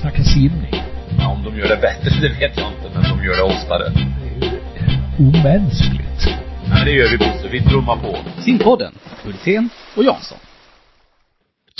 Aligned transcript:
snacka 0.00 0.22
simning. 0.24 0.74
Ja, 1.18 1.28
om 1.28 1.44
de 1.44 1.58
gör 1.58 1.68
det 1.68 1.76
bättre, 1.76 2.10
det 2.20 2.28
vet 2.28 2.56
jag 2.56 2.72
inte, 2.72 2.90
men 2.94 3.02
de 3.02 3.24
gör 3.24 3.36
det 3.36 3.42
oftare. 3.42 3.88
Det 3.88 4.28
är 4.28 4.50
ju 4.50 5.28
omänskligt. 5.28 6.22
Nej, 6.70 6.84
det 6.84 6.92
gör 6.92 7.08
vi 7.10 7.18
Bosse. 7.18 7.48
Vi 7.48 7.60
trummar 7.62 7.96
på. 7.96 8.40
Simpodden, 8.42 8.94
Hultén 9.24 9.68
och 9.96 10.04
Jansson. 10.04 10.38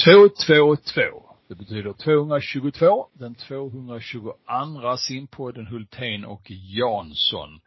222. 0.05 1.03
Det 1.49 1.55
betyder 1.55 1.93
222. 1.93 3.07
Den 3.13 3.35
222 3.35 4.97
simpodden 4.97 5.67
Hultén 5.67 6.25
och 6.25 6.51
Jansson. 6.51 7.61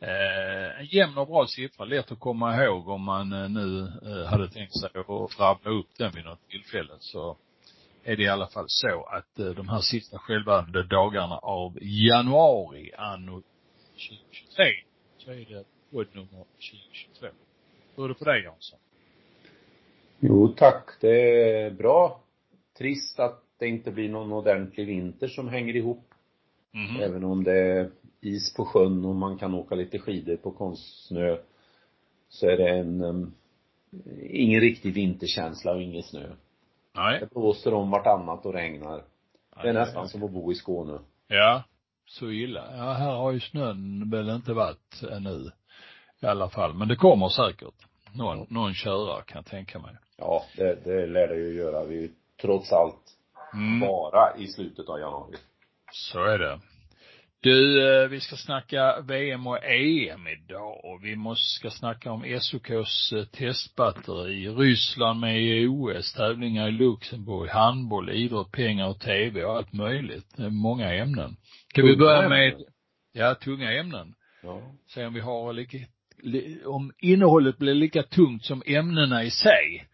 Eh, 0.00 0.80
en 0.80 0.86
jämn 0.86 1.18
och 1.18 1.26
bra 1.26 1.46
siffra, 1.46 1.84
lätt 1.84 2.12
att 2.12 2.20
komma 2.20 2.64
ihåg 2.64 2.88
om 2.88 3.02
man 3.02 3.32
eh, 3.32 3.48
nu 3.48 3.80
eh, 3.80 4.30
hade 4.30 4.48
tänkt 4.48 4.80
sig 4.80 4.90
att 4.94 5.40
rabbla 5.40 5.70
upp 5.70 5.88
den 5.98 6.12
vid 6.14 6.24
något 6.24 6.48
tillfälle 6.48 6.92
så 7.00 7.36
är 8.06 8.16
det 8.16 8.22
i 8.22 8.28
alla 8.28 8.46
fall 8.46 8.64
så 8.68 9.02
att 9.02 9.38
eh, 9.38 9.46
de 9.46 9.68
här 9.68 9.80
sista 9.80 10.18
skälvande 10.18 10.82
dagarna 10.82 11.38
av 11.38 11.78
januari 11.82 12.92
anno 12.98 13.42
2023 13.92 14.64
så 15.18 15.30
är 15.30 15.36
det 15.36 15.64
podd 15.90 16.06
nummer 16.12 16.44
2022. 16.54 17.26
Hur 17.96 18.04
är 18.04 18.08
det 18.08 18.14
för 18.14 18.24
dig 18.24 18.42
Jansson? 18.42 18.78
Jo 20.20 20.48
tack, 20.48 20.90
det 21.00 21.42
är 21.62 21.70
bra. 21.70 22.20
Trist 22.78 23.20
att 23.20 23.42
det 23.58 23.68
inte 23.68 23.90
blir 23.90 24.08
någon 24.08 24.32
ordentlig 24.32 24.86
vinter 24.86 25.28
som 25.28 25.48
hänger 25.48 25.76
ihop. 25.76 26.04
Mm. 26.74 27.02
Även 27.02 27.24
om 27.24 27.44
det 27.44 27.52
är 27.52 27.90
is 28.20 28.54
på 28.54 28.64
sjön 28.64 29.04
och 29.04 29.14
man 29.14 29.38
kan 29.38 29.54
åka 29.54 29.74
lite 29.74 29.98
skidor 29.98 30.36
på 30.36 30.50
konstsnö 30.50 31.36
så 32.28 32.46
är 32.46 32.56
det 32.56 32.68
en 32.68 33.02
um, 33.02 33.34
ingen 34.30 34.60
riktig 34.60 34.94
vinterkänsla 34.94 35.74
och 35.74 35.82
ingen 35.82 36.02
snö. 36.02 36.26
Nej. 36.96 37.20
Det 37.20 37.30
blåser 37.30 37.74
om 37.74 37.90
vartannat 37.90 38.46
och 38.46 38.52
regnar. 38.54 39.04
Det 39.62 39.68
är 39.68 39.72
nästan 39.72 40.08
som 40.08 40.22
att 40.22 40.30
bo 40.30 40.52
i 40.52 40.54
Skåne. 40.54 40.98
Ja, 41.28 41.62
så 42.06 42.30
illa. 42.30 42.64
Ja, 42.76 42.92
här 42.92 43.14
har 43.14 43.32
ju 43.32 43.40
snön 43.40 44.10
väl 44.10 44.28
inte 44.28 44.52
varit 44.52 45.02
ännu. 45.10 45.50
I 46.20 46.26
alla 46.26 46.48
fall. 46.48 46.74
Men 46.74 46.88
det 46.88 46.96
kommer 46.96 47.28
säkert. 47.28 47.74
Någon, 48.14 48.46
någon 48.50 48.74
köra 48.74 49.22
kan 49.22 49.36
jag 49.36 49.46
tänka 49.46 49.78
mig. 49.78 49.96
Ja, 50.18 50.42
det, 50.56 50.84
det 50.84 51.06
lär 51.06 51.28
det 51.28 51.36
ju 51.36 51.54
göra. 51.54 51.84
Vi 51.84 51.96
är 51.96 52.00
ju 52.02 52.10
trots 52.40 52.72
allt 52.72 53.12
Mm. 53.54 53.80
bara 53.80 54.36
i 54.36 54.46
slutet 54.46 54.88
av 54.88 54.98
januari. 55.00 55.36
Så 55.92 56.24
är 56.24 56.38
det. 56.38 56.60
Du, 57.40 57.88
eh, 57.88 58.08
vi 58.08 58.20
ska 58.20 58.36
snacka 58.36 59.00
VM 59.00 59.46
och 59.46 59.64
EM 59.64 60.26
idag 60.26 60.84
och 60.84 61.04
vi 61.04 61.16
måste, 61.16 61.44
ska 61.58 61.70
snacka 61.70 62.12
om 62.12 62.40
SOKs 62.40 63.12
eh, 63.12 63.24
testbatteri, 63.24 64.48
Ryssland 64.48 65.20
med 65.20 65.42
i 65.42 65.66
OS, 65.66 66.12
tävlingar 66.12 66.68
i 66.68 66.72
Luxemburg, 66.72 67.50
handboll, 67.50 68.10
idrott, 68.10 68.52
pengar 68.52 68.88
och 68.88 69.00
TV 69.00 69.44
och 69.44 69.56
allt 69.56 69.72
möjligt. 69.72 70.38
Många 70.38 70.94
ämnen. 70.94 71.36
Ska 71.68 71.82
vi 71.82 71.88
Tunga 71.88 71.98
börja 71.98 72.28
med, 72.28 72.52
ämnen. 72.52 72.66
ja, 73.12 73.34
tunga 73.34 73.72
ämnen. 73.72 74.14
Ja. 74.42 74.62
Se 74.86 75.06
om 75.06 75.14
vi 75.14 75.20
har 75.20 75.52
lika, 75.52 75.78
li, 76.22 76.64
om 76.64 76.92
innehållet 76.98 77.58
blir 77.58 77.74
lika 77.74 78.02
tungt 78.02 78.44
som 78.44 78.62
ämnena 78.66 79.24
i 79.24 79.30
sig. 79.30 79.88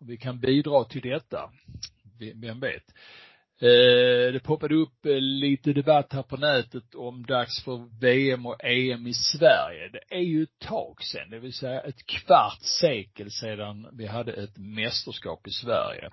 Och 0.00 0.10
vi 0.10 0.16
kan 0.16 0.40
bidra 0.40 0.84
till 0.84 1.02
detta. 1.02 1.50
Vem 2.34 2.60
vet. 2.60 2.84
Eh, 3.60 4.32
det 4.32 4.40
poppade 4.44 4.74
upp 4.74 5.06
eh, 5.06 5.20
lite 5.20 5.72
debatt 5.72 6.12
här 6.12 6.22
på 6.22 6.36
nätet 6.36 6.94
om 6.94 7.26
dags 7.26 7.64
för 7.64 8.00
VM 8.00 8.46
och 8.46 8.64
EM 8.64 9.06
i 9.06 9.14
Sverige. 9.14 9.88
Det 9.92 10.16
är 10.16 10.20
ju 10.20 10.42
ett 10.42 10.58
tag 10.58 11.02
sedan, 11.02 11.30
det 11.30 11.38
vill 11.38 11.52
säga 11.52 11.80
ett 11.80 12.06
kvart 12.06 12.62
sekel 12.80 13.30
sedan 13.30 13.86
vi 13.92 14.06
hade 14.06 14.32
ett 14.32 14.58
mästerskap 14.58 15.46
i 15.46 15.50
Sverige. 15.50 16.10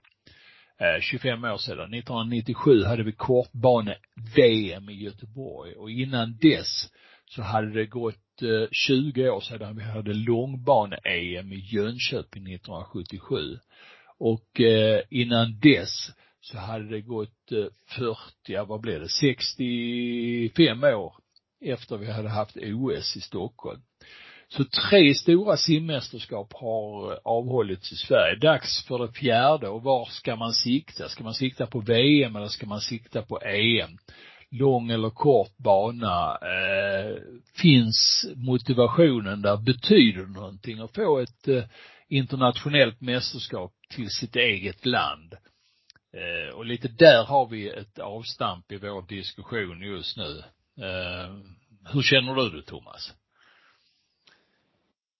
Eh, 0.80 1.02
25 1.02 1.44
år 1.44 1.58
sedan. 1.58 1.94
1997 1.94 2.83
hade 2.83 3.03
vi 3.03 3.11
kortbane-VM 3.11 4.89
i 4.89 4.94
Göteborg 4.94 5.73
och 5.73 5.91
innan 5.91 6.38
dess 6.41 6.91
så 7.25 7.41
hade 7.41 7.73
det 7.73 7.86
gått 7.86 8.41
eh, 8.41 8.67
20 8.71 9.30
år 9.30 9.42
sedan 9.42 9.77
vi 9.77 9.83
hade 9.83 10.14
långbane-EM 10.14 11.54
i 11.54 11.60
Jönköping 11.60 12.54
1977. 12.54 13.58
Och 14.17 14.61
eh, 14.61 15.02
innan 15.10 15.60
dess 15.60 16.11
så 16.43 16.58
hade 16.58 16.89
det 16.89 17.02
gått 17.02 17.52
eh, 17.52 17.65
40, 17.98 18.15
ja, 18.48 18.65
vad 18.65 18.81
blev 18.81 18.99
det, 18.99 19.09
65 19.09 20.83
år 20.83 21.14
efter 21.61 21.98
vi 21.98 22.11
hade 22.11 22.30
haft 22.30 22.58
OS 22.58 23.15
i 23.17 23.21
Stockholm. 23.21 23.81
Så 24.48 24.64
tre 24.64 25.14
stora 25.14 25.58
simmästerskap 25.58 26.54
har 26.54 27.11
eh, 27.11 27.17
avhållits 27.23 27.92
i 27.92 27.95
Sverige. 27.95 28.36
Dags 28.36 28.86
för 28.87 28.99
det 28.99 29.14
fjärde 29.14 29.67
och 29.67 29.83
var 29.83 30.05
ska 30.05 30.36
man 30.36 30.54
sikta? 30.54 31.09
Ska 31.09 31.23
man 31.23 31.33
sikta 31.33 31.67
på 31.67 31.80
VM 31.80 32.36
eller 32.36 32.48
ska 32.48 32.65
man 32.65 32.81
sikta 32.81 33.21
på 33.21 33.39
EM? 33.42 33.98
Lång 34.52 34.92
eller 34.92 35.10
kort 35.10 35.58
bana, 35.58 36.37
eh, 36.42 37.17
finns 37.61 38.25
motivationen 38.36 39.42
där, 39.42 39.58
betyder 39.58 40.21
det 40.21 40.33
någonting 40.33 40.80
att 40.80 40.95
få 40.95 41.20
ett 41.20 41.48
eh, 41.48 41.64
internationellt 42.08 43.02
mästerskap 43.02 43.71
till 43.89 44.10
sitt 44.10 44.36
eget 44.36 44.86
land? 44.86 45.33
Eh, 46.13 46.55
och 46.55 46.65
lite 46.65 46.87
där 46.87 47.23
har 47.23 47.47
vi 47.47 47.69
ett 47.69 47.99
avstamp 47.99 48.71
i 48.71 48.77
vår 48.77 49.01
diskussion 49.01 49.81
just 49.81 50.17
nu. 50.17 50.43
Eh, 50.85 51.35
hur 51.93 52.01
känner 52.01 52.35
du 52.35 52.49
det 52.49 52.65
Thomas? 52.65 53.13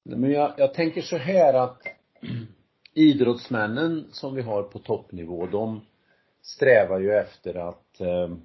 Men 0.03 0.31
jag, 0.31 0.53
jag 0.57 0.73
tänker 0.73 1.01
så 1.01 1.17
här 1.17 1.53
att 1.53 1.81
idrottsmännen 2.93 4.07
som 4.11 4.35
vi 4.35 4.41
har 4.41 4.63
på 4.63 4.79
toppnivå, 4.79 5.47
de 5.47 5.81
strävar 6.41 6.99
ju 6.99 7.13
efter 7.13 7.69
att 7.69 8.01
eh, 8.01 8.35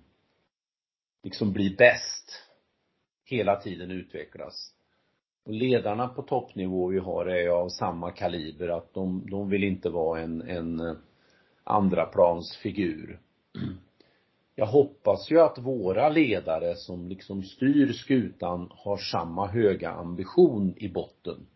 liksom 1.23 1.53
bli 1.53 1.71
bäst. 1.71 2.45
Hela 3.25 3.57
tiden 3.57 3.91
utvecklas. 3.91 4.75
Och 5.45 5.53
ledarna 5.53 6.09
på 6.09 6.23
toppnivå 6.23 6.87
vi 6.87 6.99
har 6.99 7.27
är 7.27 7.43
ju 7.43 7.51
av 7.51 7.69
samma 7.69 8.11
kaliber 8.11 8.69
att 8.69 8.95
de, 8.95 9.27
de 9.31 9.49
vill 9.49 9.65
inte 9.65 9.91
vara 9.91 10.21
en, 10.21 10.43
en 10.43 10.81
eh, 10.81 10.97
andraplansfigur. 11.69 13.21
Jag 14.55 14.67
hoppas 14.67 15.31
ju 15.31 15.41
att 15.41 15.59
våra 15.59 16.09
ledare 16.09 16.77
som 16.77 17.09
liksom 17.09 17.43
styr 17.43 17.93
skutan 17.93 18.69
har 18.71 18.97
samma 18.97 19.47
höga 19.47 19.91
ambition 19.91 20.75
i 20.77 20.89
botten. 20.89 21.47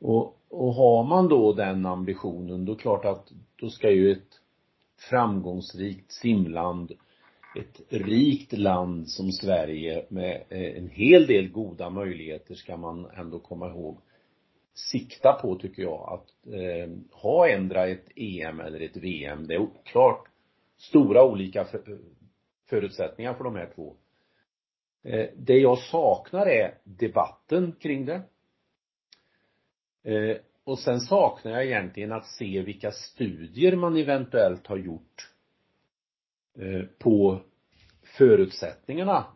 Och, 0.00 0.36
och 0.48 0.74
har 0.74 1.04
man 1.04 1.28
då 1.28 1.52
den 1.52 1.86
ambitionen, 1.86 2.64
då 2.64 2.72
är 2.72 2.76
det 2.76 2.82
klart 2.82 3.04
att 3.04 3.32
då 3.56 3.70
ska 3.70 3.90
ju 3.90 4.12
ett 4.12 4.40
framgångsrikt 5.10 6.12
simland, 6.12 6.92
ett 7.56 7.80
rikt 7.88 8.52
land 8.52 9.08
som 9.08 9.32
Sverige 9.32 10.06
med 10.08 10.42
eh, 10.48 10.78
en 10.78 10.88
hel 10.88 11.26
del 11.26 11.48
goda 11.48 11.90
möjligheter 11.90 12.54
ska 12.54 12.76
man 12.76 13.06
ändå 13.16 13.38
komma 13.38 13.68
ihåg 13.68 13.98
sikta 14.78 15.32
på 15.32 15.54
tycker 15.54 15.82
jag 15.82 16.08
att 16.12 16.54
eh, 16.54 16.90
ha 17.10 17.48
ändra 17.48 17.86
ett 17.86 18.06
EM 18.16 18.60
eller 18.60 18.80
ett 18.80 18.96
VM. 18.96 19.46
Det 19.46 19.54
är 19.54 19.68
klart 19.84 20.28
stora 20.78 21.24
olika 21.24 21.64
för, 21.64 21.98
förutsättningar 22.66 23.34
för 23.34 23.44
de 23.44 23.56
här 23.56 23.72
två. 23.74 23.96
Eh, 25.02 25.28
det 25.36 25.58
jag 25.58 25.78
saknar 25.78 26.46
är 26.46 26.78
debatten 26.84 27.72
kring 27.72 28.06
det. 28.06 28.22
Eh, 30.02 30.36
och 30.64 30.78
sen 30.78 31.00
saknar 31.00 31.52
jag 31.52 31.66
egentligen 31.66 32.12
att 32.12 32.26
se 32.26 32.62
vilka 32.62 32.90
studier 32.90 33.76
man 33.76 33.96
eventuellt 33.96 34.66
har 34.66 34.76
gjort 34.76 35.30
eh, 36.58 36.82
på 36.98 37.40
förutsättningarna 38.02 39.26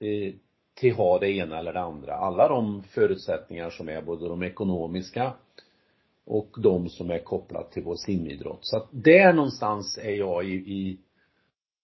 eh, 0.00 0.34
till 0.74 0.94
ha 0.94 1.18
det 1.18 1.30
ena 1.30 1.58
eller 1.58 1.72
det 1.72 1.80
andra. 1.80 2.14
Alla 2.14 2.48
de 2.48 2.82
förutsättningar 2.82 3.70
som 3.70 3.88
är 3.88 4.02
både 4.02 4.28
de 4.28 4.42
ekonomiska 4.42 5.34
och 6.24 6.56
de 6.58 6.88
som 6.88 7.10
är 7.10 7.18
kopplat 7.18 7.72
till 7.72 7.82
vår 7.82 7.96
simidrott. 7.96 8.58
Så 8.62 8.76
att 8.76 8.88
där 8.90 9.32
någonstans 9.32 9.98
är 9.98 10.14
jag 10.14 10.44
i, 10.44 10.54
i, 10.54 10.98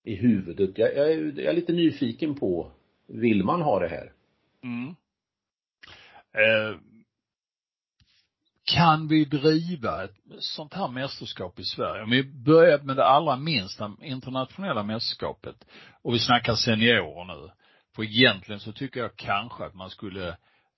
i 0.05 0.15
huvudet. 0.15 0.79
Jag, 0.79 0.97
jag, 0.97 1.13
är, 1.13 1.19
jag 1.19 1.47
är 1.47 1.53
lite 1.53 1.73
nyfiken 1.73 2.35
på, 2.35 2.71
vill 3.07 3.45
man 3.45 3.63
ha 3.63 3.79
det 3.79 3.89
här? 3.89 4.13
Mm. 4.63 4.95
Eh, 6.33 6.79
kan 8.65 9.09
vi 9.09 9.25
driva 9.25 10.05
ett 10.05 10.17
sånt 10.39 10.75
här 10.75 10.89
mästerskap 10.89 11.59
i 11.59 11.65
Sverige? 11.65 12.03
Om 12.03 12.11
vi 12.11 12.25
börjar 12.25 12.79
med 12.79 12.97
det 12.97 13.05
allra 13.05 13.37
minsta 13.37 13.97
internationella 14.03 14.83
mästerskapet 14.83 15.65
och 16.03 16.15
vi 16.15 16.19
snackar 16.19 16.55
seniorer 16.55 17.25
nu. 17.25 17.51
För 17.99 18.03
egentligen 18.03 18.61
så 18.61 18.73
tycker 18.73 19.01
jag 19.01 19.17
kanske 19.17 19.65
att 19.65 19.75
man 19.75 19.91
skulle 19.91 20.29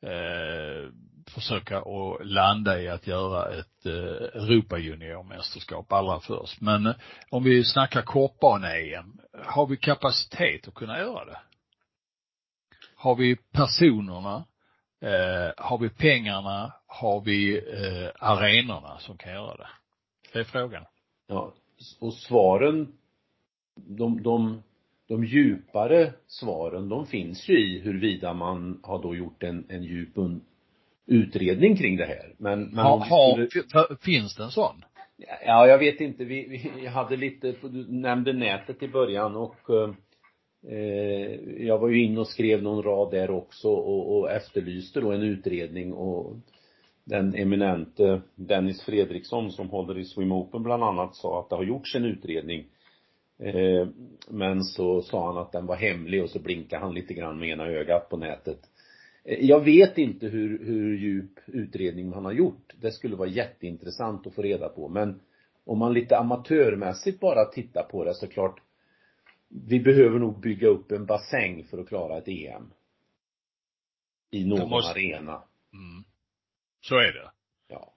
eh, 0.03 0.91
försöka 1.27 1.79
att 1.79 2.27
landa 2.27 2.81
i 2.81 2.89
att 2.89 3.07
göra 3.07 3.59
ett 3.59 3.87
eh, 3.87 4.43
Europa-juniormästerskap 4.43 5.93
allra 5.93 6.21
först. 6.21 6.61
Men 6.61 6.87
eh, 6.87 6.95
om 7.31 7.45
vi 7.45 7.65
snackar 7.65 8.03
kortbane-EM, 8.03 9.21
har 9.45 9.67
vi 9.67 9.77
kapacitet 9.77 10.69
att 10.69 10.75
kunna 10.75 10.99
göra 10.99 11.25
det? 11.25 11.39
Har 12.95 13.15
vi 13.15 13.37
personerna? 13.37 14.45
Eh, 15.01 15.53
har 15.57 15.79
vi 15.79 15.89
pengarna? 15.91 16.73
Har 16.87 17.21
vi 17.21 17.59
eh, 17.59 18.11
arenorna 18.19 18.99
som 18.99 19.19
kan 19.19 19.33
göra 19.33 19.57
det? 19.57 19.69
Det 20.33 20.39
är 20.39 20.45
frågan. 20.45 20.85
Ja, 21.27 21.55
och 22.01 22.15
svaren 22.15 22.93
de, 23.77 24.23
de, 24.23 24.63
de 25.11 25.25
djupare 25.25 26.13
svaren, 26.27 26.89
de 26.89 27.07
finns 27.07 27.49
ju 27.49 27.59
i 27.59 27.81
huruvida 27.81 28.35
man 28.35 28.81
har 28.83 29.03
då 29.03 29.17
gjort 29.17 29.43
en, 29.43 29.67
en 29.69 29.83
djup 29.83 30.09
utredning 31.07 31.77
kring 31.77 31.97
det 31.97 32.05
här. 32.05 32.35
Men, 32.39 32.63
men 32.63 32.85
ha, 32.85 32.97
ha, 32.97 33.47
skulle... 33.47 33.97
finns 34.01 34.37
det 34.37 34.43
en 34.43 34.51
sån? 34.51 34.85
Ja, 35.47 35.67
jag 35.67 35.79
vet 35.79 36.01
inte. 36.01 36.25
Vi, 36.25 36.71
vi 36.77 36.87
hade 36.87 37.17
lite, 37.17 37.55
du 37.63 37.93
nämnde 37.93 38.33
nätet 38.33 38.83
i 38.83 38.89
början 38.89 39.37
och 39.37 39.71
eh, 40.69 41.35
jag 41.67 41.79
var 41.79 41.89
ju 41.89 42.05
inne 42.05 42.21
och 42.21 42.29
skrev 42.29 42.63
någon 42.63 42.83
rad 42.83 43.11
där 43.11 43.31
också 43.31 43.69
och, 43.69 44.19
och 44.19 44.31
efterlyste 44.31 45.01
då 45.01 45.13
en 45.13 45.23
utredning 45.23 45.93
och 45.93 46.37
den 47.05 47.35
eminente 47.35 48.21
Dennis 48.35 48.83
Fredriksson 48.83 49.51
som 49.51 49.69
håller 49.69 49.99
i 49.99 50.05
Swim 50.05 50.33
Open 50.33 50.63
bland 50.63 50.85
annat 50.85 51.17
sa 51.17 51.41
att 51.41 51.49
det 51.49 51.57
har 51.57 51.65
gjorts 51.65 51.95
en 51.97 52.05
utredning. 52.05 52.65
Eh, 53.43 53.89
men 54.29 54.65
så 54.65 55.03
sa 55.03 55.27
han 55.27 55.39
att 55.39 55.53
den 55.53 55.67
var 55.67 55.77
hemlig 55.77 56.23
och 56.23 56.31
så 56.31 56.39
blinkade 56.39 56.83
han 56.83 56.95
lite 56.95 57.15
grann 57.15 57.39
med 57.39 57.49
ena 57.49 57.67
ögat 57.67 58.09
på 58.09 58.17
nätet. 58.17 58.71
Eh, 59.25 59.45
jag 59.45 59.65
vet 59.65 59.99
inte 59.99 60.27
hur, 60.27 60.65
hur 60.65 60.97
djup 60.97 61.41
utredning 61.47 62.11
man 62.11 62.25
har 62.25 62.33
gjort. 62.33 62.75
Det 62.81 62.93
skulle 62.93 63.17
vara 63.17 63.29
jätteintressant 63.29 64.27
att 64.27 64.35
få 64.35 64.43
reda 64.43 64.69
på. 64.69 64.89
Men 64.89 65.21
om 65.65 65.79
man 65.79 65.95
lite 65.95 66.19
amatörmässigt 66.19 67.21
bara 67.21 67.45
tittar 67.45 67.83
på 67.83 68.05
det 68.05 68.15
så 68.15 68.27
klart 68.27 68.61
vi 69.49 69.81
behöver 69.81 70.19
nog 70.19 70.41
bygga 70.41 70.69
upp 70.69 70.93
en 70.93 71.07
bassäng 71.07 71.65
för 71.65 71.79
att 71.79 71.89
klara 71.89 72.19
ett 72.19 72.29
EM. 72.29 72.73
I 74.31 74.45
någon 74.45 74.71
måste... 74.71 74.93
arena. 74.93 75.43
Mm. 75.73 76.05
Så 76.81 76.95
är 76.95 77.13
det. 77.13 77.31
Ja. 77.69 77.93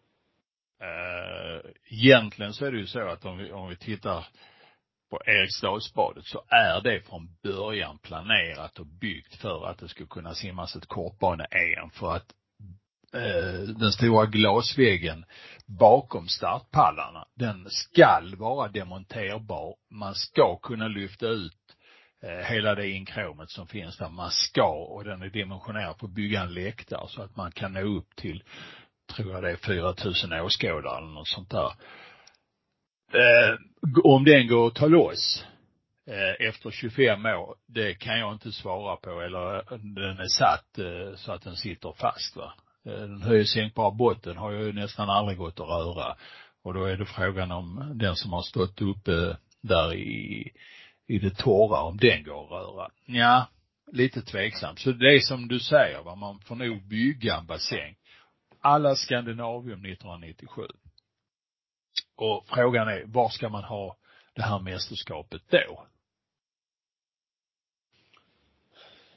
Uh, 0.81 1.71
egentligen 1.85 2.53
så 2.53 2.65
är 2.65 2.71
det 2.71 2.77
ju 2.77 2.87
så 2.87 2.99
att 2.99 3.25
om 3.25 3.37
vi, 3.37 3.51
om 3.51 3.69
vi 3.69 3.75
tittar 3.75 4.27
på 5.13 5.21
Eriksdalsbadet 5.25 6.25
så 6.25 6.43
är 6.47 6.81
det 6.81 7.01
från 7.01 7.27
början 7.43 7.97
planerat 7.97 8.79
och 8.79 8.85
byggt 8.85 9.35
för 9.35 9.67
att 9.67 9.77
det 9.77 9.87
ska 9.87 10.05
kunna 10.05 10.33
simmas 10.33 10.75
ett 10.75 10.87
kortbane-EM 10.87 11.89
för 11.89 12.15
att 12.15 12.33
eh, 13.13 13.61
den 13.61 13.91
stora 13.91 14.25
glasväggen 14.25 15.25
bakom 15.65 16.27
startpallarna, 16.27 17.25
den 17.35 17.67
skall 17.69 18.35
vara 18.35 18.67
demonterbar. 18.67 19.75
Man 19.91 20.15
ska 20.15 20.59
kunna 20.63 20.87
lyfta 20.87 21.27
ut 21.27 21.75
eh, 22.23 22.45
hela 22.45 22.75
det 22.75 22.89
inkråmet 22.89 23.49
som 23.49 23.67
finns 23.67 23.97
där. 23.97 24.09
Man 24.09 24.31
ska, 24.31 24.69
och 24.69 25.03
den 25.03 25.21
är 25.21 25.29
dimensionerad 25.29 25.99
för 25.99 26.07
att 26.07 26.13
bygga 26.13 26.41
en 26.41 26.53
läktare 26.53 27.07
så 27.07 27.21
att 27.21 27.35
man 27.35 27.51
kan 27.51 27.73
nå 27.73 27.81
upp 27.81 28.15
till, 28.15 28.43
tror 29.15 29.31
jag 29.31 29.43
det 29.43 29.51
är 29.51 29.55
4000 29.55 30.33
åskådare 30.33 30.97
eller 30.97 31.13
något 31.13 31.27
sånt 31.27 31.49
där. 31.49 31.73
Eh, 33.13 33.55
om 34.03 34.23
den 34.23 34.47
går 34.47 34.67
att 34.67 34.75
ta 34.75 34.87
loss 34.87 35.45
eh, 36.07 36.47
efter 36.47 36.71
25 36.71 37.25
år, 37.25 37.55
det 37.67 37.93
kan 37.93 38.19
jag 38.19 38.33
inte 38.33 38.51
svara 38.51 38.95
på 38.95 39.21
eller 39.21 39.55
eh, 39.55 39.77
den 39.79 40.19
är 40.19 40.27
satt 40.27 40.79
eh, 40.79 41.15
så 41.15 41.31
att 41.31 41.41
den 41.41 41.55
sitter 41.55 41.93
fast 41.97 42.35
va. 42.35 42.53
Eh, 42.85 42.91
den 42.91 43.21
höjsänkbara 43.21 43.91
botten 43.91 44.37
har 44.37 44.51
ju 44.51 44.73
nästan 44.73 45.09
aldrig 45.09 45.37
gått 45.37 45.59
att 45.59 45.67
röra. 45.67 46.15
Och 46.63 46.73
då 46.73 46.85
är 46.85 46.97
det 46.97 47.05
frågan 47.05 47.51
om 47.51 47.91
den 47.95 48.15
som 48.15 48.33
har 48.33 48.41
stått 48.41 48.81
uppe 48.81 49.37
där 49.61 49.95
i, 49.95 50.51
i 51.07 51.19
det 51.19 51.37
torra, 51.37 51.81
om 51.81 51.97
den 51.97 52.23
går 52.23 52.43
att 52.43 52.51
röra. 52.51 52.89
Ja, 53.05 53.47
lite 53.91 54.21
tveksamt. 54.21 54.79
Så 54.79 54.91
det 54.91 55.15
är 55.15 55.19
som 55.19 55.47
du 55.47 55.59
säger, 55.59 56.03
va? 56.03 56.15
man 56.15 56.39
får 56.39 56.55
nog 56.55 56.87
bygga 56.87 57.35
en 57.35 57.45
bassäng. 57.45 57.95
Alla 58.61 58.95
Skandinavium 58.95 59.85
1997. 59.85 60.61
Och 62.15 62.45
frågan 62.47 62.87
är, 62.87 63.03
var 63.05 63.29
ska 63.29 63.49
man 63.49 63.63
ha 63.63 63.97
det 64.33 64.41
här 64.41 64.59
mästerskapet 64.59 65.41
då? 65.49 65.85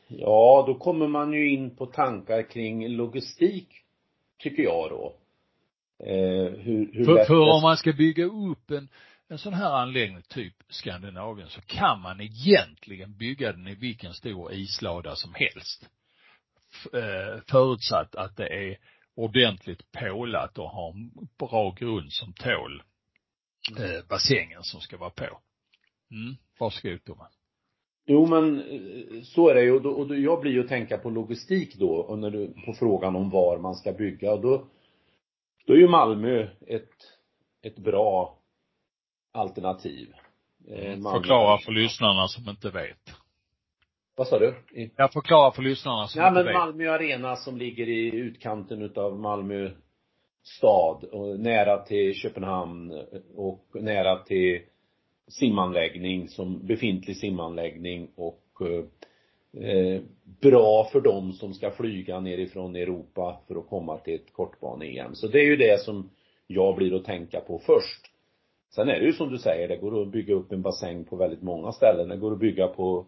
Ja, 0.08 0.64
då 0.66 0.74
kommer 0.74 1.08
man 1.08 1.32
ju 1.32 1.50
in 1.50 1.76
på 1.76 1.86
tankar 1.86 2.50
kring 2.50 2.88
logistik, 2.88 3.68
tycker 4.38 4.62
jag 4.62 4.90
då. 4.90 5.16
Eh, 5.98 6.50
hur, 6.50 6.92
hur 6.92 7.04
för, 7.04 7.24
för 7.24 7.54
om 7.56 7.62
man 7.62 7.76
ska 7.76 7.92
bygga 7.92 8.24
upp 8.24 8.70
en, 8.70 8.88
en 9.28 9.38
sån 9.38 9.54
här 9.54 9.72
anläggning, 9.72 10.22
typ 10.22 10.54
Skandinavien, 10.68 11.48
så 11.48 11.60
kan 11.60 12.00
man 12.00 12.20
egentligen 12.20 13.16
bygga 13.16 13.52
den 13.52 13.68
i 13.68 13.74
vilken 13.74 14.14
stor 14.14 14.52
islada 14.52 15.16
som 15.16 15.34
helst. 15.34 15.88
Eh, 16.92 17.42
förutsatt 17.50 18.14
att 18.14 18.36
det 18.36 18.48
är 18.48 18.78
ordentligt 19.16 19.92
pålat 19.92 20.58
och 20.58 20.70
har 20.70 20.90
en 20.90 21.10
bra 21.38 21.70
grund 21.70 22.12
som 22.12 22.32
tål 22.32 22.82
eh, 23.78 24.08
bassängen 24.08 24.62
som 24.62 24.80
ska 24.80 24.96
vara 24.96 25.10
på. 25.10 25.40
Mm. 26.10 26.36
Varsågod 26.60 27.04
Thomas. 27.04 27.32
Jo 28.06 28.26
men 28.26 28.60
eh, 28.60 29.22
så 29.22 29.48
är 29.48 29.54
det 29.54 29.62
ju 29.62 29.72
och, 29.72 29.82
då, 29.82 29.90
och 29.90 30.08
då, 30.08 30.16
jag 30.16 30.40
blir 30.40 30.52
ju 30.52 30.60
att 30.60 30.68
tänka 30.68 30.98
på 30.98 31.10
logistik 31.10 31.74
då 31.74 31.90
och 31.90 32.18
när 32.18 32.30
du, 32.30 32.54
på 32.66 32.72
frågan 32.72 33.16
om 33.16 33.30
var 33.30 33.58
man 33.58 33.74
ska 33.74 33.92
bygga 33.92 34.32
och 34.32 34.40
då 34.40 34.66
då 35.66 35.72
är 35.72 35.76
ju 35.76 35.88
Malmö 35.88 36.48
ett, 36.66 36.90
ett 37.62 37.78
bra 37.78 38.38
alternativ. 39.32 40.12
Eh, 40.68 40.96
Malmö. 40.96 41.18
Förklara 41.18 41.58
för 41.58 41.72
lyssnarna 41.72 42.28
som 42.28 42.48
inte 42.48 42.70
vet. 42.70 43.14
Vad 44.18 44.28
sa 44.28 44.38
du? 44.38 44.54
Jag 44.96 45.12
förklarar 45.12 45.50
för 45.50 45.62
lyssnarna 45.62 46.06
som 46.06 46.22
ja, 46.22 46.30
men 46.30 46.52
Malmö 46.52 46.90
Arena 46.90 47.36
som 47.36 47.56
ligger 47.56 47.88
i 47.88 48.16
utkanten 48.16 48.82
utav 48.82 49.18
Malmö 49.18 49.70
stad 50.42 51.04
och 51.04 51.40
nära 51.40 51.78
till 51.78 52.14
Köpenhamn 52.14 53.02
och 53.36 53.66
nära 53.74 54.18
till 54.18 54.60
simanläggning 55.28 56.28
som 56.28 56.66
befintlig 56.66 57.16
simanläggning 57.16 58.10
och 58.16 58.42
eh, 59.60 60.00
bra 60.40 60.88
för 60.92 61.00
dem 61.00 61.32
som 61.32 61.54
ska 61.54 61.70
flyga 61.70 62.20
nerifrån 62.20 62.76
Europa 62.76 63.40
för 63.48 63.56
att 63.56 63.68
komma 63.68 63.98
till 63.98 64.14
ett 64.14 64.32
kortbane-EM. 64.32 65.14
Så 65.14 65.28
det 65.28 65.38
är 65.38 65.46
ju 65.46 65.56
det 65.56 65.80
som 65.80 66.10
jag 66.46 66.76
blir 66.76 66.94
att 66.96 67.04
tänka 67.04 67.40
på 67.40 67.58
först. 67.58 68.06
Sen 68.74 68.88
är 68.88 69.00
det 69.00 69.06
ju 69.06 69.12
som 69.12 69.30
du 69.30 69.38
säger, 69.38 69.68
det 69.68 69.76
går 69.76 70.02
att 70.02 70.08
bygga 70.08 70.34
upp 70.34 70.52
en 70.52 70.62
bassäng 70.62 71.04
på 71.04 71.16
väldigt 71.16 71.42
många 71.42 71.72
ställen. 71.72 72.08
Det 72.08 72.16
går 72.16 72.32
att 72.32 72.38
bygga 72.38 72.68
på 72.68 73.06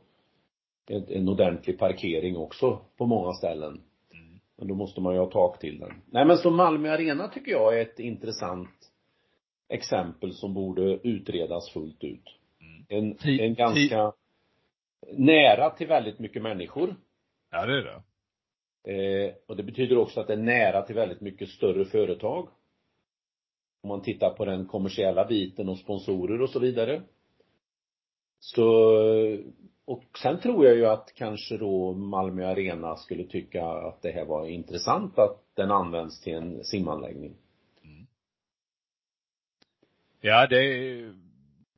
en, 0.91 1.05
en 1.09 1.29
ordentlig 1.29 1.79
parkering 1.79 2.37
också 2.37 2.81
på 2.97 3.07
många 3.07 3.33
ställen. 3.33 3.81
Mm. 4.13 4.41
Men 4.57 4.69
då 4.69 4.75
måste 4.75 5.01
man 5.01 5.15
ju 5.15 5.21
ha 5.21 5.31
tak 5.31 5.59
till 5.59 5.79
den. 5.79 5.93
Nej 6.07 6.25
men 6.25 6.37
så 6.37 6.51
Malmö 6.51 6.91
Arena 6.91 7.29
tycker 7.29 7.51
jag 7.51 7.79
är 7.79 7.83
ett 7.83 7.99
intressant 7.99 8.93
exempel 9.69 10.33
som 10.33 10.55
borde 10.55 10.83
utredas 10.83 11.71
fullt 11.73 12.05
ut. 12.05 12.25
Mm. 12.61 12.85
En, 12.89 13.41
en 13.41 13.55
ganska 13.55 14.13
nära 15.13 15.71
till 15.71 15.87
väldigt 15.87 16.19
mycket 16.19 16.43
människor. 16.43 16.97
Ja, 17.51 17.67
det 17.67 17.79
är 17.79 17.83
det. 17.83 18.03
Eh, 18.89 19.35
och 19.47 19.57
det 19.57 19.63
betyder 19.63 19.99
också 19.99 20.21
att 20.21 20.27
det 20.27 20.33
är 20.33 20.37
nära 20.37 20.83
till 20.83 20.95
väldigt 20.95 21.21
mycket 21.21 21.49
större 21.49 21.85
företag. 21.85 22.49
Om 23.83 23.89
man 23.89 24.03
tittar 24.03 24.31
på 24.31 24.45
den 24.45 24.67
kommersiella 24.67 25.25
biten 25.25 25.69
och 25.69 25.79
sponsorer 25.79 26.43
och 26.43 26.51
så 26.51 26.59
vidare. 26.59 27.03
Så, 28.41 28.63
och 29.89 30.19
sen 30.23 30.41
tror 30.41 30.67
jag 30.67 30.77
ju 30.77 30.87
att 30.87 31.13
kanske 31.17 31.57
då 31.57 31.93
Malmö 31.93 32.47
Arena 32.47 32.97
skulle 32.97 33.25
tycka 33.25 33.67
att 33.67 34.03
det 34.03 34.11
här 34.11 34.25
var 34.25 34.47
intressant 34.47 35.19
att 35.19 35.43
den 35.57 35.71
används 35.71 36.21
till 36.21 36.35
en 36.35 36.65
simanläggning. 36.65 37.37
Mm. 37.85 38.07
Ja, 40.21 40.47
det 40.47 40.57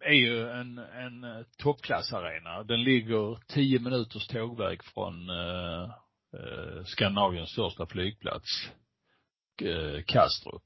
är 0.00 0.12
ju 0.12 0.48
en, 0.48 0.78
en 0.78 1.44
toppklassarena. 1.58 2.62
Den 2.62 2.82
ligger 2.82 3.38
tio 3.46 3.78
minuters 3.78 4.26
tågväg 4.26 4.84
från 4.84 5.30
eh, 5.30 5.82
eh, 6.34 6.84
Skandinaviens 6.84 7.50
största 7.50 7.86
flygplats, 7.86 8.70
eh, 9.62 10.02
Kastrup. 10.06 10.62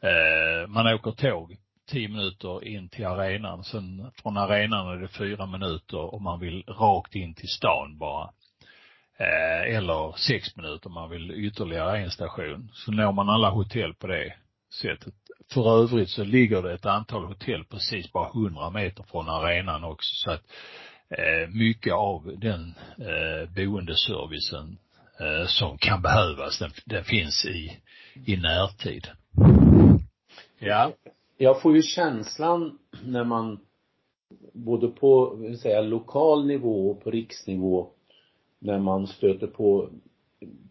Eh, 0.00 0.68
man 0.68 0.94
åker 0.94 1.10
tåg 1.10 1.56
tio 1.86 2.08
minuter 2.08 2.64
in 2.64 2.88
till 2.88 3.06
arenan. 3.06 3.64
Sen 3.64 4.10
från 4.22 4.36
arenan 4.36 4.88
är 4.88 4.96
det 4.96 5.08
fyra 5.08 5.46
minuter 5.46 6.14
om 6.14 6.22
man 6.22 6.40
vill 6.40 6.62
rakt 6.62 7.14
in 7.14 7.34
till 7.34 7.48
stan 7.48 7.98
bara. 7.98 8.30
Eh, 9.18 9.76
eller 9.76 10.18
sex 10.18 10.56
minuter 10.56 10.86
om 10.86 10.94
man 10.94 11.10
vill 11.10 11.30
ytterligare 11.30 11.98
en 11.98 12.10
station. 12.10 12.70
Så 12.72 12.92
når 12.92 13.12
man 13.12 13.28
alla 13.28 13.50
hotell 13.50 13.94
på 13.94 14.06
det 14.06 14.34
sättet. 14.80 15.14
För 15.52 15.82
övrigt 15.82 16.10
så 16.10 16.24
ligger 16.24 16.62
det 16.62 16.72
ett 16.72 16.86
antal 16.86 17.24
hotell 17.24 17.64
precis 17.64 18.12
bara 18.12 18.32
hundra 18.32 18.70
meter 18.70 19.04
från 19.10 19.28
arenan 19.28 19.84
också 19.84 20.14
så 20.14 20.30
att 20.30 20.42
eh, 21.08 21.48
mycket 21.48 21.92
av 21.92 22.34
den 22.38 22.74
eh, 22.98 23.48
boendeservicen 23.50 24.78
eh, 25.20 25.46
som 25.46 25.78
kan 25.78 26.02
behövas, 26.02 26.58
den, 26.58 26.70
den 26.84 27.04
finns 27.04 27.44
i, 27.44 27.80
i 28.26 28.36
närtid. 28.36 29.08
Ja. 30.58 30.92
Jag 31.36 31.62
får 31.62 31.76
ju 31.76 31.82
känslan 31.82 32.78
när 33.04 33.24
man 33.24 33.58
både 34.52 34.88
på, 34.88 35.34
vill 35.34 35.58
säga, 35.58 35.80
lokal 35.80 36.46
nivå 36.46 36.90
och 36.90 37.04
på 37.04 37.10
riksnivå 37.10 37.90
när 38.58 38.78
man 38.78 39.06
stöter 39.06 39.46
på 39.46 39.88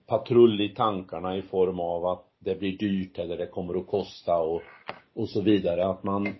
patrull 0.06 0.62
i 0.62 0.70
tankarna 0.70 1.38
i 1.38 1.42
form 1.42 1.80
av 1.80 2.06
att 2.06 2.26
det 2.40 2.56
blir 2.56 2.78
dyrt 2.78 3.20
eller 3.20 3.38
det 3.38 3.48
kommer 3.48 3.80
att 3.80 3.88
kosta 3.88 4.38
och, 4.38 4.62
och 5.14 5.30
så 5.30 5.42
vidare. 5.42 5.86
Att 5.86 6.04
man 6.04 6.34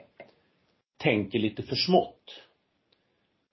tänker 0.98 1.40
lite 1.40 1.64
för 1.64 1.76
smått. 1.76 2.42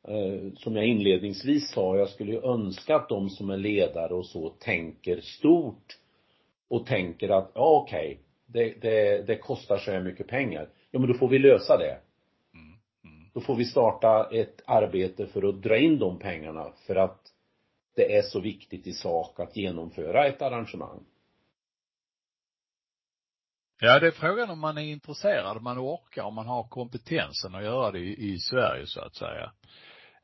eh, 0.08 0.52
som 0.56 0.76
jag 0.76 0.86
inledningsvis 0.86 1.70
sa, 1.70 1.96
jag 1.96 2.08
skulle 2.08 2.32
ju 2.32 2.40
önska 2.42 2.96
att 2.96 3.08
de 3.08 3.30
som 3.30 3.50
är 3.50 3.56
ledare 3.56 4.14
och 4.14 4.26
så 4.26 4.48
tänker 4.48 5.20
stort 5.20 5.98
och 6.68 6.86
tänker 6.86 7.28
att, 7.28 7.50
ja 7.54 7.82
okej, 7.82 8.12
okay, 8.12 8.24
det, 8.52 8.80
det, 8.80 9.26
det 9.26 9.36
kostar 9.36 9.78
så 9.78 9.90
här 9.90 10.00
mycket 10.00 10.28
pengar. 10.28 10.68
Ja 10.90 10.98
men 10.98 11.08
då 11.08 11.14
får 11.14 11.28
vi 11.28 11.38
lösa 11.38 11.76
det. 11.76 11.98
Mm. 12.54 12.78
Mm. 13.04 13.30
Då 13.34 13.40
får 13.40 13.54
vi 13.54 13.64
starta 13.64 14.28
ett 14.32 14.62
arbete 14.66 15.26
för 15.26 15.48
att 15.48 15.62
dra 15.62 15.78
in 15.78 15.98
de 15.98 16.18
pengarna 16.18 16.72
för 16.86 16.96
att 16.96 17.20
det 17.96 18.16
är 18.16 18.22
så 18.22 18.40
viktigt 18.40 18.86
i 18.86 18.92
sak 18.92 19.40
att 19.40 19.56
genomföra 19.56 20.26
ett 20.26 20.42
arrangemang. 20.42 21.04
Ja, 23.80 23.98
det 23.98 24.06
är 24.06 24.10
frågan 24.10 24.50
om 24.50 24.58
man 24.58 24.78
är 24.78 24.82
intresserad, 24.82 25.56
om 25.56 25.64
man 25.64 25.78
orkar, 25.78 26.22
om 26.22 26.34
man 26.34 26.46
har 26.46 26.68
kompetensen 26.68 27.54
att 27.54 27.64
göra 27.64 27.90
det 27.90 27.98
i, 27.98 28.32
i 28.32 28.38
Sverige 28.38 28.86
så 28.86 29.00
att 29.00 29.14
säga. 29.14 29.52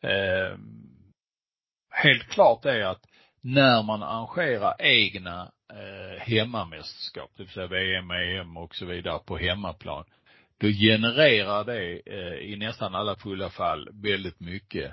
Eh, 0.01 0.59
helt 1.91 2.29
klart 2.29 2.65
är 2.65 2.81
att 2.81 3.07
när 3.41 3.83
man 3.83 4.03
arrangerar 4.03 4.75
egna 4.79 5.53
eh, 5.71 6.21
hemmamästerskap, 6.21 7.31
det 7.37 7.43
vill 7.43 7.53
säga 7.53 7.67
VM, 7.67 8.11
EM 8.11 8.57
och 8.57 8.75
så 8.75 8.87
vidare 8.87 9.19
på 9.19 9.37
hemmaplan, 9.37 10.05
då 10.59 10.67
genererar 10.67 11.65
det 11.65 12.01
eh, 12.07 12.53
i 12.53 12.57
nästan 12.57 12.95
alla 12.95 13.17
fulla 13.17 13.51
fall 13.51 13.89
väldigt 13.93 14.41
mycket 14.41 14.93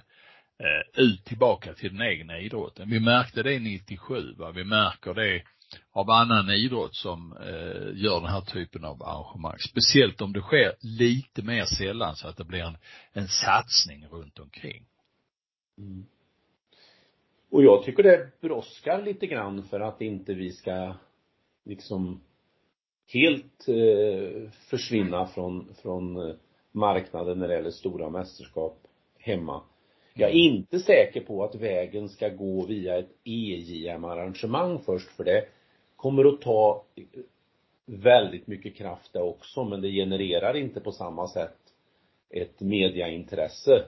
eh, 0.60 1.04
ut 1.04 1.26
tillbaka 1.26 1.74
till 1.74 1.98
den 1.98 2.08
egna 2.08 2.40
idrotten. 2.40 2.90
Vi 2.90 3.00
märkte 3.00 3.44
det 3.44 3.60
97 3.60 4.34
va, 4.34 4.52
vi 4.52 4.64
märker 4.64 5.14
det 5.14 5.44
av 5.92 6.10
annan 6.10 6.50
idrott 6.50 6.96
som 6.96 7.38
eh, 7.38 8.04
gör 8.04 8.20
den 8.22 8.30
här 8.30 8.42
typen 8.42 8.86
av 8.86 9.04
arrangemang. 9.04 9.60
Speciellt 9.60 10.22
om 10.22 10.34
det 10.34 10.42
sker 10.42 10.76
lite 10.80 11.42
mer 11.42 11.66
sällan 11.66 12.16
så 12.16 12.28
att 12.28 12.38
det 12.38 12.44
blir 12.44 12.64
en, 12.64 12.78
en 13.14 13.28
satsning 13.28 14.08
runt 14.08 14.40
omkring. 14.40 14.86
Mm. 15.78 16.06
Och 17.54 17.64
jag 17.64 17.84
tycker 17.84 18.04
det 18.04 18.42
brådskar 18.42 19.02
lite 19.02 19.28
grann 19.28 19.64
för 19.64 19.80
att 19.80 20.02
inte 20.02 20.34
vi 20.34 20.52
ska 20.52 20.94
liksom 21.66 22.22
helt 23.14 23.68
eh, 23.68 24.50
försvinna 24.52 25.28
från, 25.28 25.74
från 25.82 26.30
eh, 26.30 26.36
marknaden 26.72 27.40
när 27.40 27.48
det 27.48 27.54
gäller 27.54 27.72
stora 27.72 28.10
mästerskap 28.10 28.78
hemma. 29.18 29.62
Jag 30.14 30.30
är 30.30 30.34
inte 30.34 30.80
säker 30.80 31.22
på 31.22 31.44
att 31.44 31.56
vägen 31.56 32.10
ska 32.10 32.30
gå 32.30 32.66
via 32.66 32.98
ett 32.98 33.12
EJM-arrangemang 33.24 34.80
först 34.80 35.10
för 35.10 35.24
det 35.24 35.46
kommer 35.96 36.26
att 36.26 36.42
ta 36.42 36.86
väldigt 37.86 38.48
mycket 38.48 38.76
kraft 38.76 39.14
det 39.14 39.22
också 39.22 39.64
men 39.64 39.82
det 39.82 39.92
genererar 39.92 40.54
inte 40.54 40.80
på 40.80 40.92
samma 40.92 41.28
sätt 41.28 41.58
ett 42.30 42.60
mediaintresse. 42.60 43.86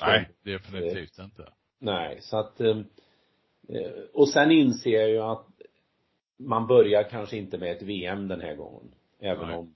Nej, 0.00 0.28
definitivt 0.42 1.18
eh, 1.18 1.24
inte. 1.24 1.52
Nej, 1.82 2.18
så 2.20 2.36
att 2.36 2.60
eh, 2.60 2.78
eh, 3.68 3.92
och 4.12 4.28
sen 4.28 4.50
inser 4.50 4.90
jag 4.90 5.10
ju 5.10 5.18
att 5.18 5.46
man 6.36 6.66
börjar 6.66 7.02
kanske 7.02 7.36
inte 7.36 7.58
med 7.58 7.76
ett 7.76 7.82
VM 7.82 8.28
den 8.28 8.40
här 8.40 8.54
gången. 8.54 8.94
Även 9.18 9.46
Nej. 9.46 9.56
om 9.56 9.74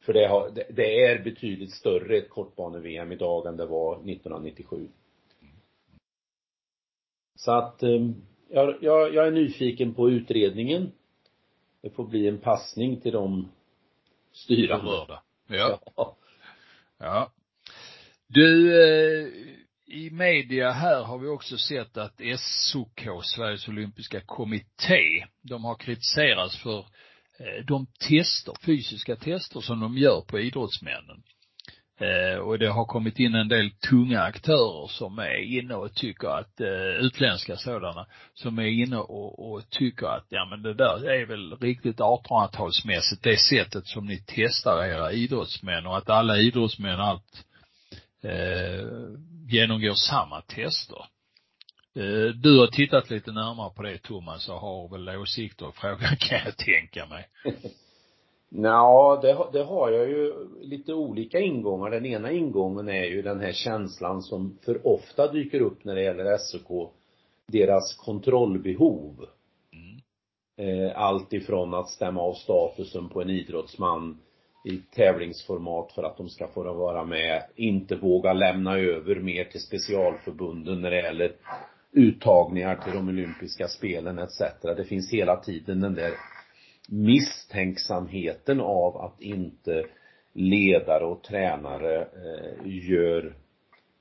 för 0.00 0.12
det, 0.12 0.26
har, 0.26 0.50
det, 0.50 0.66
det 0.70 1.04
är 1.04 1.24
betydligt 1.24 1.74
större 1.74 2.16
ett 2.16 2.30
kortbane-VM 2.30 3.12
idag 3.12 3.46
än 3.46 3.56
det 3.56 3.66
var 3.66 3.94
1997. 3.94 4.88
Så 7.34 7.52
att 7.52 7.82
jag, 8.48 8.76
jag, 8.80 9.14
jag 9.14 9.26
är 9.26 9.30
nyfiken 9.30 9.94
på 9.94 10.10
utredningen. 10.10 10.92
Det 11.80 11.90
får 11.90 12.04
bli 12.04 12.28
en 12.28 12.38
passning 12.38 13.00
till 13.00 13.12
de 13.12 13.48
styrande. 14.32 14.90
Ja. 15.52 15.80
ja. 16.98 17.32
Du, 18.26 18.82
eh, 18.82 19.28
i 19.90 20.10
media 20.10 20.70
här 20.70 21.02
har 21.02 21.18
vi 21.18 21.28
också 21.28 21.58
sett 21.58 21.96
att 21.96 22.20
SOK, 22.38 23.08
Sveriges 23.22 23.68
Olympiska 23.68 24.20
Kommitté, 24.20 25.26
de 25.42 25.64
har 25.64 25.74
kritiserats 25.74 26.56
för 26.62 26.78
eh, 27.38 27.64
de 27.66 27.86
tester, 28.08 28.54
fysiska 28.66 29.16
tester 29.16 29.60
som 29.60 29.80
de 29.80 29.98
gör 29.98 30.20
på 30.20 30.40
idrottsmännen. 30.40 31.22
Eh, 32.00 32.38
och 32.38 32.58
det 32.58 32.70
har 32.70 32.84
kommit 32.84 33.18
in 33.18 33.34
en 33.34 33.48
del 33.48 33.70
tunga 33.70 34.20
aktörer 34.20 34.88
som 34.88 35.18
är 35.18 35.58
inne 35.58 35.74
och 35.74 35.94
tycker 35.94 36.28
att, 36.28 36.60
eh, 36.60 37.04
utländska 37.06 37.56
sådana, 37.56 38.06
som 38.34 38.58
är 38.58 38.66
inne 38.66 38.96
och, 38.96 39.52
och 39.52 39.70
tycker 39.70 40.06
att, 40.06 40.26
ja 40.28 40.46
men 40.50 40.62
det 40.62 40.74
där 40.74 41.10
är 41.10 41.26
väl 41.26 41.56
riktigt 41.56 41.98
1800-talsmässigt, 41.98 43.22
det 43.22 43.36
sättet 43.36 43.86
som 43.86 44.06
ni 44.06 44.22
testar 44.26 44.84
era 44.84 45.12
idrottsmän 45.12 45.86
och 45.86 45.96
att 45.96 46.10
alla 46.10 46.38
idrottsmän 46.38 47.00
allt 47.00 47.44
eh, 48.22 48.86
genomgår 49.52 49.94
samma 49.94 50.40
tester. 50.40 51.04
Eh, 51.94 52.34
du 52.34 52.58
har 52.58 52.66
tittat 52.66 53.10
lite 53.10 53.32
närmare 53.32 53.70
på 53.76 53.82
det 53.82 53.98
Thomas 53.98 54.48
och 54.48 54.54
har 54.54 54.88
väl 54.88 55.08
åsikter 55.16 55.68
i 55.68 55.72
frågan 55.74 56.16
kan 56.18 56.38
jag 56.44 56.56
tänka 56.56 57.06
mig. 57.06 57.28
Ja, 58.52 59.18
det, 59.22 59.58
det 59.58 59.64
har 59.64 59.90
jag 59.90 60.08
ju 60.08 60.32
lite 60.60 60.94
olika 60.94 61.40
ingångar. 61.40 61.90
Den 61.90 62.06
ena 62.06 62.30
ingången 62.30 62.88
är 62.88 63.04
ju 63.04 63.22
den 63.22 63.40
här 63.40 63.52
känslan 63.52 64.22
som 64.22 64.58
för 64.64 64.86
ofta 64.86 65.32
dyker 65.32 65.60
upp 65.60 65.84
när 65.84 65.94
det 65.94 66.02
gäller 66.02 66.36
SOK, 66.38 66.92
deras 67.46 67.94
kontrollbehov. 67.94 69.26
Mm. 69.72 70.00
Eh, 70.56 70.98
allt 70.98 71.32
ifrån 71.32 71.74
att 71.74 71.88
stämma 71.88 72.20
av 72.20 72.34
statusen 72.34 73.08
på 73.08 73.22
en 73.22 73.30
idrottsman 73.30 74.18
i 74.64 74.76
tävlingsformat 74.76 75.92
för 75.92 76.02
att 76.02 76.16
de 76.16 76.28
ska 76.28 76.46
få 76.46 76.62
vara 76.62 77.04
med, 77.04 77.42
inte 77.56 77.96
våga 77.96 78.32
lämna 78.32 78.78
över 78.78 79.14
mer 79.14 79.44
till 79.44 79.60
specialförbunden 79.60 80.80
när 80.80 80.90
det 80.90 81.02
gäller 81.02 81.32
uttagningar 81.92 82.76
till 82.76 82.92
de 82.92 83.08
olympiska 83.08 83.68
spelen 83.68 84.18
etc. 84.18 84.40
Det 84.62 84.84
finns 84.84 85.12
hela 85.12 85.36
tiden 85.36 85.80
den 85.80 85.94
där 85.94 86.12
misstänksamheten 86.88 88.60
av 88.60 88.96
att 88.96 89.20
inte 89.20 89.86
ledare 90.32 91.04
och 91.04 91.22
tränare 91.22 92.00
eh, 92.00 92.88
gör 92.90 93.34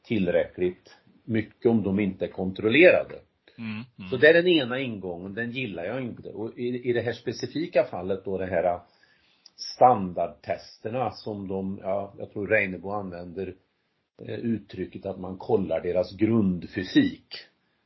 tillräckligt 0.04 0.98
mycket 1.24 1.66
om 1.66 1.84
de 1.84 2.00
inte 2.00 2.26
är 2.26 2.30
kontrollerade. 2.30 3.16
Mm, 3.58 3.72
mm. 3.72 4.10
Så 4.10 4.18
det 4.18 4.28
är 4.28 4.34
den 4.34 4.48
ena 4.48 4.80
ingången, 4.80 5.34
den 5.34 5.52
gillar 5.52 5.84
jag 5.84 6.02
inte. 6.02 6.30
Och 6.30 6.60
i, 6.60 6.90
i 6.90 6.94
det 6.94 7.02
här 7.02 7.14
specifika 7.14 7.84
fallet 7.84 8.26
då 8.26 8.38
det 8.38 8.46
här 8.46 8.80
standardtesterna 9.60 11.12
som 11.12 11.48
de, 11.48 11.80
ja, 11.82 12.14
jag 12.18 12.32
tror 12.32 12.48
Reinebo 12.48 12.92
använder 12.92 13.56
eh, 14.22 14.40
uttrycket 14.40 15.06
att 15.06 15.20
man 15.20 15.38
kollar 15.38 15.82
deras 15.82 16.12
grundfysik. 16.12 17.36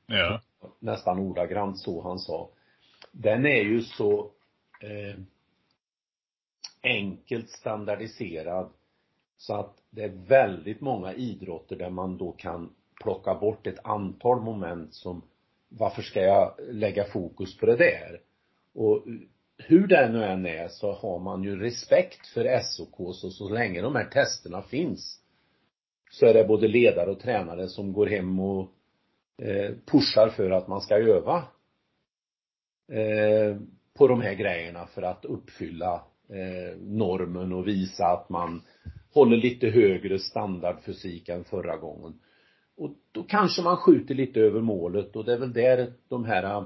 Ja. 0.05 0.41
Nästan 0.79 1.19
ordagrant 1.19 1.79
så 1.79 2.01
han 2.01 2.19
sa. 2.19 2.49
Den 3.11 3.45
är 3.45 3.63
ju 3.63 3.81
så 3.81 4.31
eh, 4.81 5.19
enkelt 6.83 7.49
standardiserad 7.49 8.69
så 9.37 9.55
att 9.55 9.77
det 9.89 10.03
är 10.03 10.27
väldigt 10.27 10.81
många 10.81 11.13
idrotter 11.13 11.75
där 11.75 11.89
man 11.89 12.17
då 12.17 12.31
kan 12.31 12.73
plocka 13.03 13.35
bort 13.35 13.67
ett 13.67 13.85
antal 13.85 14.41
moment 14.41 14.93
som 14.93 15.21
varför 15.69 16.01
ska 16.01 16.21
jag 16.21 16.53
lägga 16.59 17.03
fokus 17.03 17.57
på 17.57 17.65
det 17.65 17.75
där? 17.75 18.21
Och 18.73 19.05
hur 19.57 19.87
det 19.87 20.09
nu 20.09 20.23
än 20.23 20.45
är 20.45 20.67
så 20.67 20.91
har 20.91 21.19
man 21.19 21.43
ju 21.43 21.59
respekt 21.59 22.27
för 22.27 22.59
SOK 22.59 23.15
så, 23.15 23.29
så 23.29 23.49
länge 23.49 23.81
de 23.81 23.95
här 23.95 24.05
testerna 24.05 24.61
finns 24.61 25.19
så 26.13 26.25
är 26.25 26.33
det 26.33 26.43
både 26.43 26.67
ledare 26.67 27.11
och 27.11 27.19
tränare 27.19 27.67
som 27.67 27.93
går 27.93 28.07
hem 28.07 28.39
och 28.39 28.69
eh, 29.41 29.75
pushar 29.85 30.29
för 30.29 30.51
att 30.51 30.67
man 30.67 30.81
ska 30.81 30.95
öva. 30.95 31.43
Eh, 32.91 33.57
på 33.93 34.07
de 34.07 34.21
här 34.21 34.33
grejerna 34.33 34.85
för 34.85 35.01
att 35.01 35.25
uppfylla 35.25 35.93
eh, 36.29 36.77
normen 36.79 37.53
och 37.53 37.67
visa 37.67 38.05
att 38.05 38.29
man 38.29 38.61
håller 39.13 39.37
lite 39.37 39.67
högre 39.67 40.19
standardfysik 40.19 41.29
än 41.29 41.43
förra 41.43 41.77
gången. 41.77 42.19
Och 42.77 42.89
då 43.11 43.23
kanske 43.23 43.61
man 43.61 43.77
skjuter 43.77 44.15
lite 44.15 44.39
över 44.39 44.61
målet 44.61 45.15
och 45.15 45.25
det 45.25 45.33
är 45.33 45.39
väl 45.39 45.53
där 45.53 45.93
de 46.07 46.25
här 46.25 46.43
eh, 46.43 46.65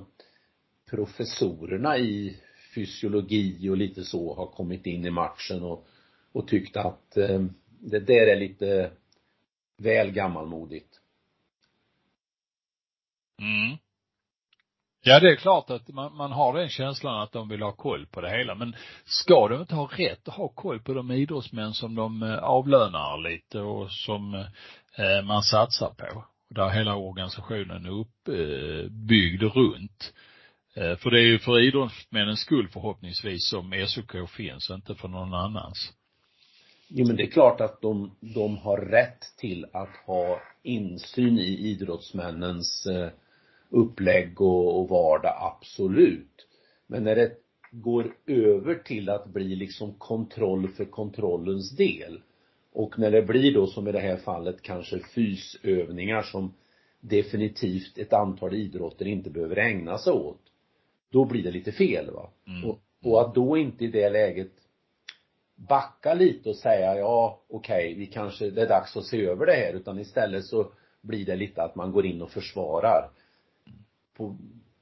professorerna 0.90 1.98
i 1.98 2.38
fysiologi 2.78 3.70
och 3.70 3.78
lite 3.78 4.04
så 4.04 4.36
har 4.36 4.48
kommit 4.48 4.86
in 4.86 5.06
i 5.06 5.10
matchen 5.10 5.64
och, 5.64 5.88
och 6.32 6.48
tyckt 6.48 6.78
att 6.78 7.18
eh, 7.18 7.42
det 7.80 8.00
där 8.00 8.28
är 8.28 8.40
lite 8.40 8.92
väl 9.78 10.12
gammalmodigt. 10.12 11.00
Mm. 13.42 13.78
Ja, 15.02 15.20
det 15.20 15.32
är 15.32 15.36
klart 15.36 15.70
att 15.70 15.88
man, 15.88 16.16
man 16.16 16.32
har 16.32 16.58
den 16.58 16.70
känslan 16.70 17.22
att 17.22 17.32
de 17.32 17.50
vill 17.50 17.62
ha 17.62 17.72
koll 17.72 18.06
på 18.06 18.22
det 18.22 18.30
hela. 18.30 18.56
Men 18.56 18.76
ska 19.06 19.48
de 19.48 19.62
inte 19.62 19.76
ha 19.76 19.90
rätt 19.92 20.28
att 20.28 20.34
ha 20.34 20.48
koll 20.48 20.80
på 20.80 20.94
de 20.94 21.12
idrottsmän 21.12 21.74
som 21.74 21.96
de 21.96 22.24
eh, 22.24 22.38
avlönar 22.38 23.30
lite 23.30 23.60
och 23.60 23.92
som 23.92 24.34
eh, 24.98 25.26
man 25.26 25.44
satsar 25.44 25.90
på? 25.90 26.26
Där 26.50 26.70
hela 26.70 26.96
organisationen 26.96 27.86
är 27.86 28.00
uppbyggd 28.00 29.44
eh, 29.44 29.50
runt. 29.50 30.14
Eh, 30.78 30.98
för 30.98 31.12
det 31.12 31.20
är 31.20 31.26
ju 31.26 31.40
för 31.40 31.60
idrottsmännens 31.60 32.40
skull 32.40 32.68
förhoppningsvis 32.68 33.50
som 33.50 33.86
SOK 33.88 34.30
finns, 34.30 34.70
inte 34.70 34.96
för 34.96 35.08
någon 35.08 35.34
annans. 35.34 35.94
Jo 36.88 37.08
men 37.08 37.16
det 37.16 37.24
är 37.24 37.32
klart 37.32 37.62
att 37.62 37.82
de, 37.82 38.12
de 38.20 38.58
har 38.58 38.78
rätt 38.78 39.22
till 39.38 39.66
att 39.74 39.96
ha 40.06 40.42
insyn 40.64 41.40
i 41.40 41.58
idrottsmännens 41.58 42.86
eh, 42.86 43.10
upplägg 43.70 44.42
och, 44.42 44.80
och 44.80 44.90
vardag, 44.90 45.34
absolut. 45.40 46.48
Men 46.88 47.04
när 47.04 47.16
det 47.16 47.32
går 47.72 48.16
över 48.26 48.76
till 48.76 49.10
att 49.10 49.28
bli 49.28 49.56
liksom 49.56 49.94
kontroll 49.94 50.68
för 50.68 50.86
kontrollens 50.86 51.72
del 51.72 52.22
och 52.74 53.00
när 53.00 53.12
det 53.12 53.22
blir 53.22 53.54
då 53.54 53.68
som 53.68 53.88
i 53.88 53.92
det 53.92 54.00
här 54.00 54.18
fallet 54.18 54.62
kanske 54.62 55.00
fysövningar 55.16 56.22
som 56.22 56.54
definitivt 57.00 57.98
ett 57.98 58.14
antal 58.14 58.54
idrotter 58.54 59.08
inte 59.08 59.30
behöver 59.30 59.56
ägna 59.56 59.98
sig 59.98 60.14
åt 60.14 60.42
då 61.12 61.26
blir 61.26 61.44
det 61.44 61.52
lite 61.52 61.72
fel 61.72 62.12
va. 62.12 62.30
Mm. 62.48 62.70
Och, 62.70 62.80
och 63.04 63.22
att 63.22 63.36
då 63.36 63.58
inte 63.58 63.86
i 63.86 63.88
det 63.88 64.10
läget 64.10 64.52
backa 65.56 66.14
lite 66.14 66.50
och 66.50 66.56
säga 66.56 66.96
ja 66.96 67.42
okej 67.50 67.86
okay, 67.86 68.00
vi 68.00 68.06
kanske, 68.08 68.50
det 68.50 68.62
är 68.62 68.70
dags 68.70 68.98
att 68.98 69.06
se 69.06 69.26
över 69.26 69.46
det 69.46 69.54
här 69.54 69.74
utan 69.74 70.00
istället 70.00 70.46
så 70.46 70.72
blir 71.02 71.26
det 71.26 71.36
lite 71.36 71.64
att 71.64 71.76
man 71.76 71.92
går 71.92 72.06
in 72.06 72.22
och 72.22 72.32
försvarar 72.32 73.10
på 74.18 74.38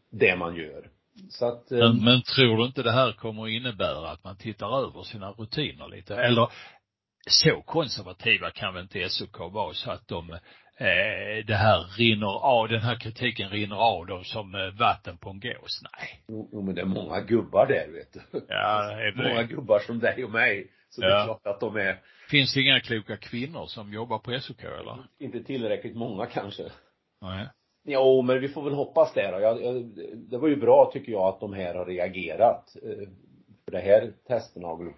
det 0.10 0.36
man 0.36 0.56
gör. 0.56 0.90
Så 1.30 1.46
att, 1.46 1.72
men, 1.72 1.82
um, 1.82 2.06
men 2.06 2.22
tror 2.22 2.58
du 2.58 2.66
inte 2.66 2.84
det 2.84 2.92
här 2.92 3.12
kommer 3.12 3.44
att 3.44 3.50
innebära 3.50 4.12
att 4.12 4.24
man 4.24 4.38
tittar 4.38 4.88
över 4.88 5.04
sina 5.04 5.32
rutiner 5.32 5.88
lite? 5.88 6.16
Eller 6.16 6.50
så 7.28 7.62
konservativa 7.62 8.52
kan 8.52 8.74
väl 8.74 8.84
inte 8.84 9.10
SOK 9.10 9.40
vara 9.40 9.74
så 9.74 9.92
att 9.92 10.08
de 10.08 10.38
eh, 10.78 11.46
det 11.48 11.56
här 11.56 11.98
rinner 11.98 12.46
av, 12.46 12.68
den 12.68 12.82
här 12.82 13.00
kritiken 13.00 13.50
rinner 13.50 13.76
av 13.76 14.06
dem 14.06 14.24
som 14.24 14.56
eh, 14.56 14.80
vatten 14.80 15.18
på 15.18 15.30
en 15.30 15.40
gås. 15.40 15.82
Nej. 15.84 16.24
Jo, 16.28 16.50
jo 16.54 16.62
men 16.62 16.76
det 16.76 16.82
är 16.82 16.86
många 16.86 17.22
gubbar 17.22 17.66
där 17.68 17.88
vet 17.92 18.14
du. 18.14 18.20
Ja, 18.48 18.96
det 18.96 19.08
är 19.08 19.16
Många 19.30 19.44
gubbar 19.44 19.80
som 19.80 20.00
dig 20.00 20.24
och 20.24 20.32
mig. 20.32 20.72
Så 20.90 21.02
ja. 21.02 21.08
det 21.08 21.14
är 21.14 21.26
klart 21.26 21.48
att 21.48 21.60
de 21.60 21.76
är 21.76 22.00
Finns 22.30 22.54
det 22.54 22.62
inga 22.62 22.80
kloka 22.80 23.18
kvinnor 23.18 23.66
som 23.66 23.94
jobbar 23.94 24.20
på 24.20 24.40
SOK 24.40 24.64
eller? 24.64 24.98
Inte 25.20 25.44
tillräckligt 25.44 25.96
många 25.96 26.26
kanske. 26.26 26.64
Nej. 27.22 27.48
Jo, 27.88 28.22
men 28.22 28.42
vi 28.42 28.48
får 28.48 28.64
väl 28.64 28.74
hoppas 28.74 29.14
det 29.14 29.32
då. 29.32 29.40
Jag, 29.40 29.64
jag, 29.64 29.86
det 30.16 30.38
var 30.38 30.48
ju 30.48 30.56
bra 30.56 30.90
tycker 30.94 31.12
jag 31.12 31.22
att 31.22 31.40
de 31.40 31.54
här 31.54 31.76
har 31.76 31.86
reagerat. 31.86 32.76
Eh, 32.84 33.10
för 33.66 33.72
det 33.72 33.80
här 33.80 34.14
testerna 34.28 34.68
har 34.68 34.78
väl, 34.78 34.94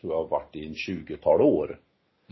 tror 0.00 0.12
jag, 0.12 0.28
varit 0.28 0.56
i 0.56 0.66
en 0.66 0.74
20-tal 0.74 1.40
år. 1.40 1.80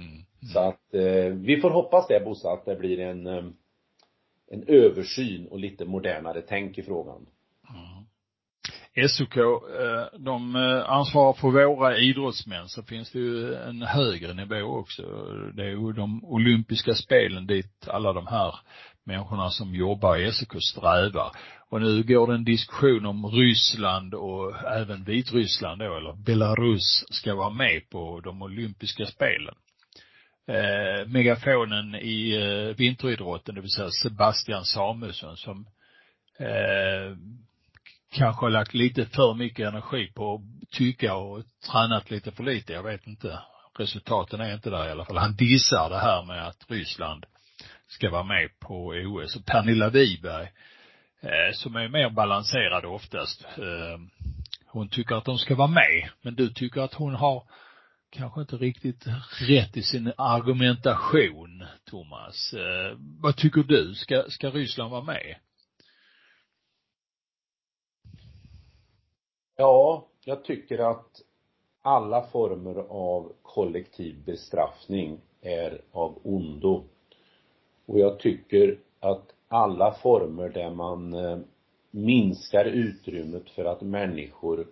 Mm. 0.01 0.53
Så 0.53 0.59
att 0.59 0.95
eh, 0.95 1.33
vi 1.35 1.61
får 1.61 1.71
hoppas 1.71 2.09
det 2.09 2.25
Bosse, 2.25 2.49
att 2.49 2.65
det 2.65 2.77
blir 2.77 3.01
en 3.01 3.27
eh, 3.27 3.45
en 4.51 4.65
översyn 4.67 5.47
och 5.47 5.59
lite 5.59 5.85
modernare 5.85 6.43
tänk 6.49 6.79
i 6.79 6.83
frågan. 6.83 7.27
Mm. 7.69 9.09
SOK, 9.09 9.37
eh, 9.37 10.19
de 10.19 10.57
eh, 10.57 10.91
ansvarar 10.91 11.33
för 11.33 11.49
våra 11.49 11.99
idrottsmän 11.99 12.69
så 12.69 12.83
finns 12.83 13.13
det 13.13 13.19
ju 13.19 13.55
en 13.55 13.83
högre 13.83 14.35
nivå 14.35 14.79
också. 14.79 15.03
Det 15.55 15.63
är 15.63 15.69
ju 15.69 15.93
de 15.93 16.25
olympiska 16.25 16.95
spelen 16.95 17.47
dit 17.47 17.89
alla 17.89 18.13
de 18.13 18.27
här 18.27 18.55
människorna 19.05 19.51
som 19.51 19.75
jobbar 19.75 20.17
i 20.17 20.33
SOK 20.33 20.63
strävar. 20.63 21.31
Och 21.69 21.81
nu 21.81 22.03
går 22.03 22.27
det 22.27 22.35
en 22.35 22.45
diskussion 22.45 23.07
om 23.07 23.27
Ryssland 23.27 24.15
och 24.15 24.57
även 24.65 25.05
Vitryssland 25.05 25.81
då, 25.81 25.97
eller 25.97 26.13
Belarus 26.13 27.05
ska 27.11 27.35
vara 27.35 27.51
med 27.51 27.91
på 27.91 28.21
de 28.21 28.43
olympiska 28.43 29.07
spelen 29.07 29.55
eh, 30.51 31.07
megafonen 31.07 31.95
i 31.95 32.37
eh, 32.37 32.77
vinteridrotten, 32.77 33.55
det 33.55 33.61
vill 33.61 33.71
säga 33.71 33.91
Sebastian 34.03 34.65
Samuelsson 34.65 35.37
som 35.37 35.67
eh, 36.39 37.17
kanske 38.13 38.47
har 38.47 38.51
lagt 38.51 38.75
lite 38.75 39.07
för 39.07 39.35
mycket 39.35 39.69
energi 39.69 40.13
på 40.15 40.35
att 40.35 40.71
tycka 40.71 41.15
och 41.15 41.43
tränat 41.71 42.11
lite 42.11 42.31
för 42.31 42.43
lite, 42.43 42.73
jag 42.73 42.83
vet 42.83 43.07
inte. 43.07 43.39
Resultaten 43.79 44.41
är 44.41 44.55
inte 44.55 44.71
där 44.71 44.89
i 44.89 44.91
alla 44.91 45.05
fall. 45.05 45.19
Han 45.19 45.37
dissar 45.37 45.91
det 45.91 45.99
här 45.99 46.25
med 46.25 46.47
att 46.47 46.71
Ryssland 46.71 47.27
ska 47.89 48.11
vara 48.11 48.23
med 48.23 48.59
på 48.59 48.87
OS. 48.87 49.37
Och 49.37 49.47
Pernilla 49.47 49.91
Wiberg, 49.91 50.49
eh, 51.21 51.53
som 51.53 51.77
är 51.77 51.89
mer 51.89 52.11
balanserad 52.11 52.85
oftast, 52.85 53.45
eh, 53.45 53.99
hon 54.67 54.89
tycker 54.89 55.15
att 55.15 55.25
de 55.25 55.39
ska 55.39 55.55
vara 55.55 55.69
med, 55.69 56.11
men 56.23 56.35
du 56.35 56.49
tycker 56.49 56.81
att 56.81 56.95
hon 56.95 57.15
har 57.15 57.45
kanske 58.11 58.41
inte 58.41 58.57
riktigt 58.57 59.07
rätt 59.49 59.77
i 59.77 59.83
sin 59.83 60.13
argumentation, 60.17 61.65
Thomas. 61.85 62.53
Eh, 62.53 62.99
vad 63.21 63.37
tycker 63.37 63.63
du? 63.63 63.95
Ska, 63.95 64.25
ska 64.29 64.51
Ryssland 64.51 64.91
vara 64.91 65.05
med? 65.05 65.37
Ja, 69.57 70.09
jag 70.25 70.45
tycker 70.45 70.79
att 70.79 71.23
alla 71.83 72.27
former 72.27 72.75
av 72.89 73.33
kollektiv 73.43 74.25
bestraffning 74.25 75.21
är 75.41 75.81
av 75.93 76.19
ondo. 76.25 76.85
Och 77.87 77.99
jag 77.99 78.19
tycker 78.19 78.79
att 79.01 79.35
alla 79.49 79.95
former 79.95 80.49
där 80.49 80.71
man 80.71 81.15
eh, 81.15 81.39
minskar 81.91 82.65
utrymmet 82.65 83.51
för 83.51 83.65
att 83.65 83.81
människor 83.81 84.67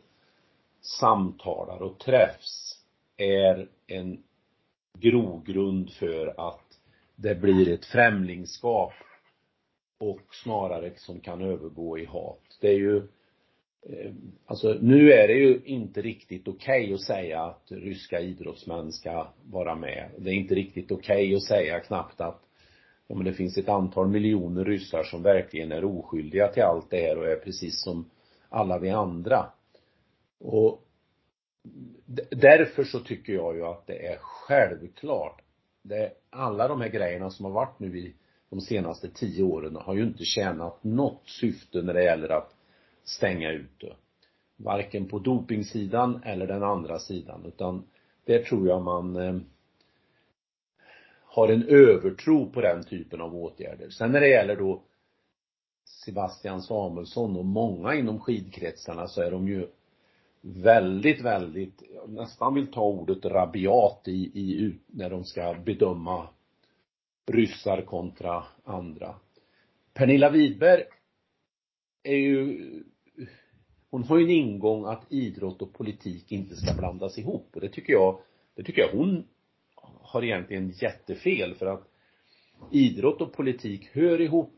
samtalar 0.81 1.83
och 1.83 1.99
träffs 1.99 2.78
är 3.19 3.69
en 3.87 4.23
grogrund 4.99 5.91
för 5.91 6.49
att 6.49 6.81
det 7.17 7.35
blir 7.35 7.69
ett 7.69 7.85
främlingskap 7.85 8.93
och 9.99 10.35
snarare 10.45 10.93
som 10.97 11.21
kan 11.21 11.43
övergå 11.43 11.99
i 11.99 12.05
hat. 12.05 12.59
Det 12.61 12.69
är 12.69 12.79
ju 12.79 12.97
eh, 13.83 14.13
Alltså 14.47 14.79
nu 14.81 15.13
är 15.13 15.29
det 15.29 15.35
ju 15.35 15.61
inte 15.65 16.03
riktigt 16.03 16.49
okej 16.49 16.85
okay 16.85 16.95
att 16.95 17.01
säga 17.01 17.43
att 17.43 17.67
ryska 17.69 18.21
idrottsmän 18.21 18.93
ska 18.93 19.29
vara 19.51 19.75
med. 19.75 20.11
Det 20.19 20.31
är 20.31 20.35
inte 20.35 20.55
riktigt 20.55 20.93
okej 20.93 21.27
okay 21.27 21.35
att 21.35 21.43
säga 21.43 21.81
knappt 21.81 22.21
att 22.21 22.43
ja, 23.07 23.15
men 23.15 23.25
det 23.25 23.33
finns 23.33 23.59
ett 23.59 23.69
antal 23.69 24.09
miljoner 24.09 24.65
ryssar 24.65 25.03
som 25.03 25.23
verkligen 25.23 25.73
är 25.73 25.85
oskyldiga 25.85 26.49
till 26.49 26.63
allt 26.63 26.91
det 26.91 27.01
här 27.01 27.19
och 27.19 27.29
är 27.29 27.37
precis 27.37 27.83
som 27.83 28.11
alla 28.49 28.79
vi 28.79 28.91
andra. 28.91 29.47
Och 30.41 30.88
därför 32.31 32.85
så 32.85 33.01
tycker 33.01 33.33
jag 33.33 33.57
ju 33.57 33.65
att 33.65 33.87
det 33.87 34.07
är 34.07 34.19
självklart. 34.21 35.43
Det, 35.83 35.97
är 35.97 36.13
alla 36.31 36.69
de 36.69 36.81
här 36.81 36.89
grejerna 36.89 37.31
som 37.31 37.45
har 37.45 37.53
varit 37.53 37.79
nu 37.79 37.99
i 37.99 38.15
de 38.51 38.61
senaste 38.61 39.09
tio 39.09 39.43
åren 39.43 39.77
har 39.77 39.95
ju 39.95 40.03
inte 40.03 40.25
tjänat 40.25 40.85
något 40.85 41.29
syfte 41.29 41.83
när 41.83 41.95
det 41.95 42.05
gäller 42.05 42.29
att 42.29 42.55
stänga 43.05 43.53
ute. 43.53 43.95
Varken 44.57 45.09
på 45.09 45.19
dopingsidan 45.19 46.23
eller 46.25 46.47
den 46.47 46.63
andra 46.63 46.99
sidan 46.99 47.45
utan 47.47 47.85
det 48.25 48.45
tror 48.45 48.69
jag 48.69 48.83
man 48.83 49.17
eh, 49.17 49.37
har 51.25 51.49
en 51.49 51.63
övertro 51.69 52.51
på 52.51 52.61
den 52.61 52.85
typen 52.85 53.21
av 53.21 53.37
åtgärder. 53.37 53.91
Sen 53.91 54.13
när 54.13 54.21
det 54.21 54.29
gäller 54.29 54.57
då 54.57 54.83
Sebastian 55.85 56.63
Samuelsson 56.63 57.37
och 57.37 57.45
många 57.45 57.95
inom 57.95 58.21
skidkretsarna 58.21 59.09
så 59.09 59.23
är 59.23 59.31
de 59.31 59.49
ju 59.49 59.67
väldigt, 60.41 61.21
väldigt, 61.21 61.83
nästan 62.07 62.55
vill 62.55 62.67
ta 62.67 62.83
ordet 62.83 63.25
rabiat 63.25 64.03
i, 64.09 64.31
i, 64.35 64.75
när 64.87 65.11
de 65.11 65.25
ska 65.25 65.55
bedöma 65.65 66.29
ryssar 67.27 67.83
kontra 67.83 68.45
andra. 68.65 69.15
Pernilla 69.95 70.31
Widberg 70.31 70.83
är 72.03 72.17
ju, 72.17 72.65
hon 73.91 74.05
har 74.05 74.19
ju 74.19 74.25
en 74.25 74.31
ingång 74.31 74.85
att 74.85 75.13
idrott 75.13 75.63
och 75.63 75.73
politik 75.73 76.33
inte 76.33 76.57
ska 76.57 76.75
blandas 76.75 77.19
ihop 77.19 77.51
och 77.55 77.61
det 77.61 77.69
tycker 77.69 77.93
jag, 77.93 78.21
det 78.55 78.63
tycker 78.63 78.83
jag 78.83 78.93
hon 78.93 79.25
har 80.01 80.25
egentligen 80.25 80.71
jättefel 80.71 81.55
för 81.55 81.67
att 81.67 81.89
idrott 82.71 83.21
och 83.21 83.33
politik 83.33 83.89
hör 83.93 84.21
ihop. 84.21 84.55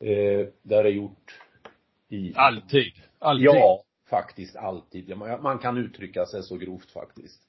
Eh, 0.00 0.76
har 0.76 0.82
det 0.82 0.90
gjort 0.90 1.40
i 2.08 2.32
Alltid. 2.34 2.92
Alltid. 3.18 3.44
Ja, 3.44 3.82
faktiskt 4.10 4.56
alltid. 4.56 5.16
Man 5.16 5.58
kan 5.58 5.78
uttrycka 5.78 6.26
sig 6.26 6.42
så 6.42 6.56
grovt 6.56 6.90
faktiskt. 6.90 7.40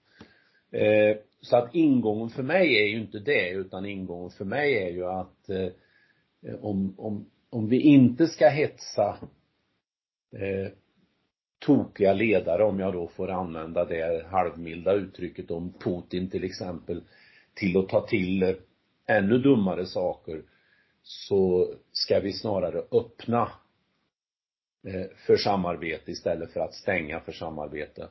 Eh, 0.71 1.17
så 1.41 1.57
att 1.57 1.75
ingången 1.75 2.29
för 2.29 2.43
mig 2.43 2.75
är 2.75 2.87
ju 2.87 3.01
inte 3.01 3.19
det, 3.19 3.49
utan 3.49 3.85
ingången 3.85 4.29
för 4.29 4.45
mig 4.45 4.77
är 4.77 4.89
ju 4.89 5.05
att 5.05 5.49
eh, 5.49 5.67
om, 6.61 6.95
om, 6.97 7.29
om 7.49 7.69
vi 7.69 7.79
inte 7.81 8.27
ska 8.27 8.49
hetsa 8.49 9.17
eh, 10.31 10.71
tokiga 11.59 12.13
ledare, 12.13 12.63
om 12.63 12.79
jag 12.79 12.93
då 12.93 13.07
får 13.07 13.31
använda 13.31 13.85
det 13.85 14.25
halvmilda 14.31 14.93
uttrycket 14.93 15.51
om 15.51 15.73
Putin 15.73 16.29
till 16.29 16.43
exempel, 16.43 17.03
till 17.53 17.77
att 17.77 17.89
ta 17.89 18.07
till 18.07 18.43
eh, 18.43 18.55
ännu 19.05 19.37
dummare 19.37 19.85
saker, 19.85 20.41
så 21.03 21.73
ska 21.91 22.19
vi 22.19 22.33
snarare 22.33 22.83
öppna 22.91 23.51
för 25.25 25.37
samarbete 25.37 26.11
istället 26.11 26.53
för 26.53 26.59
att 26.59 26.73
stänga 26.73 27.19
för 27.19 27.31
samarbete. 27.31 28.09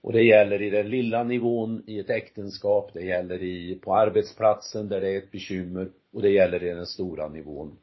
Och 0.00 0.12
det 0.12 0.22
gäller 0.22 0.62
i 0.62 0.70
den 0.70 0.90
lilla 0.90 1.24
nivån 1.24 1.84
i 1.86 1.98
ett 1.98 2.10
äktenskap, 2.10 2.90
det 2.94 3.02
gäller 3.04 3.42
i, 3.42 3.74
på 3.82 3.96
arbetsplatsen 3.96 4.88
där 4.88 5.00
det 5.00 5.10
är 5.10 5.18
ett 5.18 5.30
bekymmer 5.30 5.90
och 6.12 6.22
det 6.22 6.30
gäller 6.30 6.62
i 6.62 6.68
den 6.68 6.86
stora 6.86 7.28
nivån. 7.28 7.78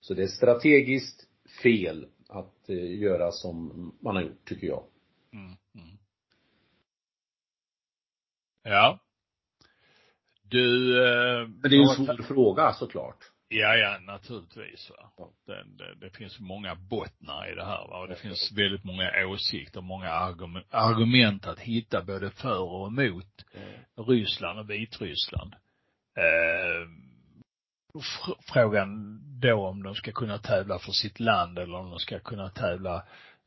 Så 0.00 0.14
det 0.14 0.22
är 0.22 0.26
strategiskt 0.26 1.28
fel 1.62 2.06
att 2.28 2.68
eh, 2.68 3.00
göra 3.00 3.32
som 3.32 3.92
man 4.00 4.16
har 4.16 4.22
gjort, 4.22 4.48
tycker 4.48 4.66
jag. 4.66 4.84
Mm, 5.32 5.56
mm. 5.74 5.98
Ja. 8.62 8.98
Du 10.42 10.96
eh, 11.04 11.48
Men 11.48 11.70
det 11.70 11.76
är 11.76 11.80
en 11.80 12.06
svår 12.06 12.22
fråga 12.22 12.72
såklart. 12.72 13.32
Ja, 13.50 13.76
ja, 13.76 13.98
naturligtvis. 13.98 14.90
Va. 14.90 15.12
Ja. 15.16 15.30
Det, 15.46 15.64
det, 15.78 15.94
det, 15.94 16.10
finns 16.10 16.40
många 16.40 16.74
bottnar 16.74 17.52
i 17.52 17.54
det 17.54 17.64
här. 17.64 17.88
Va? 17.88 18.00
Och 18.00 18.08
det 18.08 18.14
ja, 18.14 18.20
finns 18.20 18.48
ja. 18.50 18.62
väldigt 18.62 18.84
många 18.84 19.26
åsikter, 19.26 19.80
många 19.80 20.10
argument 20.70 21.46
att 21.46 21.58
hitta 21.58 22.02
både 22.02 22.30
för 22.30 22.60
och 22.60 22.86
emot 22.86 23.44
Ryssland 23.96 24.58
och 24.58 24.70
Vitryssland. 24.70 25.54
Eh, 26.16 26.88
frågan 28.52 29.20
då 29.40 29.66
om 29.66 29.82
de 29.82 29.94
ska 29.94 30.12
kunna 30.12 30.38
tävla 30.38 30.78
för 30.78 30.92
sitt 30.92 31.20
land 31.20 31.58
eller 31.58 31.78
om 31.78 31.90
de 31.90 31.98
ska 31.98 32.18
kunna 32.18 32.48
tävla 32.48 32.96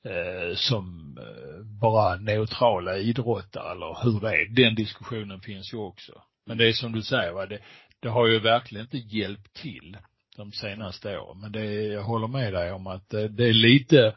eh, 0.06 0.56
som 0.56 1.18
eh, 1.18 1.66
bara 1.82 2.16
neutrala 2.16 2.98
idrottare 2.98 3.72
eller 3.72 4.04
hur 4.04 4.20
det 4.20 4.42
är. 4.42 4.46
Den 4.46 4.76
diskussionen 4.76 5.42
finns 5.42 5.74
ju 5.74 5.78
också. 5.78 6.24
Men 6.46 6.58
det 6.58 6.70
är 6.70 6.74
som 6.74 6.92
du 6.92 7.02
säger 7.02 7.32
va, 7.32 7.46
det, 7.46 7.60
det 8.02 8.10
har 8.10 8.28
ju 8.28 8.40
verkligen 8.40 8.86
inte 8.86 9.18
hjälpt 9.18 9.54
till 9.54 9.98
de 10.38 10.52
senaste 10.52 11.20
åren. 11.20 11.40
Men 11.40 11.52
det, 11.52 11.66
jag 11.74 12.04
håller 12.04 12.28
med 12.28 12.54
dig 12.54 12.72
om 12.72 12.88
att 12.88 13.10
det, 13.10 13.28
det 13.28 13.50
är 13.50 13.54
lite 13.54 14.16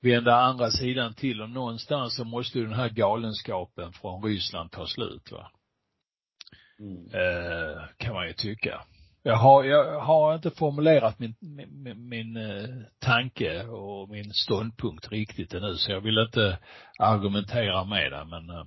vända 0.00 0.34
andra 0.34 0.70
sidan 0.70 1.14
till 1.14 1.42
och 1.42 1.50
någonstans 1.50 2.16
så 2.16 2.24
måste 2.24 2.58
ju 2.58 2.64
den 2.64 2.74
här 2.74 2.88
galenskapen 2.88 3.92
från 3.92 4.24
Ryssland 4.24 4.70
ta 4.70 4.86
slut 4.86 5.32
va. 5.32 5.50
Mm. 6.80 7.06
Eh, 7.06 7.82
kan 7.96 8.14
man 8.14 8.26
ju 8.26 8.32
tycka. 8.32 8.84
Jag 9.22 9.36
har, 9.36 9.64
jag 9.64 10.00
har 10.00 10.34
inte 10.34 10.50
formulerat 10.50 11.18
min, 11.18 11.34
min, 11.40 12.08
min, 12.08 12.36
eh, 12.36 12.68
tanke 12.98 13.64
och 13.66 14.08
min 14.08 14.32
ståndpunkt 14.32 15.12
riktigt 15.12 15.54
ännu 15.54 15.74
så 15.76 15.92
jag 15.92 16.00
vill 16.00 16.18
inte 16.18 16.58
argumentera 16.98 17.84
med 17.84 18.12
det 18.12 18.24
men 18.24 18.50
eh, 18.50 18.64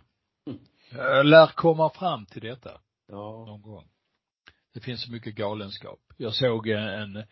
mm. 0.47 0.59
jag 0.91 1.25
lär 1.25 1.47
komma 1.47 1.89
fram 1.89 2.25
till 2.25 2.41
detta. 2.41 2.71
Ja. 3.07 3.45
Någon 3.47 3.61
gång. 3.61 3.87
Det 4.75 4.81
finns 4.81 5.03
så 5.03 5.11
mycket 5.11 5.35
galenskap. 5.35 5.99
Jag 6.17 6.33
såg 6.33 6.67
en 6.67 7.23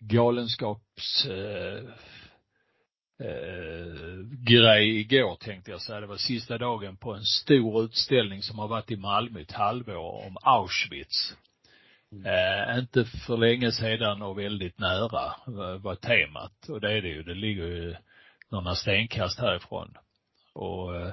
galenskaps 0.00 1.26
eh, 1.26 1.78
eh, 3.26 4.20
grej 4.48 5.00
igår 5.00 5.36
tänkte 5.36 5.70
jag 5.70 5.80
säga. 5.80 6.00
Det 6.00 6.06
var 6.06 6.16
sista 6.16 6.58
dagen 6.58 6.96
på 6.96 7.14
en 7.14 7.24
stor 7.24 7.84
utställning 7.84 8.42
som 8.42 8.58
har 8.58 8.68
varit 8.68 8.90
i 8.90 8.96
Malmö 8.96 9.40
ett 9.40 9.52
halvår 9.52 10.26
om 10.26 10.36
Auschwitz. 10.42 11.36
Mm. 12.12 12.26
Eh, 12.26 12.78
inte 12.78 13.04
för 13.04 13.36
länge 13.36 13.72
sedan 13.72 14.22
och 14.22 14.38
väldigt 14.38 14.78
nära 14.78 15.34
var, 15.46 15.78
var 15.78 15.94
temat. 15.94 16.68
Och 16.68 16.80
det 16.80 16.92
är 16.92 17.02
det 17.02 17.08
ju. 17.08 17.22
Det 17.22 17.34
ligger 17.34 17.66
ju 17.66 17.96
några 18.50 18.74
stenkast 18.74 19.40
härifrån. 19.40 19.94
Och 20.54 20.96
eh, 20.96 21.12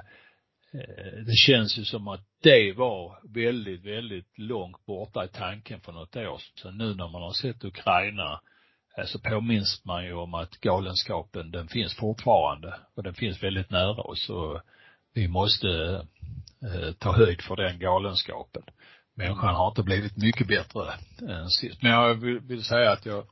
det 1.26 1.36
känns 1.36 1.78
ju 1.78 1.84
som 1.84 2.08
att 2.08 2.20
det 2.42 2.72
var 2.72 3.18
väldigt, 3.34 3.84
väldigt 3.84 4.38
långt 4.38 4.86
borta 4.86 5.24
i 5.24 5.28
tanken 5.28 5.80
för 5.80 5.92
något 5.92 6.16
år 6.16 6.40
sedan. 6.62 6.78
Nu 6.78 6.94
när 6.94 7.08
man 7.08 7.22
har 7.22 7.32
sett 7.32 7.64
Ukraina 7.64 8.40
eh, 8.98 9.04
så 9.04 9.18
påminns 9.18 9.84
man 9.84 10.04
ju 10.04 10.12
om 10.12 10.34
att 10.34 10.60
galenskapen 10.60 11.50
den 11.50 11.68
finns 11.68 11.94
fortfarande 11.94 12.74
och 12.94 13.02
den 13.02 13.14
finns 13.14 13.42
väldigt 13.42 13.70
nära 13.70 14.02
oss 14.02 14.30
och 14.30 14.60
vi 15.14 15.28
måste 15.28 15.68
eh, 16.62 16.92
ta 16.98 17.12
höjd 17.12 17.42
för 17.42 17.56
den 17.56 17.78
galenskapen. 17.78 18.62
Människan 19.16 19.54
har 19.54 19.68
inte 19.68 19.82
blivit 19.82 20.16
mycket 20.16 20.48
bättre 20.48 20.92
än 21.28 21.48
sist. 21.48 21.82
Men 21.82 21.92
jag 21.92 22.14
vill, 22.14 22.40
vill 22.40 22.64
säga 22.64 22.90
att 22.90 23.06
jag, 23.06 23.26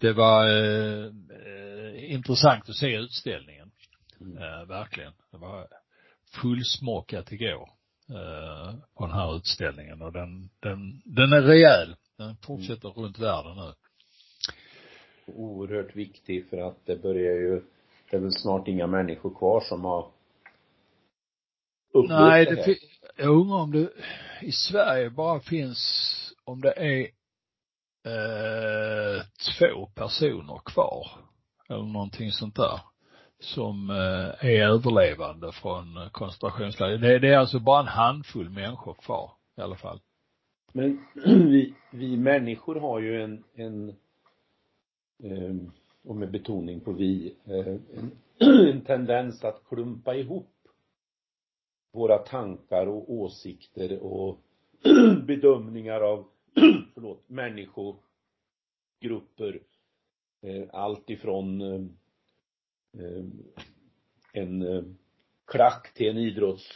det 0.00 0.12
var 0.12 0.48
eh, 0.48 1.04
eh 1.04 2.12
intressant 2.12 2.68
att 2.68 2.76
se 2.76 2.96
utställningen. 2.96 3.70
Mm. 4.20 4.38
Eh, 4.42 4.66
verkligen. 4.68 5.12
Det 5.32 5.38
var 5.38 5.66
fullsmockat 6.32 7.32
igår 7.32 7.70
eh, 8.08 8.74
på 8.94 9.06
den 9.06 9.14
här 9.14 9.36
utställningen 9.36 10.02
och 10.02 10.12
den, 10.12 10.50
den, 10.60 11.02
den 11.04 11.32
är 11.32 11.42
rejäl. 11.42 11.96
Den 12.18 12.36
fortsätter 12.36 12.88
mm. 12.88 13.02
runt 13.02 13.18
världen 13.18 13.56
nu. 13.56 13.72
Oerhört 15.26 15.96
viktig 15.96 16.48
för 16.50 16.56
att 16.56 16.86
det 16.86 16.96
börjar 16.96 17.34
ju, 17.34 17.62
det 18.10 18.16
är 18.16 18.20
väl 18.20 18.32
snart 18.32 18.68
inga 18.68 18.86
människor 18.86 19.34
kvar 19.34 19.60
som 19.60 19.84
har 19.84 20.10
Nej, 21.94 22.44
det, 22.44 22.54
det 22.54 22.78
jag 23.16 23.28
undrar 23.28 23.56
om 23.56 23.72
det 23.72 23.90
i 24.40 24.52
Sverige 24.52 25.10
bara 25.10 25.40
finns, 25.40 26.34
om 26.44 26.60
det 26.60 26.72
är 26.72 27.00
eh, 28.06 29.22
två 29.58 29.86
personer 29.86 30.60
kvar 30.64 31.06
eller 31.68 31.82
någonting 31.82 32.32
sånt 32.32 32.56
där 32.56 32.80
som 33.42 33.90
eh, 33.90 34.50
är 34.50 34.68
överlevande 34.68 35.52
från 35.52 35.96
eh, 35.96 36.08
koncentrationsläger. 36.08 36.98
Det, 36.98 37.18
det 37.18 37.28
är 37.28 37.38
alltså 37.38 37.58
bara 37.58 37.80
en 37.80 37.86
handfull 37.86 38.50
människor 38.50 38.94
kvar 38.94 39.30
i 39.56 39.60
alla 39.60 39.76
fall. 39.76 40.00
Men 40.72 41.06
vi, 41.24 41.74
vi 41.90 42.16
människor 42.16 42.74
har 42.74 43.00
ju 43.00 43.22
en, 43.22 43.44
en 43.54 43.94
ehm, 45.24 45.72
och 46.04 46.16
med 46.16 46.30
betoning 46.30 46.80
på 46.80 46.92
vi, 46.92 47.34
en, 47.44 47.82
eh, 48.38 48.38
en 48.70 48.80
tendens 48.80 49.44
att 49.44 49.62
klumpa 49.68 50.14
ihop 50.14 50.48
våra 51.92 52.18
tankar 52.18 52.86
och 52.86 53.12
åsikter 53.12 53.98
och 53.98 54.38
bedömningar 55.26 56.00
av, 56.00 56.24
förlåt, 56.94 57.24
människogrupper. 57.26 59.60
Eh, 60.42 60.64
allt 60.72 61.10
ifrån 61.10 61.62
en 64.32 64.96
klack 65.46 65.94
till 65.94 66.08
en 66.08 66.18
idrotts, 66.18 66.68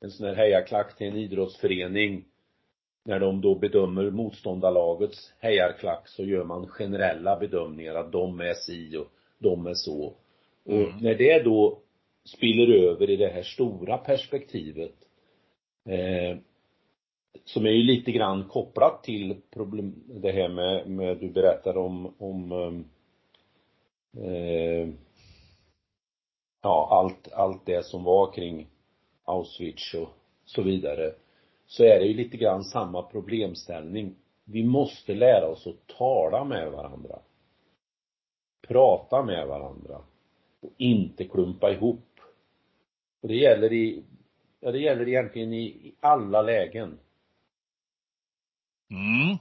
en 0.00 0.10
sån 0.10 0.26
här 0.26 0.34
hejaklack 0.34 0.96
till 0.96 1.06
en 1.06 1.16
idrottsförening. 1.16 2.24
När 3.04 3.20
de 3.20 3.40
då 3.40 3.54
bedömer 3.54 4.10
motståndarlagets 4.10 5.32
hejarklack 5.38 6.08
så 6.08 6.24
gör 6.24 6.44
man 6.44 6.66
generella 6.66 7.38
bedömningar 7.38 7.94
att 7.94 8.12
de 8.12 8.40
är 8.40 8.54
si 8.54 8.96
och 8.96 9.08
de 9.38 9.66
är 9.66 9.74
så. 9.74 10.14
Och 10.64 10.72
mm. 10.72 10.98
när 11.00 11.14
det 11.14 11.42
då 11.42 11.78
spiller 12.24 12.74
över 12.74 13.10
i 13.10 13.16
det 13.16 13.28
här 13.28 13.42
stora 13.42 13.98
perspektivet 13.98 14.94
eh, 15.84 16.38
som 17.44 17.66
är 17.66 17.70
ju 17.70 17.82
lite 17.82 18.12
grann 18.12 18.48
kopplat 18.48 19.02
till 19.02 19.36
problem, 19.50 19.94
det 20.06 20.32
här 20.32 20.48
med, 20.48 20.90
med 20.90 21.18
du 21.18 21.30
berättar 21.30 21.76
om, 21.76 22.14
om 22.18 22.52
eh, 24.16 24.88
ja, 26.64 26.88
allt, 26.90 27.32
allt 27.32 27.66
det 27.66 27.86
som 27.86 28.04
var 28.04 28.32
kring 28.32 28.68
Auschwitz 29.24 29.94
och 29.94 30.08
så 30.44 30.62
vidare. 30.62 31.14
Så 31.66 31.84
är 31.84 31.98
det 31.98 32.06
ju 32.06 32.14
lite 32.14 32.36
grann 32.36 32.64
samma 32.64 33.02
problemställning. 33.02 34.14
Vi 34.44 34.64
måste 34.64 35.14
lära 35.14 35.48
oss 35.48 35.66
att 35.66 35.96
tala 35.96 36.44
med 36.44 36.72
varandra. 36.72 37.18
Prata 38.68 39.22
med 39.22 39.46
varandra. 39.46 40.00
Och 40.60 40.72
inte 40.76 41.24
klumpa 41.24 41.72
ihop. 41.72 42.20
Och 43.22 43.28
det 43.28 43.36
gäller 43.36 43.72
i, 43.72 44.02
ja 44.60 44.72
det 44.72 44.78
gäller 44.78 45.08
egentligen 45.08 45.52
i, 45.52 45.64
i 45.64 45.94
alla 46.00 46.42
lägen. 46.42 46.98
Mm. 48.90 49.38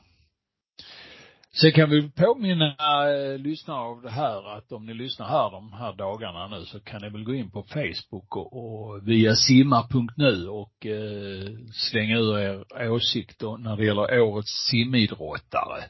Sen 1.62 1.72
kan 1.72 1.90
vi 1.90 2.10
påminna 2.10 2.76
eh, 3.10 3.38
lyssnare 3.38 3.80
av 3.80 4.02
det 4.02 4.10
här 4.10 4.58
att 4.58 4.72
om 4.72 4.86
ni 4.86 4.94
lyssnar 4.94 5.28
här 5.28 5.52
de 5.52 5.74
här 5.74 5.94
dagarna 5.94 6.48
nu 6.48 6.66
så 6.66 6.80
kan 6.80 7.02
ni 7.02 7.10
väl 7.10 7.24
gå 7.24 7.34
in 7.34 7.52
på 7.52 7.64
Facebook 7.64 8.36
och, 8.36 8.54
och 8.54 9.08
via 9.08 9.36
simma.nu 9.36 10.48
och 10.48 10.86
eh, 10.86 11.50
slänga 11.74 12.18
ur 12.18 12.38
er 12.38 12.90
åsikter 12.90 13.58
när 13.58 13.78
det 13.78 13.86
gäller 13.86 14.20
årets 14.20 14.68
simidrottare. 14.70 15.84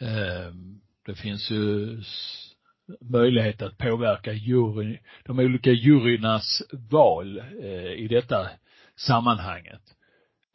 Eh, 0.00 0.54
det 1.06 1.14
finns 1.14 1.50
ju 1.50 1.98
möjlighet 3.00 3.62
att 3.62 3.78
påverka 3.78 4.32
jury, 4.32 4.98
de 5.24 5.38
olika 5.38 5.70
jurynas 5.70 6.62
val 6.72 7.38
eh, 7.38 7.92
i 7.92 8.08
detta 8.10 8.48
sammanhanget. 8.96 9.82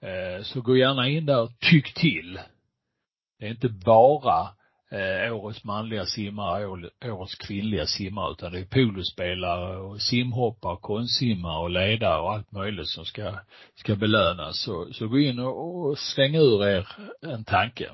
Eh, 0.02 0.44
så 0.44 0.62
gå 0.62 0.78
gärna 0.78 1.10
in 1.10 1.26
där 1.26 1.42
och 1.42 1.60
tyck 1.60 1.94
till. 1.94 2.40
Det 3.40 3.46
är 3.46 3.50
inte 3.50 3.70
bara 3.70 4.50
eh, 4.92 5.36
årets 5.36 5.64
manliga 5.64 6.06
simmare, 6.06 6.66
årets 7.12 7.36
kvinnliga 7.36 7.86
simmare, 7.86 8.32
utan 8.32 8.52
det 8.52 8.60
är 8.60 8.66
polospelare 8.66 9.78
och 9.78 10.02
simhoppare, 10.02 10.78
konstsimmare 10.82 11.64
och 11.64 11.70
ledare 11.70 12.22
och 12.22 12.34
allt 12.34 12.52
möjligt 12.52 12.90
som 12.90 13.06
ska, 13.06 13.40
ska 13.76 13.96
belönas. 13.96 14.64
Så, 14.64 14.94
så 14.94 15.08
gå 15.08 15.20
in 15.20 15.40
och, 15.40 15.86
och 15.86 15.98
släng 15.98 16.36
ur 16.36 16.68
er 16.68 16.88
en 17.22 17.44
tanke. 17.44 17.92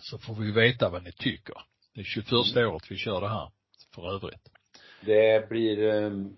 Så 0.00 0.18
får 0.18 0.34
vi 0.34 0.52
veta 0.52 0.88
vad 0.88 1.04
ni 1.04 1.12
tycker. 1.12 1.54
Det 1.94 2.00
är 2.00 2.04
21 2.04 2.32
mm. 2.56 2.70
året 2.70 2.90
vi 2.90 2.96
kör 2.96 3.20
det 3.20 3.28
här, 3.28 3.50
för 3.94 4.14
övrigt. 4.14 4.48
Det 5.00 5.48
blir 5.48 5.78
um, 5.78 6.36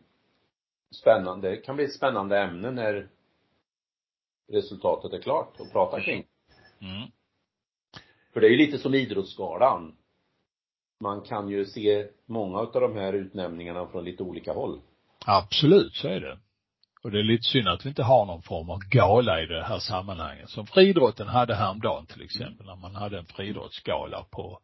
spännande, 0.90 1.50
det 1.50 1.56
kan 1.56 1.76
bli 1.76 1.84
ett 1.84 1.94
spännande 1.94 2.38
ämne 2.38 2.70
när 2.70 3.08
resultatet 4.52 5.12
är 5.12 5.22
klart 5.22 5.60
att 5.60 5.72
prata 5.72 6.00
kring. 6.00 6.26
Mm. 6.80 7.10
För 8.34 8.40
det 8.40 8.46
är 8.46 8.50
ju 8.50 8.56
lite 8.56 8.78
som 8.78 8.94
Idrottsgalan. 8.94 9.94
Man 11.00 11.20
kan 11.20 11.48
ju 11.48 11.64
se 11.64 12.06
många 12.26 12.58
av 12.58 12.72
de 12.72 12.96
här 12.96 13.12
utnämningarna 13.12 13.86
från 13.86 14.04
lite 14.04 14.22
olika 14.22 14.52
håll. 14.52 14.80
Absolut, 15.26 15.94
så 15.94 16.08
är 16.08 16.20
det. 16.20 16.38
Och 17.02 17.10
det 17.10 17.18
är 17.18 17.22
lite 17.22 17.42
synd 17.42 17.68
att 17.68 17.84
vi 17.84 17.88
inte 17.88 18.02
har 18.02 18.26
någon 18.26 18.42
form 18.42 18.70
av 18.70 18.78
gala 18.78 19.42
i 19.42 19.46
det 19.46 19.64
här 19.64 19.78
sammanhanget. 19.78 20.50
Som 20.50 20.66
friidrotten 20.66 21.28
hade 21.28 21.54
häromdagen 21.54 22.06
till 22.06 22.22
exempel, 22.22 22.66
när 22.66 22.76
man 22.76 22.94
hade 22.94 23.18
en 23.18 23.26
friidrottsgala 23.26 24.24
på, 24.30 24.60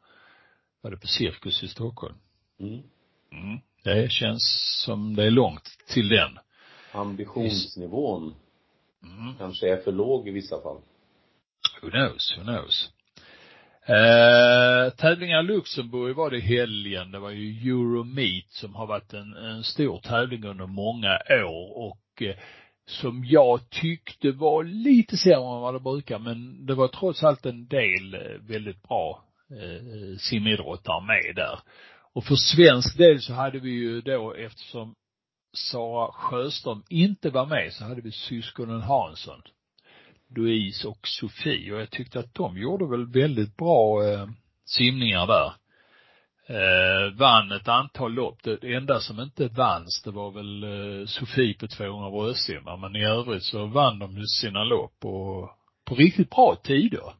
var 0.80 0.90
det 0.90 0.96
på 0.96 1.06
Cirkus 1.06 1.62
i 1.62 1.68
Stockholm? 1.68 2.16
Mm. 2.60 2.82
Mm. 3.32 3.60
Det 3.84 4.10
känns 4.10 4.42
som 4.84 5.16
det 5.16 5.24
är 5.24 5.30
långt 5.30 5.68
till 5.88 6.08
den. 6.08 6.38
Ambitionsnivån 6.92 8.34
mm. 9.02 9.34
kanske 9.38 9.72
är 9.72 9.76
för 9.76 9.92
låg 9.92 10.28
i 10.28 10.30
vissa 10.30 10.62
fall. 10.62 10.80
Who 11.82 11.90
knows, 11.90 12.38
who 12.38 12.42
knows. 12.42 12.90
Eh, 13.90 14.90
tävlingar 14.90 15.40
i 15.40 15.46
Luxemburg 15.46 16.16
var 16.16 16.30
det 16.30 16.36
i 16.36 16.40
helgen. 16.40 17.10
Det 17.10 17.18
var 17.18 17.30
ju 17.30 17.70
Euromeet 17.70 18.50
som 18.50 18.74
har 18.74 18.86
varit 18.86 19.12
en, 19.12 19.32
en 19.32 19.64
stor 19.64 19.98
tävling 19.98 20.44
under 20.44 20.66
många 20.66 21.18
år 21.30 21.78
och 21.78 22.22
eh, 22.22 22.36
som 22.86 23.24
jag 23.24 23.70
tyckte 23.70 24.30
var 24.30 24.64
lite 24.64 25.16
sämre 25.16 25.54
än 25.54 25.60
vad 25.60 25.74
det 25.74 25.80
brukar 25.80 26.18
men 26.18 26.66
det 26.66 26.74
var 26.74 26.88
trots 26.88 27.22
allt 27.22 27.46
en 27.46 27.66
del 27.66 28.14
eh, 28.14 28.40
väldigt 28.40 28.82
bra 28.82 29.24
eh, 29.50 30.16
simidrottare 30.18 31.06
med 31.06 31.36
där. 31.36 31.58
Och 32.14 32.24
för 32.24 32.34
svensk 32.34 32.98
del 32.98 33.20
så 33.20 33.32
hade 33.32 33.58
vi 33.58 33.70
ju 33.70 34.00
då 34.00 34.34
eftersom 34.34 34.94
Sara 35.56 36.12
Sjöström 36.12 36.82
inte 36.88 37.30
var 37.30 37.46
med 37.46 37.72
så 37.72 37.84
hade 37.84 38.00
vi 38.00 38.12
syskonen 38.12 38.80
Hansson. 38.80 39.42
Louise 40.36 40.88
och 40.88 41.00
Sofie 41.02 41.72
och 41.74 41.80
jag 41.80 41.90
tyckte 41.90 42.18
att 42.18 42.34
de 42.34 42.58
gjorde 42.58 42.86
väl 42.86 43.06
väldigt 43.06 43.56
bra 43.56 44.04
eh, 44.04 44.26
simningar 44.64 45.26
där. 45.26 45.52
Eh, 46.46 47.12
vann 47.18 47.52
ett 47.52 47.68
antal 47.68 48.12
lopp. 48.12 48.42
Det 48.42 48.74
enda 48.74 49.00
som 49.00 49.20
inte 49.20 49.48
vanns 49.48 50.02
det 50.02 50.10
var 50.10 50.30
väl 50.30 50.62
eh, 50.62 51.06
Sofie 51.06 51.54
på 51.54 51.66
200 51.66 52.10
bröstsimmar 52.10 52.76
men 52.76 52.96
i 52.96 53.04
övrigt 53.04 53.44
så 53.44 53.66
vann 53.66 53.98
de 53.98 54.18
ju 54.18 54.26
sina 54.26 54.64
lopp 54.64 55.04
och 55.04 55.50
på 55.84 55.94
riktigt 55.94 56.30
bra 56.30 56.56
tider. 56.62 57.12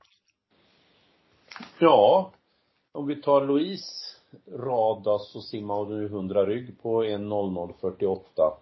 Ja, 1.79 2.33
om 2.93 3.07
vi 3.07 3.23
tar 3.23 3.47
Louise 3.47 4.11
rada 4.59 5.19
så 5.19 5.41
simmar 5.41 6.01
ju 6.01 6.07
100 6.07 6.47
rygg 6.47 6.83
på 6.83 7.05
1.00.48. 7.05 8.53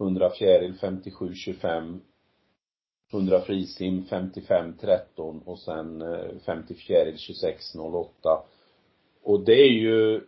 100 0.00 0.30
fjäril 0.30 0.74
57.25. 0.80 2.00
100 3.12 3.40
frisim 3.40 4.04
55.13 4.10 5.44
och 5.44 5.58
sen 5.58 6.04
50 6.46 6.74
fjäril 6.74 7.14
26.08. 7.14 8.08
Och 9.22 9.40
det 9.44 9.60
är 9.60 9.72
ju 9.72 10.20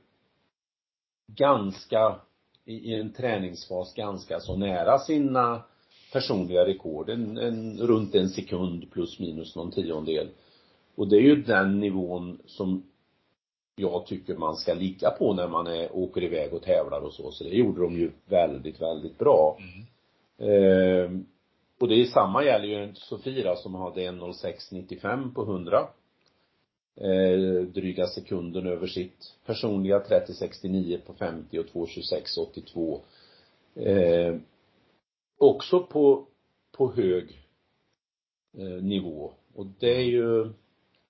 ganska, 1.27 2.17
i 2.65 2.95
en 2.95 3.13
träningsfas, 3.13 3.95
ganska 3.95 4.41
så 4.41 4.57
nära 4.57 4.99
sina 4.99 5.63
personliga 6.13 6.67
rekord. 6.67 7.11
En, 7.11 7.39
en, 7.39 7.79
runt 7.79 8.15
en 8.15 8.29
sekund 8.29 8.91
plus 8.93 9.19
minus 9.19 9.57
någon 9.57 9.71
tiondel. 9.71 10.29
Och 10.95 11.09
det 11.09 11.17
är 11.17 11.23
ju 11.23 11.43
den 11.43 11.81
nivån 11.81 12.39
som 12.47 12.83
jag 13.77 14.07
tycker 14.07 14.37
man 14.37 14.57
ska 14.57 14.75
ligga 14.75 15.11
på 15.11 15.35
när 15.35 15.49
man 15.49 15.67
är, 15.67 15.97
åker 15.97 16.23
iväg 16.23 16.55
och 16.55 16.63
tävlar 16.63 17.01
och 17.01 17.13
så. 17.13 17.31
Så 17.31 17.45
det 17.45 17.51
gjorde 17.51 17.81
de 17.81 17.99
ju 17.99 18.11
väldigt, 18.27 18.81
väldigt 18.81 19.19
bra. 19.19 19.59
Mm. 19.59 19.87
Eh, 20.39 21.11
och 21.81 21.89
det 21.89 21.95
är 21.95 22.05
samma 22.05 22.45
gäller 22.45 22.69
ju 22.69 22.95
Sofia 22.95 23.57
som 23.57 23.75
hade 23.75 24.01
1.06.95 24.01 25.35
på 25.35 25.43
100. 25.43 25.89
Eh, 26.97 27.63
dryga 27.63 28.07
sekunden 28.07 28.67
över 28.67 28.87
sitt 28.87 29.37
personliga 29.47 29.99
30.69 29.99 30.99
på 31.07 31.15
50 31.15 31.59
och 31.59 31.67
2.26.82. 31.67 33.01
Eh, 33.75 34.37
också 35.39 35.81
på, 35.81 36.27
på 36.73 36.93
hög 36.93 37.49
eh, 38.59 38.83
nivå. 38.83 39.33
Och 39.55 39.67
det 39.67 39.97
är 39.97 40.05
ju, 40.05 40.53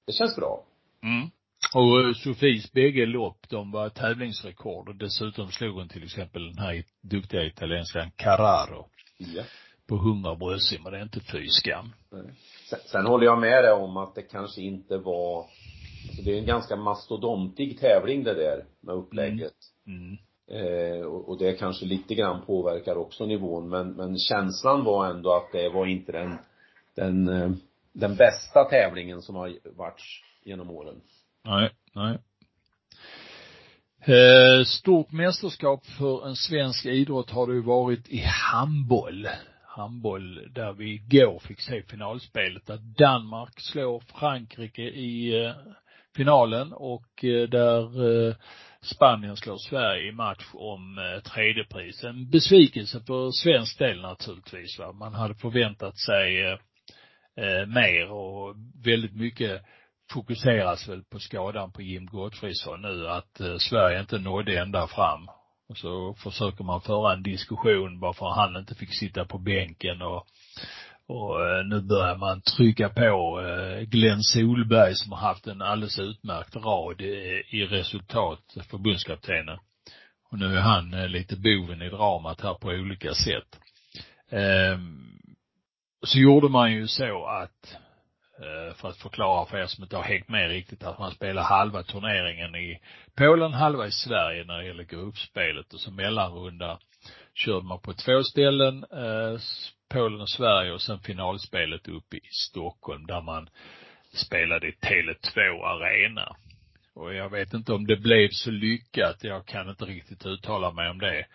det 0.06 0.12
känns 0.12 0.36
bra. 0.36 0.64
Mm. 1.02 1.30
Och 1.74 2.00
eh, 2.00 2.14
Sofies 2.14 2.72
bägge 2.72 3.06
lopp, 3.06 3.48
de 3.48 3.70
var 3.70 3.88
tävlingsrekord 3.88 4.88
och 4.88 4.96
dessutom 4.96 5.50
slog 5.50 5.74
hon 5.74 5.88
till 5.88 6.04
exempel 6.04 6.46
den 6.46 6.58
här 6.58 6.84
duktiga 7.00 7.44
italienskan 7.44 8.10
Carraro. 8.16 8.88
Ja. 9.18 9.42
På 9.90 9.96
100 9.96 10.34
bröstsim 10.34 10.82
det 10.84 10.98
är 10.98 11.02
inte 11.02 11.20
fy 11.20 11.48
skam. 11.48 11.92
Sen, 12.70 12.78
sen 12.86 13.06
håller 13.06 13.26
jag 13.26 13.40
med 13.40 13.64
dig 13.64 13.72
om 13.72 13.96
att 13.96 14.14
det 14.14 14.22
kanske 14.22 14.60
inte 14.60 14.98
var, 14.98 15.38
alltså 16.08 16.22
det 16.24 16.30
är 16.30 16.38
en 16.38 16.46
ganska 16.46 16.76
mastodontig 16.76 17.80
tävling 17.80 18.24
det 18.24 18.34
där 18.34 18.64
med 18.80 18.94
upplägget. 18.94 19.52
Mm. 19.86 20.00
Mm. 20.00 20.18
Eh, 20.50 21.02
och, 21.06 21.28
och 21.28 21.38
det 21.38 21.52
kanske 21.52 21.86
lite 21.86 22.14
grann 22.14 22.46
påverkar 22.46 22.96
också 22.96 23.26
nivån 23.26 23.68
men, 23.68 23.92
men 23.92 24.18
känslan 24.18 24.84
var 24.84 25.06
ändå 25.06 25.32
att 25.32 25.52
det 25.52 25.68
var 25.68 25.86
inte 25.86 26.12
den, 26.12 26.38
den, 26.94 27.28
eh, 27.28 27.50
den 27.92 28.16
bästa 28.16 28.64
tävlingen 28.64 29.22
som 29.22 29.34
har 29.34 29.58
varit 29.76 30.02
genom 30.44 30.70
åren. 30.70 31.00
Nej, 31.44 31.70
nej. 31.94 32.18
Eh, 34.02 34.64
stort 34.64 35.12
mästerskap 35.12 35.86
för 35.86 36.28
en 36.28 36.36
svensk 36.36 36.86
idrott 36.86 37.30
har 37.30 37.46
det 37.46 37.52
ju 37.52 37.62
varit 37.62 38.08
i 38.08 38.22
handboll. 38.52 39.28
Handboll 39.80 40.52
där 40.54 40.72
vi 40.72 40.94
igår 40.94 41.38
fick 41.38 41.60
se 41.60 41.82
finalspelet 41.82 42.66
där 42.66 42.78
Danmark 42.98 43.60
slår 43.60 44.00
Frankrike 44.00 44.82
i 44.82 45.44
eh, 45.44 45.52
finalen 46.16 46.72
och 46.72 47.24
eh, 47.24 47.48
där 47.48 48.08
eh, 48.28 48.34
Spanien 48.82 49.36
slår 49.36 49.56
Sverige 49.56 50.08
i 50.08 50.12
match 50.12 50.44
om 50.54 50.98
eh, 50.98 51.22
tredjepris. 51.22 52.04
En 52.04 52.30
besvikelse 52.30 53.00
för 53.06 53.30
svensk 53.30 53.78
del 53.78 54.00
naturligtvis 54.00 54.78
va. 54.78 54.92
Man 54.92 55.14
hade 55.14 55.34
förväntat 55.34 55.98
sig 55.98 56.44
eh, 56.44 56.58
eh, 57.36 57.66
mer 57.66 58.10
och 58.10 58.54
väldigt 58.84 59.16
mycket 59.16 59.62
fokuseras 60.12 60.88
väl 60.88 61.02
på 61.04 61.18
skadan 61.18 61.72
på 61.72 61.82
Jim 61.82 62.06
Gottfridsson 62.06 62.82
nu, 62.82 63.08
att 63.08 63.40
Sverige 63.58 64.00
inte 64.00 64.18
nådde 64.18 64.60
ända 64.60 64.86
fram. 64.86 65.28
Och 65.70 65.76
så 65.76 66.14
försöker 66.14 66.64
man 66.64 66.80
föra 66.80 67.12
en 67.12 67.22
diskussion 67.22 68.00
varför 68.00 68.26
han 68.26 68.56
inte 68.56 68.74
fick 68.74 68.94
sitta 68.94 69.24
på 69.24 69.38
bänken 69.38 70.02
och 70.02 70.26
och 71.06 71.46
eh, 71.46 71.64
nu 71.64 71.80
börjar 71.80 72.16
man 72.16 72.40
trycka 72.40 72.88
på 72.88 73.40
eh, 73.40 73.80
Glenn 73.80 74.22
Solberg 74.22 74.94
som 74.94 75.12
har 75.12 75.18
haft 75.18 75.46
en 75.46 75.62
alldeles 75.62 75.98
utmärkt 75.98 76.56
rad 76.56 77.00
i 77.50 77.66
resultat, 77.70 78.56
förbundskaptenen. 78.70 79.58
Och 80.30 80.38
nu 80.38 80.56
är 80.56 80.60
han 80.60 80.94
eh, 80.94 81.08
lite 81.08 81.36
boven 81.36 81.82
i 81.82 81.88
dramat 81.88 82.40
här 82.40 82.54
på 82.54 82.68
olika 82.68 83.14
sätt. 83.14 83.58
Ehm, 84.30 85.18
så 86.02 86.18
gjorde 86.18 86.48
man 86.48 86.72
ju 86.72 86.86
så 86.86 87.26
att 87.26 87.76
Eh, 88.40 88.74
för 88.74 88.88
att 88.88 88.96
förklara 88.96 89.46
för 89.46 89.58
er 89.58 89.66
som 89.66 89.84
inte 89.84 89.96
har 89.96 90.02
hängt 90.02 90.28
med 90.28 90.48
riktigt 90.48 90.82
att 90.82 90.98
man 90.98 91.10
spelar 91.10 91.42
halva 91.42 91.82
turneringen 91.82 92.54
i 92.54 92.80
Polen, 93.16 93.52
halva 93.52 93.86
i 93.86 93.90
Sverige 93.90 94.44
när 94.44 94.58
det 94.58 94.66
gäller 94.66 94.84
gruppspelet 94.84 95.72
och 95.74 95.80
så 95.80 95.90
mellanrunda 95.90 96.78
körde 97.34 97.66
man 97.66 97.80
på 97.80 97.92
två 97.92 98.22
ställen, 98.22 98.84
eh, 98.92 99.40
Polen 99.88 100.20
och 100.20 100.30
Sverige 100.30 100.72
och 100.72 100.82
sen 100.82 101.00
finalspelet 101.00 101.88
uppe 101.88 102.16
i 102.16 102.28
Stockholm 102.30 103.06
där 103.06 103.20
man 103.20 103.48
spelade 104.12 104.68
i 104.68 104.72
Tele2 104.72 105.64
Arena. 105.64 106.36
Och 106.94 107.14
jag 107.14 107.30
vet 107.30 107.54
inte 107.54 107.72
om 107.72 107.86
det 107.86 107.96
blev 107.96 108.28
så 108.30 108.50
lyckat, 108.50 109.24
jag 109.24 109.46
kan 109.46 109.68
inte 109.68 109.84
riktigt 109.84 110.26
uttala 110.26 110.72
mig 110.72 110.90
om 110.90 110.98
det 110.98 111.26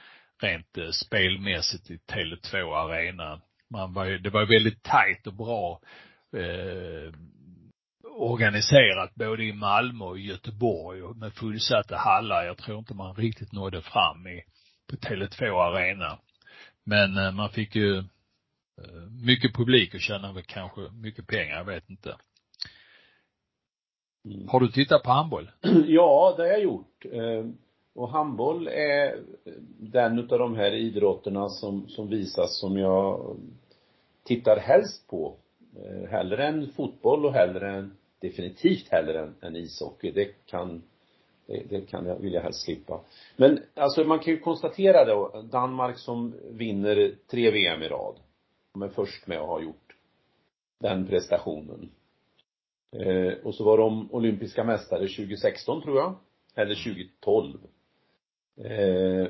rent 0.42 0.78
eh, 0.78 0.90
spelmässigt 0.90 1.90
i 1.90 1.98
Tele2 1.98 2.76
Arena. 2.76 3.42
Man 3.70 3.94
var 3.94 4.06
ju, 4.06 4.18
det 4.18 4.30
var 4.30 4.46
väldigt 4.46 4.84
tajt 4.84 5.28
och 5.28 5.34
bra 5.34 5.80
eh, 6.34 7.14
organiserat 8.18 9.16
både 9.16 9.44
i 9.44 9.54
Malmö 9.54 10.06
och 10.06 10.20
Göteborg 10.20 11.04
och 11.04 11.18
med 11.18 11.34
fullsatta 11.34 11.98
hallar. 11.98 12.46
Jag 12.46 12.58
tror 12.58 12.80
inte 12.80 12.94
man 12.94 13.16
riktigt 13.16 13.52
nådde 13.52 13.82
fram 13.82 14.28
i, 14.28 14.44
på 14.90 14.96
Tele2 14.96 15.62
Arena. 15.62 16.20
Men 16.84 17.18
eh, 17.18 17.32
man 17.32 17.50
fick 17.50 17.76
ju 17.76 17.98
eh, 17.98 18.04
mycket 19.26 19.56
publik 19.56 19.94
och 19.94 20.02
tjänade 20.02 20.34
väl 20.34 20.44
kanske 20.44 20.82
mycket 20.82 21.28
pengar, 21.28 21.58
jag 21.58 21.66
vet 21.66 21.90
inte. 21.90 22.16
Mm. 24.26 24.48
Har 24.48 24.60
du 24.60 24.68
tittat 24.68 25.04
på 25.04 25.12
handboll? 25.12 25.52
Ja, 25.88 26.34
det 26.38 26.44
har 26.44 26.50
jag 26.50 26.62
gjort. 26.62 27.06
Eh, 27.12 27.46
och 27.96 28.12
handboll 28.12 28.68
är 28.68 29.24
den 29.80 30.20
utav 30.20 30.40
de 30.40 30.56
här 30.56 30.72
idrotterna 30.72 31.50
som, 31.50 31.90
som 31.90 32.10
visas 32.10 32.60
som 32.60 32.78
jag 32.78 33.38
tittar 34.24 34.58
helst 34.60 35.08
på. 35.08 35.38
Eh, 35.84 36.10
hellre 36.10 36.48
än 36.48 36.68
fotboll 36.68 37.26
och 37.26 37.34
hellre 37.34 37.72
än, 37.72 37.98
definitivt 38.20 38.88
hellre 38.90 39.20
än, 39.20 39.36
än 39.42 39.56
ishockey. 39.56 40.12
Det 40.12 40.46
kan, 40.46 40.84
det, 41.46 41.64
det 41.70 41.82
kan 41.82 42.06
jag, 42.06 42.16
vill 42.16 42.34
jag 42.34 42.42
helst 42.42 42.66
slippa. 42.66 43.02
Men 43.36 43.60
alltså 43.74 44.04
man 44.04 44.20
kan 44.20 44.34
ju 44.34 44.40
konstatera 44.40 45.06
då, 45.06 45.42
Danmark 45.52 45.98
som 45.98 46.36
vinner 46.52 47.16
tre 47.28 47.52
VM 47.52 47.82
i 47.84 47.88
rad. 47.88 48.16
De 48.74 48.82
är 48.82 48.90
först 48.90 49.28
med 49.28 49.38
att 49.38 49.48
ha 49.48 49.62
gjort 49.62 49.96
den 50.80 51.08
prestationen. 51.08 51.92
Eh, 52.92 53.34
och 53.44 53.56
så 53.56 53.64
var 53.64 53.78
de 53.78 54.12
olympiska 54.12 54.64
mästare 54.64 55.08
2016 55.08 55.82
tror 55.82 55.98
jag. 55.98 56.16
Eller 56.56 56.76
2012. 56.76 57.60
Eh, 58.58 59.28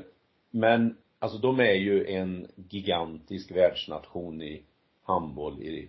men 0.50 0.96
alltså 1.18 1.38
de 1.38 1.60
är 1.60 1.74
ju 1.74 2.06
en 2.06 2.46
gigantisk 2.56 3.50
världsnation 3.50 4.42
i 4.42 4.62
handboll 5.02 5.62
i 5.62 5.88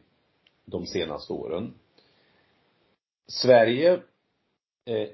de 0.68 0.86
senaste 0.86 1.34
åren. 1.34 1.74
Sverige 3.28 3.94
eh, 4.86 5.08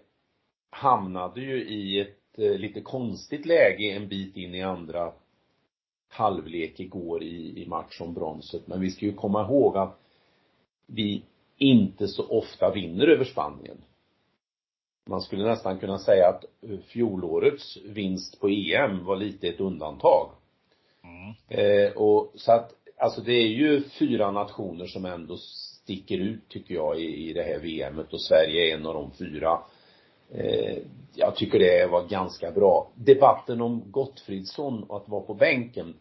hamnade 0.70 1.42
ju 1.42 1.64
i 1.64 2.00
ett 2.00 2.40
eh, 2.40 2.56
lite 2.56 2.82
konstigt 2.82 3.46
läge 3.46 3.92
en 3.92 4.08
bit 4.08 4.38
in 4.38 4.56
i 4.56 4.62
andra 4.62 5.14
halvlek 6.08 6.80
igår 6.80 7.24
i, 7.24 7.64
i 7.64 7.68
match 7.68 8.02
om 8.02 8.14
bronset. 8.14 8.68
Men 8.68 8.82
vi 8.82 8.92
ska 8.92 9.06
ju 9.06 9.14
komma 9.14 9.42
ihåg 9.42 9.78
att 9.78 10.00
vi 10.86 11.24
inte 11.58 12.08
så 12.08 12.28
ofta 12.28 12.72
vinner 12.72 13.08
över 13.08 13.26
Spanien. 13.26 13.78
Man 15.06 15.22
skulle 15.22 15.46
nästan 15.46 15.80
kunna 15.80 16.00
säga 16.00 16.30
att 16.30 16.46
fjolårets 16.86 17.78
vinst 17.86 18.40
på 18.40 18.50
EM 18.50 19.06
var 19.06 19.16
lite 19.16 19.48
ett 19.48 19.60
undantag. 19.60 20.30
Mm. 21.04 21.34
Eh, 21.48 21.92
och 21.92 22.32
så 22.36 22.52
att, 22.52 22.74
alltså 23.04 23.22
det 23.22 23.34
är 23.34 23.48
ju 23.48 23.82
fyra 23.82 24.32
nationer 24.32 24.86
som 24.86 25.06
ändå 25.06 25.38
sticker 25.38 26.18
ut 26.18 26.50
tycker 26.50 26.76
jag 26.76 27.00
i, 27.00 27.30
i 27.30 27.34
det 27.34 27.44
här 27.44 27.60
VMet 27.60 28.14
och 28.14 28.22
Sverige 28.22 28.70
är 28.72 28.78
en 28.78 28.86
av 28.86 28.94
de 28.94 29.12
fyra. 29.12 29.62
Eh, 30.32 30.78
jag 31.16 31.36
tycker 31.36 31.60
det 31.60 31.88
var 31.92 32.08
ganska 32.08 32.52
bra. 32.52 32.92
Debatten 32.96 33.62
om 33.62 33.92
Gottfridsson 33.92 34.84
och 34.84 34.98
att 34.98 35.10
vara 35.10 35.22
på 35.22 35.34
bänken. 35.34 35.94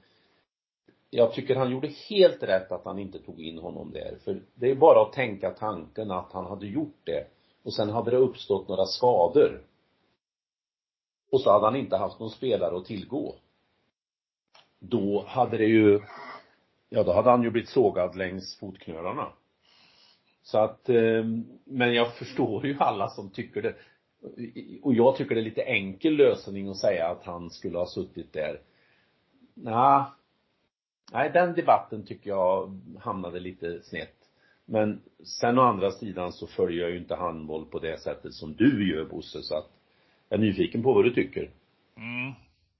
Jag 1.10 1.32
tycker 1.32 1.56
han 1.56 1.70
gjorde 1.70 1.90
helt 2.08 2.42
rätt 2.42 2.72
att 2.72 2.84
han 2.84 2.98
inte 2.98 3.18
tog 3.18 3.40
in 3.40 3.58
honom 3.58 3.92
där. 3.92 4.18
För 4.24 4.42
det 4.54 4.70
är 4.70 4.74
bara 4.74 5.02
att 5.02 5.12
tänka 5.12 5.50
tanken 5.50 6.10
att 6.10 6.32
han 6.32 6.46
hade 6.46 6.66
gjort 6.66 7.00
det 7.04 7.26
och 7.62 7.74
sen 7.74 7.90
hade 7.90 8.10
det 8.10 8.16
uppstått 8.16 8.68
några 8.68 8.86
skador. 8.86 9.62
Och 11.30 11.40
så 11.40 11.50
hade 11.50 11.66
han 11.66 11.76
inte 11.76 11.96
haft 11.96 12.20
någon 12.20 12.30
spelare 12.30 12.76
att 12.76 12.84
tillgå. 12.84 13.34
Då 14.78 15.24
hade 15.26 15.56
det 15.56 15.66
ju, 15.66 16.00
ja 16.92 17.02
då 17.02 17.12
hade 17.12 17.30
han 17.30 17.42
ju 17.42 17.50
blivit 17.50 17.68
sågad 17.68 18.16
längs 18.16 18.58
fotknölarna. 18.58 19.32
Så 20.42 20.58
att, 20.58 20.88
eh, 20.88 21.24
men 21.64 21.94
jag 21.94 22.14
förstår 22.14 22.66
ju 22.66 22.76
alla 22.78 23.08
som 23.08 23.30
tycker 23.30 23.62
det. 23.62 23.74
Och 24.82 24.94
jag 24.94 25.16
tycker 25.16 25.34
det 25.34 25.40
är 25.40 25.44
lite 25.44 25.62
enkel 25.62 26.16
lösning 26.16 26.68
att 26.68 26.76
säga 26.76 27.08
att 27.08 27.24
han 27.24 27.50
skulle 27.50 27.78
ha 27.78 27.86
suttit 27.86 28.32
där. 28.32 28.60
Nej, 29.54 30.04
nej 31.12 31.30
den 31.32 31.54
debatten 31.54 32.06
tycker 32.06 32.30
jag 32.30 32.80
hamnade 33.00 33.40
lite 33.40 33.82
snett. 33.82 34.16
Men 34.64 35.02
sen 35.24 35.58
å 35.58 35.62
andra 35.62 35.90
sidan 35.90 36.32
så 36.32 36.46
följer 36.46 36.82
jag 36.82 36.90
ju 36.90 36.98
inte 36.98 37.14
handboll 37.14 37.66
på 37.66 37.78
det 37.78 38.00
sättet 38.00 38.34
som 38.34 38.54
du 38.54 38.90
gör 38.94 39.04
Bosse 39.04 39.42
så 39.42 39.58
att 39.58 39.70
jag 40.28 40.38
är 40.38 40.42
nyfiken 40.42 40.82
på 40.82 40.92
vad 40.92 41.04
du 41.04 41.14
tycker. 41.14 41.50
Mm. 41.96 42.32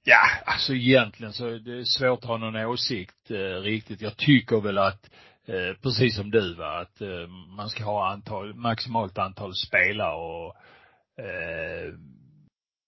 Ja, 0.05 0.21
alltså 0.45 0.75
egentligen 0.75 1.33
så 1.33 1.47
är 1.47 1.59
det 1.59 1.87
svårt 1.87 2.19
att 2.19 2.25
ha 2.25 2.37
någon 2.37 2.57
åsikt 2.57 3.31
eh, 3.31 3.63
riktigt. 3.63 4.01
Jag 4.01 4.17
tycker 4.17 4.61
väl 4.61 4.79
att 4.79 5.11
eh, 5.47 5.77
precis 5.83 6.17
som 6.17 6.31
du 6.31 6.55
va, 6.55 6.81
att 6.81 7.01
eh, 7.01 7.29
man 7.57 7.69
ska 7.69 7.85
ha 7.85 8.11
antal, 8.13 8.55
maximalt 8.55 9.19
antal 9.19 9.55
spelare 9.55 10.15
och 10.15 10.57
eh, 11.25 11.95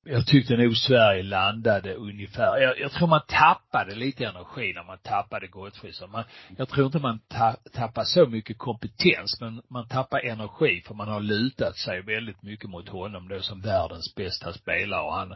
jag 0.07 0.27
tyckte 0.27 0.57
nog 0.57 0.77
Sverige 0.77 1.23
landade 1.23 1.95
ungefär, 1.95 2.59
jag, 2.61 2.81
jag 2.81 2.93
tror 2.93 3.09
man 3.09 3.21
tappade 3.29 3.95
lite 3.95 4.25
energi 4.25 4.73
när 4.73 4.85
man 4.85 4.99
tappade 4.99 5.47
Gottfridsson. 5.47 6.11
Man, 6.11 6.25
jag 6.57 6.69
tror 6.69 6.87
inte 6.87 6.99
man 6.99 7.21
ta, 7.29 7.57
tappar 7.73 8.05
så 8.05 8.27
mycket 8.27 8.59
kompetens, 8.59 9.41
men 9.41 9.63
man 9.71 9.89
tappar 9.89 10.27
energi 10.27 10.83
för 10.87 10.95
man 10.95 11.09
har 11.09 11.21
lutat 11.21 11.77
sig 11.77 12.03
väldigt 12.03 12.43
mycket 12.43 12.71
mot 12.71 12.89
honom 12.89 13.29
då 13.29 13.41
som 13.41 13.61
världens 13.61 14.15
bästa 14.15 14.53
spelare 14.53 15.03
och 15.03 15.15
han 15.15 15.35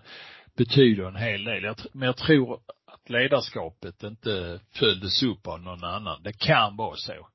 betyder 0.58 1.04
en 1.04 1.16
hel 1.16 1.44
del. 1.44 1.62
Jag, 1.62 1.76
men 1.92 2.06
jag 2.06 2.16
tror 2.16 2.60
att 2.86 3.10
ledarskapet 3.10 4.02
inte 4.02 4.60
följdes 4.72 5.22
upp 5.22 5.46
av 5.46 5.60
någon 5.60 5.84
annan. 5.84 6.22
Det 6.22 6.38
kan 6.38 6.76
vara 6.76 6.96
så. 6.96 7.28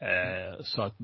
Eh, 0.00 0.62
så 0.62 0.82
att 0.82 0.96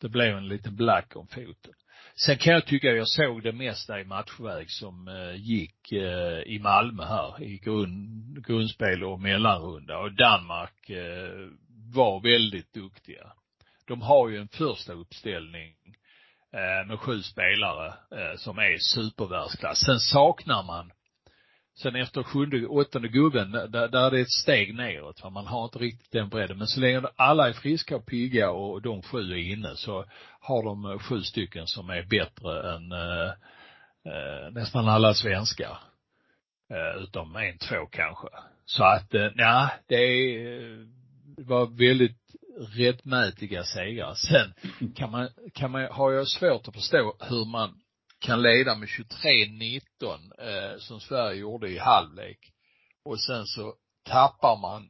det 0.00 0.08
blev 0.08 0.36
en 0.36 0.48
liten 0.48 0.76
black 0.76 1.16
om 1.16 1.26
foten. 1.26 1.74
Sen 2.14 2.36
kan 2.36 2.52
jag 2.52 2.66
tycka 2.66 2.88
jag 2.88 3.08
såg 3.08 3.42
det 3.42 3.52
mesta 3.52 4.00
i 4.00 4.04
matchväg 4.04 4.70
som 4.70 5.08
eh, 5.08 5.34
gick 5.34 5.92
eh, 5.92 6.42
i 6.46 6.58
Malmö 6.62 7.04
här 7.04 7.42
i 7.42 7.58
grund, 7.58 8.46
grundspel 8.46 9.04
och 9.04 9.20
mellanrunda 9.20 9.98
och 9.98 10.12
Danmark 10.12 10.90
eh, 10.90 11.48
var 11.94 12.20
väldigt 12.20 12.72
duktiga. 12.72 13.32
De 13.86 14.02
har 14.02 14.28
ju 14.28 14.38
en 14.38 14.48
första 14.48 14.92
uppställning 14.92 15.74
Eh, 16.54 16.86
med 16.88 16.98
sju 16.98 17.22
spelare 17.22 17.86
eh, 17.88 18.36
som 18.36 18.58
är 18.58 18.78
supervärldsklass. 18.78 19.78
Sen 19.78 20.00
saknar 20.00 20.62
man 20.62 20.92
Sen 21.74 21.96
efter 21.96 22.22
sjunde, 22.22 22.66
åttonde 22.66 23.08
gubben, 23.08 23.52
där, 23.52 23.88
där 23.88 24.06
är 24.06 24.10
det 24.10 24.20
ett 24.20 24.32
steg 24.42 24.74
neråt. 24.74 25.20
För 25.20 25.30
man 25.30 25.46
har 25.46 25.64
inte 25.64 25.78
riktigt 25.78 26.12
den 26.12 26.28
bredden. 26.28 26.58
Men 26.58 26.66
så 26.66 26.80
länge 26.80 27.02
alla 27.16 27.48
är 27.48 27.52
friska 27.52 27.96
och 27.96 28.06
pigga 28.06 28.50
och 28.50 28.82
de 28.82 29.02
sju 29.02 29.18
är 29.18 29.52
inne 29.52 29.76
så 29.76 30.04
har 30.40 30.62
de 30.62 30.84
eh, 30.84 30.98
sju 30.98 31.22
stycken 31.22 31.66
som 31.66 31.90
är 31.90 32.02
bättre 32.02 32.74
än 32.74 32.92
eh, 32.92 33.30
eh, 34.12 34.50
nästan 34.52 34.88
alla 34.88 35.14
svenskar. 35.14 35.78
Eh, 36.70 37.02
utom 37.02 37.36
en, 37.36 37.58
två 37.58 37.86
kanske. 37.90 38.28
Så 38.64 38.84
att, 38.84 39.14
eh, 39.14 39.28
ja, 39.36 39.70
det 39.86 39.94
är, 39.94 40.86
det 41.36 41.42
var 41.42 41.66
väldigt 41.66 42.18
rättmätiga 42.58 43.64
segrar. 43.64 44.14
Sen 44.14 44.54
kan 44.94 45.10
man, 45.10 45.28
kan 45.54 45.70
man, 45.70 45.88
har 45.90 46.12
jag 46.12 46.28
svårt 46.28 46.68
att 46.68 46.74
förstå 46.74 47.16
hur 47.20 47.44
man 47.44 47.80
kan 48.18 48.42
leda 48.42 48.74
med 48.74 48.88
23-19 48.88 49.80
eh, 50.38 50.78
som 50.78 51.00
Sverige 51.00 51.40
gjorde 51.40 51.68
i 51.68 51.78
halvlek. 51.78 52.52
Och 53.04 53.20
sen 53.20 53.46
så 53.46 53.74
tappar 54.04 54.60
man, 54.60 54.88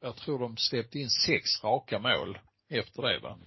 jag 0.00 0.16
tror 0.16 0.38
de 0.38 0.56
släppte 0.56 0.98
in 0.98 1.10
sex 1.10 1.64
raka 1.64 1.98
mål 1.98 2.38
efter 2.70 3.02
det 3.02 3.18
va. 3.18 3.38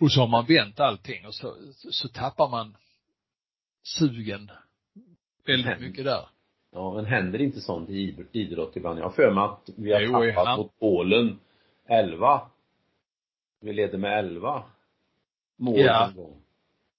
Och 0.00 0.12
så 0.12 0.20
har 0.20 0.28
man 0.28 0.46
vänt 0.46 0.80
allting 0.80 1.26
och 1.26 1.34
så, 1.34 1.56
så 1.90 2.08
tappar 2.08 2.48
man 2.48 2.76
sugen 3.82 4.50
väldigt 5.46 5.80
mycket 5.80 6.04
där. 6.04 6.28
Ja, 6.72 6.94
men 6.94 7.04
händer 7.04 7.40
inte 7.40 7.60
sånt 7.60 7.90
i 7.90 8.26
idrott 8.32 8.76
ibland? 8.76 8.98
Jag 8.98 9.04
har 9.04 9.10
för 9.10 9.34
mig 9.34 9.44
att 9.44 9.70
vi 9.76 9.92
har 9.92 10.00
jo, 10.00 10.34
tappat 10.34 10.58
mot 10.58 10.78
Polen 10.78 11.38
11. 11.90 12.50
Vi 13.60 13.72
leder 13.72 13.98
med 13.98 14.18
11 14.18 14.64
mål 15.58 15.80
ja. 15.80 16.12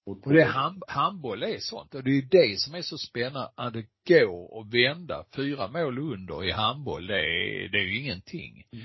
Och 0.06 0.32
det 0.32 0.44
hand, 0.44 0.82
handboll 0.88 1.42
är 1.42 1.58
sånt. 1.58 1.94
Och 1.94 2.04
det 2.04 2.10
är 2.10 2.22
det 2.22 2.60
som 2.60 2.74
är 2.74 2.82
så 2.82 2.98
spännande, 2.98 3.50
att 3.54 3.72
det 3.72 3.86
går 4.08 4.60
att 4.60 4.74
vända 4.74 5.24
fyra 5.36 5.68
mål 5.68 5.98
under 5.98 6.44
i 6.44 6.50
handboll. 6.50 7.06
Det 7.06 7.20
är, 7.20 7.68
det 7.68 7.78
är 7.78 7.82
ju 7.82 7.98
ingenting. 7.98 8.66
Mm. 8.72 8.84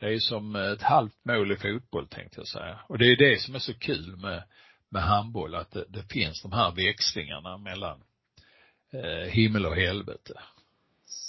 Det 0.00 0.06
är 0.06 0.18
som 0.18 0.56
ett 0.56 0.82
halvt 0.82 1.24
mål 1.24 1.52
i 1.52 1.56
fotboll 1.56 2.08
tänkte 2.08 2.40
jag 2.40 2.48
säga. 2.48 2.80
Och 2.88 2.98
det 2.98 3.04
är 3.04 3.16
det 3.16 3.40
som 3.40 3.54
är 3.54 3.58
så 3.58 3.74
kul 3.74 4.16
med, 4.16 4.42
med 4.88 5.02
handboll, 5.02 5.54
att 5.54 5.70
det, 5.70 5.84
det 5.88 6.02
finns 6.12 6.42
de 6.42 6.52
här 6.52 6.72
växlingarna 6.72 7.58
mellan 7.58 8.02
eh, 8.92 9.30
himmel 9.30 9.66
och 9.66 9.76
helvete. 9.76 10.40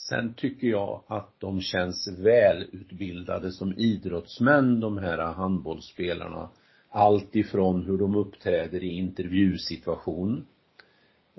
Sen 0.10 0.34
tycker 0.34 0.68
jag 0.68 1.04
att 1.08 1.40
de 1.40 1.62
känns 1.62 2.08
välutbildade 2.20 3.52
som 3.52 3.74
idrottsmän, 3.78 4.80
de 4.80 4.98
här 4.98 5.18
handbollsspelarna 5.18 6.50
allt 6.90 7.36
ifrån 7.36 7.86
hur 7.86 7.98
de 7.98 8.16
uppträder 8.16 8.84
i 8.84 8.90
intervjusituation, 8.90 10.46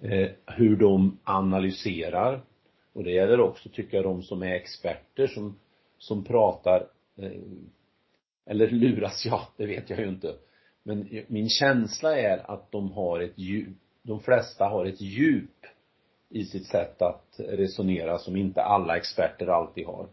eh, 0.02 0.29
hur 0.46 0.76
de 0.76 1.18
analyserar, 1.24 2.40
och 2.92 3.05
det 3.05 3.11
gäller 3.11 3.40
också, 3.40 3.68
tycker 3.68 3.96
jag, 3.96 4.05
de 4.05 4.22
som 4.22 4.42
är 4.42 4.55
experter 4.55 5.26
som, 5.26 5.59
som 5.98 6.24
pratar, 6.24 6.87
eh, 7.16 7.31
eller 8.46 8.70
luras 8.70 9.26
ja, 9.26 9.48
det 9.57 9.66
vet 9.66 9.90
jag 9.90 9.98
ju 9.98 10.09
inte. 10.09 10.35
Men 10.83 11.09
min 11.29 11.48
känsla 11.48 12.18
är 12.18 12.50
att 12.50 12.72
de 12.72 12.92
har 12.92 13.20
ett 13.20 13.38
djup, 13.38 13.76
de 14.02 14.20
flesta 14.20 14.64
har 14.64 14.85
ett 14.85 15.00
djup 15.00 15.66
i 16.31 16.45
sitt 16.45 16.67
sätt 16.67 17.03
att 17.03 17.35
resonera 17.39 18.19
som 18.19 18.37
inte 18.37 18.63
alla 18.63 18.96
experter 18.96 19.46
alltid 19.46 19.87
har. 19.87 20.09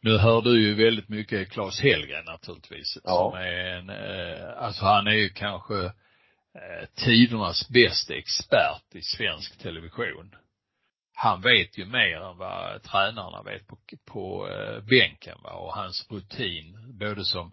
Nu 0.00 0.18
hör 0.18 0.42
du 0.42 0.60
ju 0.60 0.74
väldigt 0.74 1.08
mycket 1.08 1.50
Claes 1.50 1.80
Hellgren 1.80 2.24
naturligtvis. 2.24 2.98
Ja. 3.04 3.30
Som 3.30 3.40
är 3.40 3.52
en, 3.52 3.90
eh, 3.90 4.62
alltså 4.62 4.84
han 4.84 5.06
är 5.06 5.12
ju 5.12 5.28
kanske 5.28 5.84
eh, 5.84 6.88
tidernas 6.94 7.68
bästa 7.68 8.14
expert 8.14 8.94
i 8.94 9.02
svensk 9.02 9.58
television. 9.58 10.34
Han 11.14 11.40
vet 11.40 11.78
ju 11.78 11.86
mer 11.86 12.16
än 12.16 12.38
vad 12.38 12.82
tränarna 12.82 13.42
vet 13.42 13.66
på, 13.66 13.78
på 14.04 14.48
eh, 14.48 14.80
bänken 14.84 15.38
va 15.42 15.50
och 15.50 15.74
hans 15.74 16.06
rutin 16.10 16.98
både 16.98 17.24
som 17.24 17.52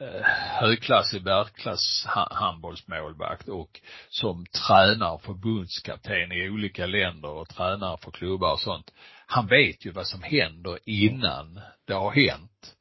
Eh, 0.00 0.22
högklassig 0.60 1.24
världsklass 1.24 2.06
handbollsmålvakt 2.30 3.48
och 3.48 3.80
som 4.08 4.46
tränare, 4.46 5.18
förbundskapten 5.18 6.32
i 6.32 6.50
olika 6.50 6.86
länder 6.86 7.30
och 7.30 7.48
tränare 7.48 7.98
för 8.02 8.10
klubbar 8.10 8.52
och 8.52 8.60
sånt 8.60 8.90
han 9.26 9.46
vet 9.46 9.86
ju 9.86 9.90
vad 9.90 10.06
som 10.06 10.22
händer 10.22 10.78
innan 10.84 11.60
det 11.86 11.94
har 11.94 12.10
hänt. 12.10 12.76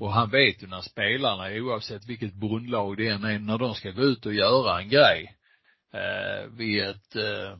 Och 0.00 0.12
han 0.12 0.30
vet 0.30 0.62
ju 0.62 0.66
när 0.66 0.80
spelarna, 0.80 1.50
oavsett 1.50 2.06
vilket 2.06 2.34
bondlag 2.34 2.96
det 2.96 3.08
än 3.08 3.24
är, 3.24 3.38
när 3.38 3.58
de 3.58 3.74
ska 3.74 3.90
gå 3.90 4.02
ut 4.02 4.26
och 4.26 4.34
göra 4.34 4.80
en 4.80 4.88
grej, 4.88 5.36
eh, 5.94 6.48
vid 6.50 6.82
ett, 6.82 7.16
eh, 7.16 7.58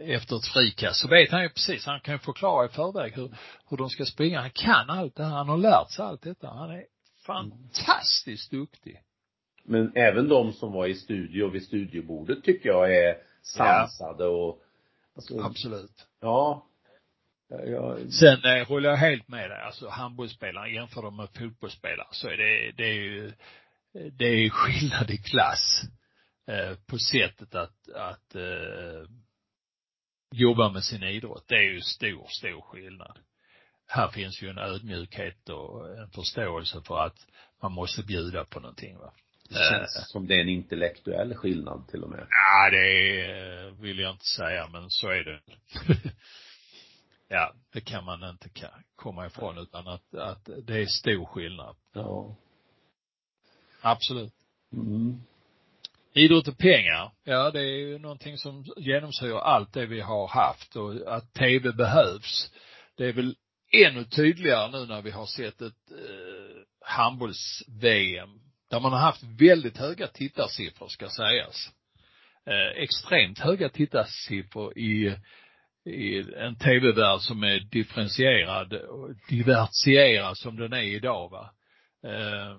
efter 0.00 0.36
ett 0.36 0.46
frikast 0.52 1.00
så 1.00 1.08
vet 1.08 1.30
han 1.30 1.42
ju 1.42 1.48
precis, 1.48 1.86
han 1.86 2.00
kan 2.00 2.14
ju 2.14 2.18
förklara 2.18 2.66
i 2.66 2.68
förväg 2.68 3.12
hur, 3.14 3.34
hur 3.70 3.76
de 3.76 3.90
ska 3.90 4.04
springa. 4.04 4.40
Han 4.40 4.50
kan 4.50 4.90
allt 4.90 5.16
det 5.16 5.24
här, 5.24 5.30
han 5.30 5.48
har 5.48 5.58
lärt 5.58 5.90
sig 5.90 6.04
allt 6.04 6.22
detta. 6.22 6.48
Han 6.48 6.70
är 6.70 6.84
fantastiskt 7.26 8.50
duktig. 8.50 9.00
Men 9.64 9.92
även 9.94 10.28
de 10.28 10.52
som 10.52 10.72
var 10.72 10.86
i 10.86 10.94
studio 10.94 11.48
vid 11.48 11.62
studiobordet 11.62 12.44
tycker 12.44 12.68
jag 12.68 12.96
är 12.96 13.16
sansade 13.42 14.26
och 14.26 14.62
alltså, 15.16 15.40
Absolut. 15.40 16.06
Ja. 16.20 16.66
Jag... 17.48 18.12
Sen 18.12 18.44
eh, 18.44 18.68
håller 18.68 18.88
jag 18.88 18.96
helt 18.96 19.28
med 19.28 19.50
dig. 19.50 19.60
Alltså 19.60 19.88
handbollsspelare, 19.88 20.70
jämför 20.70 21.02
dem 21.02 21.16
med 21.16 21.28
fotbollsspelare 21.38 22.08
så 22.10 22.28
är 22.28 22.36
det, 22.36 22.72
det 22.76 22.88
är 22.88 22.94
ju, 22.94 23.32
det 23.92 24.24
är 24.24 24.50
skillnad 24.50 25.10
i 25.10 25.16
klass 25.16 25.82
eh, 26.46 26.78
på 26.86 26.98
sättet 26.98 27.54
att, 27.54 27.88
att 27.94 28.34
eh, 28.34 29.08
jobba 30.32 30.68
med 30.68 30.84
sin 30.84 31.02
idrott. 31.02 31.44
Det 31.48 31.54
är 31.54 31.72
ju 31.72 31.80
stor, 31.80 32.26
stor 32.28 32.60
skillnad. 32.60 33.18
Här 33.86 34.08
finns 34.08 34.42
ju 34.42 34.48
en 34.48 34.58
ödmjukhet 34.58 35.48
och 35.48 35.98
en 35.98 36.10
förståelse 36.10 36.82
för 36.86 36.98
att 37.06 37.26
man 37.62 37.72
måste 37.72 38.02
bjuda 38.02 38.44
på 38.44 38.60
någonting 38.60 38.98
va. 38.98 39.12
Det 39.48 39.54
känns 39.54 39.96
eh. 39.96 40.02
som 40.02 40.26
det 40.26 40.34
är 40.34 40.40
en 40.40 40.48
intellektuell 40.48 41.34
skillnad 41.34 41.88
till 41.88 42.02
och 42.02 42.10
med. 42.10 42.26
Ja, 42.30 42.70
det 42.70 43.70
vill 43.80 43.98
jag 43.98 44.10
inte 44.10 44.24
säga, 44.24 44.68
men 44.68 44.90
så 44.90 45.08
är 45.08 45.24
det. 45.24 45.40
ja, 47.28 47.54
det 47.72 47.80
kan 47.80 48.04
man 48.04 48.30
inte 48.30 48.48
komma 48.96 49.26
ifrån 49.26 49.58
utan 49.58 49.88
att, 49.88 50.14
att 50.14 50.48
det 50.66 50.82
är 50.82 50.86
stor 50.86 51.24
skillnad. 51.24 51.76
Ja. 51.92 52.36
Absolut. 53.80 54.32
Mm. 54.72 55.22
Idrott 56.12 56.48
och 56.48 56.58
pengar, 56.58 57.12
ja 57.24 57.50
det 57.50 57.60
är 57.60 57.76
ju 57.78 57.98
någonting 57.98 58.38
som 58.38 58.64
genomsyrar 58.76 59.38
allt 59.38 59.72
det 59.72 59.86
vi 59.86 60.00
har 60.00 60.28
haft 60.28 60.76
och 60.76 61.16
att 61.16 61.34
tv 61.34 61.72
behövs. 61.72 62.52
Det 62.96 63.06
är 63.06 63.12
väl 63.12 63.36
ännu 63.82 64.04
tydligare 64.04 64.70
nu 64.70 64.86
när 64.86 65.02
vi 65.02 65.10
har 65.10 65.26
sett 65.26 65.62
ett 65.62 65.90
eh, 65.90 66.62
handbolls-VM 66.80 68.30
där 68.70 68.80
man 68.80 68.92
har 68.92 68.98
haft 68.98 69.22
väldigt 69.22 69.76
höga 69.76 70.06
tittarsiffror 70.06 70.88
ska 70.88 71.08
sägas. 71.08 71.70
Eh, 72.46 72.82
extremt 72.82 73.38
höga 73.38 73.68
tittarsiffror 73.68 74.78
i, 74.78 75.16
i 75.84 76.34
en 76.36 76.56
tv-värld 76.56 77.20
som 77.20 77.42
är 77.42 77.60
differentierad 77.60 78.72
och 78.72 79.10
diversifierad 79.28 80.38
som 80.38 80.56
den 80.56 80.72
är 80.72 80.82
idag 80.82 81.28
va. 81.30 81.50
Eh, 82.04 82.58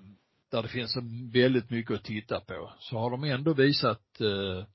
där 0.50 0.62
det 0.62 0.68
finns 0.68 0.96
väldigt 1.32 1.70
mycket 1.70 1.96
att 1.96 2.04
titta 2.04 2.40
på, 2.40 2.72
så 2.78 2.98
har 2.98 3.10
de 3.10 3.24
ändå 3.24 3.54
visat 3.54 4.20
eh, 4.20 4.66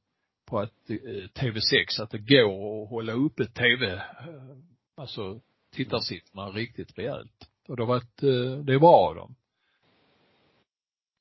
på 0.46 0.60
att 0.60 0.89
eh, 0.89 0.96
TV6 1.36 2.02
att 2.02 2.12
det 2.12 2.18
går 2.18 2.84
att 2.84 2.89
hålla 2.89 3.14
uppe 3.14 3.46
TV, 3.46 3.94
eh, 3.94 4.02
alltså 4.98 5.42
tittarsiffrorna 5.72 6.49
riktigt 6.49 6.97
rejält. 6.97 7.47
Och 7.67 7.76
det 7.76 7.84
har 7.84 7.88
varit, 7.88 8.24
eh, 8.24 8.63
det 8.65 8.74
är 8.74 8.80
bra 8.80 8.95
av 8.95 9.15
dem. 9.15 9.36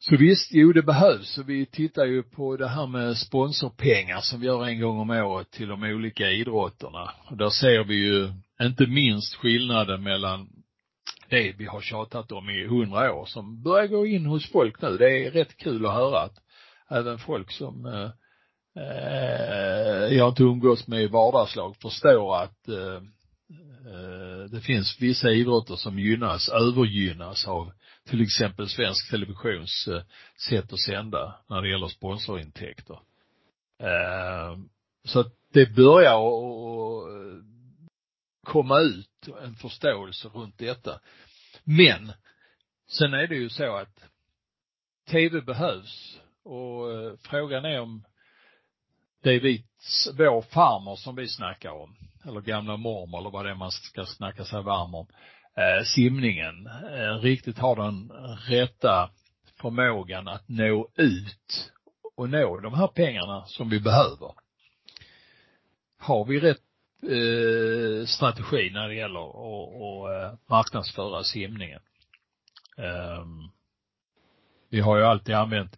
Så 0.03 0.17
visst, 0.17 0.53
jo 0.53 0.73
det 0.73 0.83
behövs 0.83 1.39
och 1.39 1.49
vi 1.49 1.67
tittar 1.67 2.05
ju 2.05 2.23
på 2.23 2.57
det 2.57 2.69
här 2.69 2.87
med 2.87 3.17
sponsorpengar 3.17 4.21
som 4.21 4.41
vi 4.41 4.47
gör 4.47 4.67
en 4.67 4.81
gång 4.81 4.99
om 4.99 5.11
året 5.11 5.51
till 5.51 5.69
de 5.69 5.83
olika 5.83 6.31
idrotterna. 6.31 7.11
Och 7.31 7.37
där 7.37 7.51
ser 7.51 7.85
vi 7.85 7.95
ju 7.95 8.33
inte 8.63 8.87
minst 8.87 9.35
skillnaden 9.35 10.03
mellan 10.03 10.49
det 11.29 11.55
vi 11.59 11.67
har 11.67 11.81
tjatat 11.81 12.33
om 12.33 12.51
i 12.51 12.67
hundra 12.67 13.13
år 13.13 13.27
som 13.27 13.63
börjar 13.63 13.87
gå 13.87 14.07
in 14.07 14.27
hos 14.27 14.51
folk 14.53 14.83
nu. 14.83 14.97
Det 14.97 15.27
är 15.27 15.31
rätt 15.31 15.57
kul 15.57 15.87
att 15.87 15.95
höra 15.95 16.21
att 16.21 16.37
även 16.91 17.19
folk 17.19 17.51
som 17.51 17.87
eh, 17.87 18.11
eh 18.83 20.17
jag 20.17 20.29
inte 20.29 20.43
umgås 20.43 20.87
med 20.87 21.03
i 21.03 21.07
vardagslag 21.07 21.77
förstår 21.77 22.37
att 22.37 22.69
eh, 22.69 23.01
Eh, 23.91 24.51
det 24.51 24.61
finns 24.61 24.97
vissa 25.01 25.31
idrotter 25.31 25.77
som 25.77 25.99
gynnas, 25.99 26.49
övergynnas 26.49 27.49
av 27.49 27.73
till 28.05 28.23
exempel 28.23 28.69
svensk 28.69 29.11
televisions 29.11 29.89
eh, 29.89 30.03
sätt 30.49 30.73
att 30.73 30.81
sända 30.81 31.41
när 31.49 31.63
det 31.63 31.71
gäller 31.71 31.89
sponsorintäkter. 31.89 32.99
Eh, 33.79 34.59
så 35.05 35.21
att 35.21 35.35
det 35.53 35.75
börjar 35.75 36.15
att 36.15 37.45
komma 38.45 38.81
ut 38.81 39.29
en 39.43 39.55
förståelse 39.55 40.29
runt 40.29 40.59
detta. 40.59 41.01
Men 41.65 42.13
sen 42.89 43.15
är 43.15 43.27
det 43.27 43.37
ju 43.37 43.49
så 43.49 43.77
att 43.77 44.05
tv 45.09 45.41
behövs 45.41 46.21
och 46.45 47.19
frågan 47.21 47.65
är 47.65 47.81
om 47.81 48.05
det 49.23 49.31
är 49.31 49.41
vi, 49.41 49.65
vår 50.19 50.43
farmor 50.43 50.97
som 50.97 51.17
vi 51.17 51.29
snackar 51.29 51.71
om, 51.71 51.97
eller 52.25 52.41
gamla 52.41 52.77
mormor 52.77 53.19
eller 53.19 53.31
vad 53.31 53.45
det 53.45 53.51
är 53.51 53.55
man 53.55 53.71
ska 53.71 54.07
snacka 54.07 54.45
sig 54.45 54.63
varm 54.63 54.95
om, 54.95 55.07
eh, 55.57 55.85
simningen, 55.85 56.67
eh, 56.67 57.19
riktigt 57.23 57.59
har 57.59 57.77
den 57.77 58.11
rätta 58.49 59.11
förmågan 59.61 60.29
att 60.29 60.49
nå 60.49 60.89
ut 60.97 61.73
och 62.17 62.31
nå 62.31 62.61
de 62.61 62.75
här 62.75 62.87
pengarna 62.87 63.45
som 63.47 63.71
vi 63.71 63.81
behöver. 63.81 64.33
Har 65.99 66.25
vi 66.25 66.41
rätt 66.41 66.63
eh, 67.03 68.07
strategi 68.07 68.71
när 68.71 68.89
det 68.89 68.95
gäller 68.95 69.21
att, 69.21 70.33
eh, 70.33 70.39
marknadsföra 70.47 71.25
simningen. 71.25 71.81
Ehm, 72.77 73.51
vi 74.71 74.81
har 74.81 74.97
ju 74.97 75.05
alltid 75.05 75.35
använt 75.35 75.77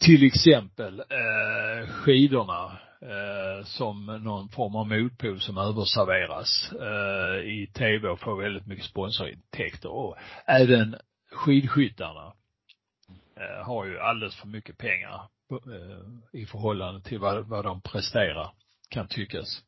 till 0.00 0.26
exempel 0.26 1.00
eh, 1.00 1.88
skidorna 1.88 2.78
eh, 3.00 3.64
som 3.64 4.06
någon 4.06 4.48
form 4.48 4.76
av 4.76 4.88
motpol 4.88 5.40
som 5.40 5.58
överserveras 5.58 6.72
eh, 6.72 7.48
i 7.48 7.70
tv 7.74 8.08
och 8.08 8.20
får 8.20 8.42
väldigt 8.42 8.66
mycket 8.66 8.84
sponsorintäkter 8.84 9.90
och 9.90 10.16
även 10.46 10.96
skidskyttarna 11.30 12.32
eh, 13.36 13.66
har 13.66 13.86
ju 13.86 13.98
alldeles 13.98 14.36
för 14.36 14.48
mycket 14.48 14.78
pengar 14.78 15.22
eh, 15.50 16.40
i 16.40 16.46
förhållande 16.46 17.00
till 17.00 17.18
vad, 17.18 17.48
vad 17.48 17.64
de 17.64 17.80
presterar 17.80 18.50
kan 18.88 19.08
tyckas. 19.08 19.62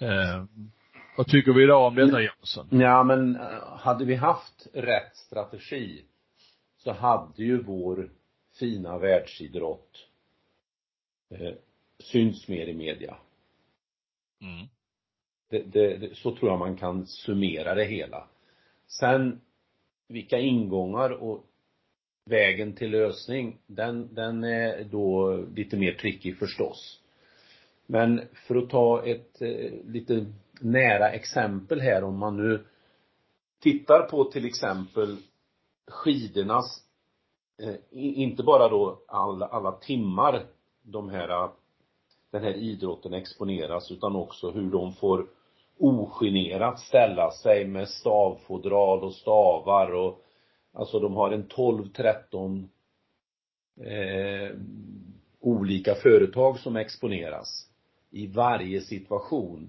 Eh, 0.00 0.44
vad 1.16 1.26
tycker 1.26 1.52
vi 1.52 1.62
idag 1.62 1.86
om 1.86 1.94
detta 1.94 2.22
Jönsson? 2.22 2.68
Ja 2.70 3.02
men 3.02 3.36
eh, 3.36 3.76
hade 3.78 4.04
vi 4.04 4.14
haft 4.14 4.66
rätt 4.74 5.16
strategi 5.16 6.04
så 6.76 6.92
hade 6.92 7.42
ju 7.44 7.62
vår 7.62 8.10
fina 8.58 8.98
världsidrott 8.98 10.08
synts 11.98 12.48
mer 12.48 12.66
i 12.66 12.74
media. 12.74 13.16
Mm. 14.40 14.66
Det, 15.50 15.62
det, 15.62 15.96
det, 15.96 16.14
så 16.14 16.36
tror 16.36 16.50
jag 16.50 16.58
man 16.58 16.76
kan 16.76 17.06
summera 17.06 17.74
det 17.74 17.84
hela. 17.84 18.28
Sen 18.86 19.40
vilka 20.08 20.38
ingångar 20.38 21.10
och 21.10 21.44
vägen 22.24 22.72
till 22.72 22.90
lösning, 22.90 23.58
den, 23.66 24.14
den 24.14 24.44
är 24.44 24.84
då 24.84 25.36
lite 25.54 25.76
mer 25.76 25.92
tricky 25.92 26.34
förstås. 26.34 27.00
Men 27.86 28.20
för 28.46 28.56
att 28.56 28.70
ta 28.70 29.06
ett 29.06 29.42
eh, 29.42 29.72
lite 29.84 30.26
nära 30.60 31.10
exempel 31.10 31.80
här 31.80 32.04
om 32.04 32.18
man 32.18 32.36
nu 32.36 32.64
tittar 33.60 34.02
på 34.02 34.24
till 34.24 34.44
exempel 34.44 35.16
skidornas, 35.86 36.84
eh, 37.62 37.74
inte 37.90 38.42
bara 38.42 38.68
då 38.68 39.02
alla, 39.08 39.46
alla 39.46 39.72
timmar 39.72 40.46
de 40.82 41.08
här, 41.08 41.50
den 42.30 42.42
här 42.42 42.54
idrotten 42.54 43.14
exponeras 43.14 43.90
utan 43.90 44.16
också 44.16 44.50
hur 44.50 44.70
de 44.70 44.92
får 44.92 45.26
ogenerat 45.78 46.80
ställa 46.80 47.30
sig 47.30 47.64
med 47.64 47.88
stavfodral 47.88 49.04
och 49.04 49.14
stavar 49.14 49.94
och 49.94 50.24
alltså 50.72 51.00
de 51.00 51.14
har 51.14 51.30
en 51.30 51.46
12, 51.48 51.88
13 51.88 52.68
eh, 53.80 54.56
olika 55.40 55.94
företag 55.94 56.58
som 56.58 56.76
exponeras 56.76 57.68
i 58.10 58.26
varje 58.26 58.80
situation. 58.80 59.68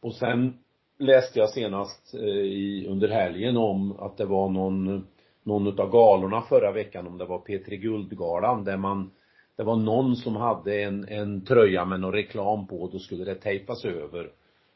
Och 0.00 0.14
sen 0.14 0.58
läste 0.98 1.38
jag 1.38 1.50
senast 1.50 2.14
eh, 2.14 2.20
i, 2.28 2.86
under 2.88 3.08
helgen 3.08 3.56
om 3.56 4.00
att 4.00 4.16
det 4.16 4.24
var 4.24 4.48
någon, 4.48 5.06
någon 5.42 5.66
utav 5.66 5.90
galorna 5.90 6.42
förra 6.42 6.72
veckan, 6.72 7.06
om 7.06 7.18
det 7.18 7.24
var 7.24 7.38
P3 7.38 7.76
Guldgalan, 7.76 8.64
där 8.64 8.76
man, 8.76 9.10
det 9.58 9.64
var 9.64 9.76
någon 9.76 10.16
som 10.16 10.36
hade 10.36 10.82
en, 10.82 11.08
en 11.08 11.44
tröja 11.44 11.84
med 11.84 12.00
någon 12.00 12.12
reklam 12.12 12.66
på 12.66 12.82
och 12.82 12.92
då 12.92 12.98
skulle 12.98 13.24
det 13.24 13.34
tejpas 13.34 13.84
över. 13.84 14.30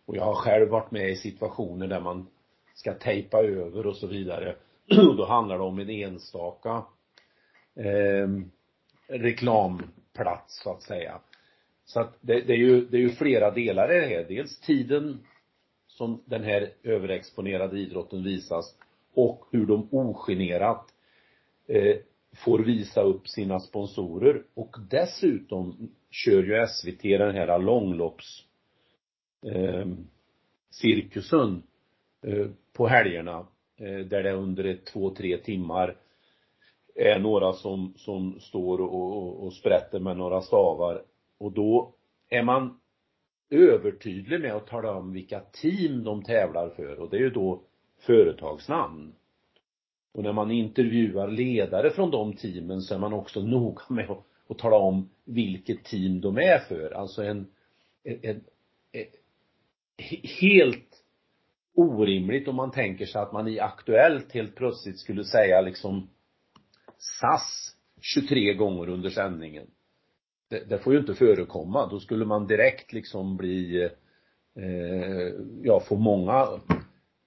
Och 0.07 0.17
jag 0.17 0.25
har 0.25 0.35
själv 0.35 0.69
varit 0.69 0.91
med 0.91 1.11
i 1.11 1.17
situationer 1.17 1.87
där 1.87 2.01
man 2.01 2.27
ska 2.75 2.95
tejpa 2.95 3.39
över 3.43 3.87
och 3.87 3.97
så 3.97 4.07
vidare. 4.07 4.57
Och 5.09 5.17
då 5.17 5.27
handlar 5.27 5.59
det 5.59 5.65
om 5.65 5.79
en 5.79 5.91
enstaka 5.91 6.85
eh, 7.75 8.29
reklamplats 9.09 10.63
så 10.63 10.71
att 10.71 10.83
säga. 10.83 11.21
Så 11.85 12.01
att 12.01 12.17
det, 12.21 12.41
det, 12.41 12.53
är 12.53 12.59
ju, 12.59 12.87
det 12.87 12.97
är 12.97 13.01
ju 13.01 13.11
flera 13.11 13.51
delar 13.51 13.97
i 13.97 14.01
det 14.01 14.07
här. 14.07 14.25
Dels 14.29 14.61
tiden 14.61 15.27
som 15.87 16.23
den 16.27 16.43
här 16.43 16.73
överexponerade 16.83 17.79
idrotten 17.79 18.23
visas 18.23 18.75
och 19.15 19.45
hur 19.51 19.67
de 19.67 19.89
ogenerat 19.91 20.87
eh, 21.67 21.97
får 22.37 22.59
visa 22.59 23.03
upp 23.03 23.29
sina 23.29 23.61
sponsorer. 23.61 24.43
Och 24.55 24.77
dessutom 24.91 25.91
kör 26.11 26.43
ju 26.43 26.67
SVT 26.67 27.03
den 27.03 27.35
här 27.35 27.59
långlopps 27.59 28.45
eh, 29.47 29.87
cirkusen 30.71 31.63
eh, 32.23 32.47
på 32.73 32.87
helgerna 32.87 33.47
eh, 33.77 33.99
där 33.99 34.23
det 34.23 34.33
under 34.33 34.65
ett, 34.65 34.87
två, 34.87 35.11
tre 35.11 35.39
timmar 35.39 35.97
är 36.95 37.19
några 37.19 37.53
som, 37.53 37.95
som 37.97 38.41
står 38.41 38.81
och, 38.81 38.95
och, 38.95 39.45
och 39.45 39.53
sprätter 39.53 40.01
med 40.01 40.17
några 40.17 40.41
stavar. 40.41 41.03
Och 41.39 41.53
då 41.53 41.95
är 42.29 42.43
man 42.43 42.81
övertydlig 43.51 44.41
med 44.41 44.53
att 44.53 44.67
tala 44.67 44.97
om 44.97 45.13
vilka 45.13 45.41
team 45.41 46.05
de 46.05 46.23
tävlar 46.23 46.69
för. 46.69 47.01
Och 47.01 47.11
det 47.11 47.17
är 47.17 47.21
ju 47.21 47.31
då 47.31 47.63
företagsnamn. 47.99 49.15
Och 50.13 50.23
när 50.23 50.33
man 50.33 50.51
intervjuar 50.51 51.29
ledare 51.29 51.91
från 51.91 52.11
de 52.11 52.33
teamen 52.33 52.81
så 52.81 52.95
är 52.95 52.99
man 52.99 53.13
också 53.13 53.41
noga 53.41 53.83
med 53.89 54.11
att, 54.11 54.25
att 54.49 54.59
tala 54.59 54.77
om 54.77 55.11
vilket 55.25 55.85
team 55.85 56.21
de 56.21 56.39
är 56.39 56.59
för. 56.59 56.91
Alltså 56.91 57.23
en, 57.23 57.47
en, 58.05 58.19
en, 58.23 58.41
en 58.93 59.07
helt 60.41 61.05
orimligt 61.75 62.49
om 62.49 62.57
man 62.57 62.71
tänker 62.71 63.07
sig 63.07 63.21
att 63.21 63.33
man 63.33 63.49
i 63.49 63.61
Aktuellt 63.61 64.33
helt 64.33 64.55
plötsligt 64.55 64.99
skulle 64.99 65.25
säga 65.25 65.61
liksom 65.61 66.09
SAS 66.99 67.77
23 68.01 68.55
gånger 68.55 68.89
under 68.89 69.11
sändningen. 69.11 69.67
Det, 70.51 70.65
det 70.69 70.79
får 70.79 70.93
ju 70.93 70.99
inte 70.99 71.15
förekomma. 71.15 71.87
Då 71.87 72.01
skulle 72.01 72.25
man 72.25 72.47
direkt 72.47 72.93
liksom 72.93 73.37
bli, 73.37 73.83
eh, 74.57 75.33
ja, 75.63 75.81
få 75.89 75.97
många 75.97 76.49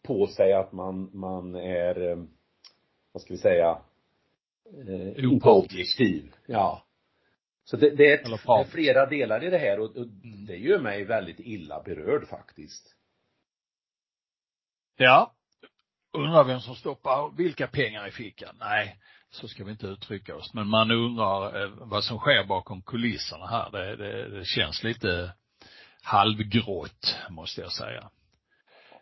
på 0.04 0.28
sig 0.28 0.54
att 0.54 0.72
man, 0.72 1.10
man 1.14 1.56
är, 1.56 2.12
eh, 2.12 2.18
vad 3.16 3.22
ska 3.22 3.34
vi 3.34 3.40
säga, 3.40 3.78
eh, 4.88 5.24
inte 5.24 5.50
objektiv. 5.50 6.34
Ja. 6.46 6.84
Så 7.64 7.78
det, 7.78 7.90
det, 7.90 8.12
är, 8.12 8.14
ett, 8.14 8.26
det 8.26 8.52
är 8.54 8.64
flera 8.64 9.06
delar 9.06 9.44
i 9.44 9.50
det 9.50 9.58
här 9.58 9.80
och, 9.80 9.96
och 9.96 10.08
det 10.48 10.56
gör 10.56 10.80
mig 10.80 11.04
väldigt 11.04 11.40
illa 11.40 11.84
berörd 11.84 12.28
faktiskt. 12.28 12.96
Ja. 14.98 15.34
Undrar 16.14 16.44
vem 16.44 16.60
som 16.60 16.76
stoppar 16.76 17.38
vilka 17.38 17.68
pengar 17.68 18.08
i 18.08 18.12
fickan? 18.12 18.56
Nej, 18.60 19.00
så 19.30 19.48
ska 19.48 19.64
vi 19.64 19.72
inte 19.72 19.88
uttrycka 19.88 20.36
oss. 20.36 20.54
Men 20.54 20.68
man 20.68 20.92
undrar 20.92 21.64
eh, 21.64 21.70
vad 21.76 22.04
som 22.04 22.18
sker 22.18 22.44
bakom 22.44 22.82
kulisserna 22.82 23.48
här. 23.48 23.72
Det, 23.72 23.96
det, 23.96 24.30
det 24.30 24.46
känns 24.46 24.84
lite 24.84 25.34
halvgrått, 26.02 27.18
måste 27.30 27.62
jag 27.62 27.72
säga. 27.72 28.10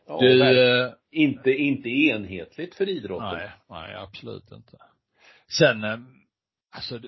Ja, 0.08 0.20
du, 0.20 0.60
eh, 0.60 0.94
inte, 1.12 1.52
inte 1.52 1.90
enhetligt 1.90 2.76
för 2.76 2.90
idrotten. 2.90 3.38
Nej, 3.38 3.52
nej 3.70 3.96
absolut 3.96 4.52
inte. 4.52 4.78
Sen, 5.58 5.84
eh, 5.84 5.98
alltså 6.72 7.00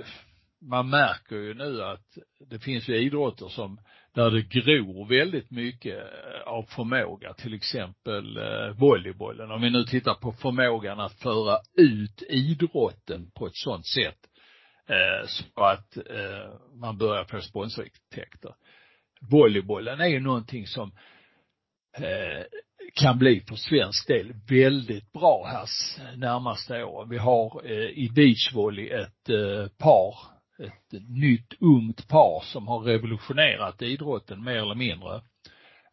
man 0.62 0.90
märker 0.90 1.36
ju 1.36 1.54
nu 1.54 1.84
att 1.84 2.18
det 2.50 2.60
finns 2.60 2.90
ju 2.90 2.96
idrotter 2.96 3.48
som, 3.48 3.80
där 4.14 4.32
det 4.32 4.42
gror 4.42 5.10
väldigt 5.10 5.52
mycket 5.52 5.98
eh, 5.98 6.42
av 6.46 6.64
förmåga, 6.64 7.34
till 7.34 7.54
exempel 7.54 8.40
volleybollen. 8.78 9.52
Om 9.52 9.62
vi 9.62 9.70
nu 9.70 9.84
tittar 9.84 10.14
på 10.14 10.32
förmågan 10.32 11.00
att 11.00 11.14
föra 11.14 11.58
ut 11.78 12.24
idrotten 12.30 13.32
på 13.32 13.48
ett 13.48 13.56
sådant 13.56 13.88
sätt 13.88 14.18
så 15.26 15.64
att 15.64 15.98
man 16.74 16.98
börjar 16.98 17.24
få 17.24 17.42
sponsorintäkter. 17.42 18.56
Volleybollen 19.32 20.00
är 20.00 20.08
ju 20.08 20.20
någonting 20.20 20.68
som 20.68 20.92
kan 22.96 23.18
bli 23.18 23.44
för 23.48 23.56
svensk 23.56 24.08
del 24.08 24.34
väldigt 24.50 25.12
bra 25.12 25.46
här 25.48 25.68
närmaste 26.18 26.84
åren. 26.84 27.10
Vi 27.10 27.18
har 27.18 27.62
eh, 27.66 27.90
i 27.90 28.10
beachvolley 28.16 28.90
ett 28.90 29.30
eh, 29.30 29.68
par 29.78 30.16
ett 30.60 31.02
nytt 31.10 31.54
ungt 31.60 32.08
par 32.08 32.44
som 32.44 32.68
har 32.68 32.80
revolutionerat 32.80 33.82
idrotten 33.82 34.44
mer 34.44 34.56
eller 34.56 34.76
mindre. 34.76 35.22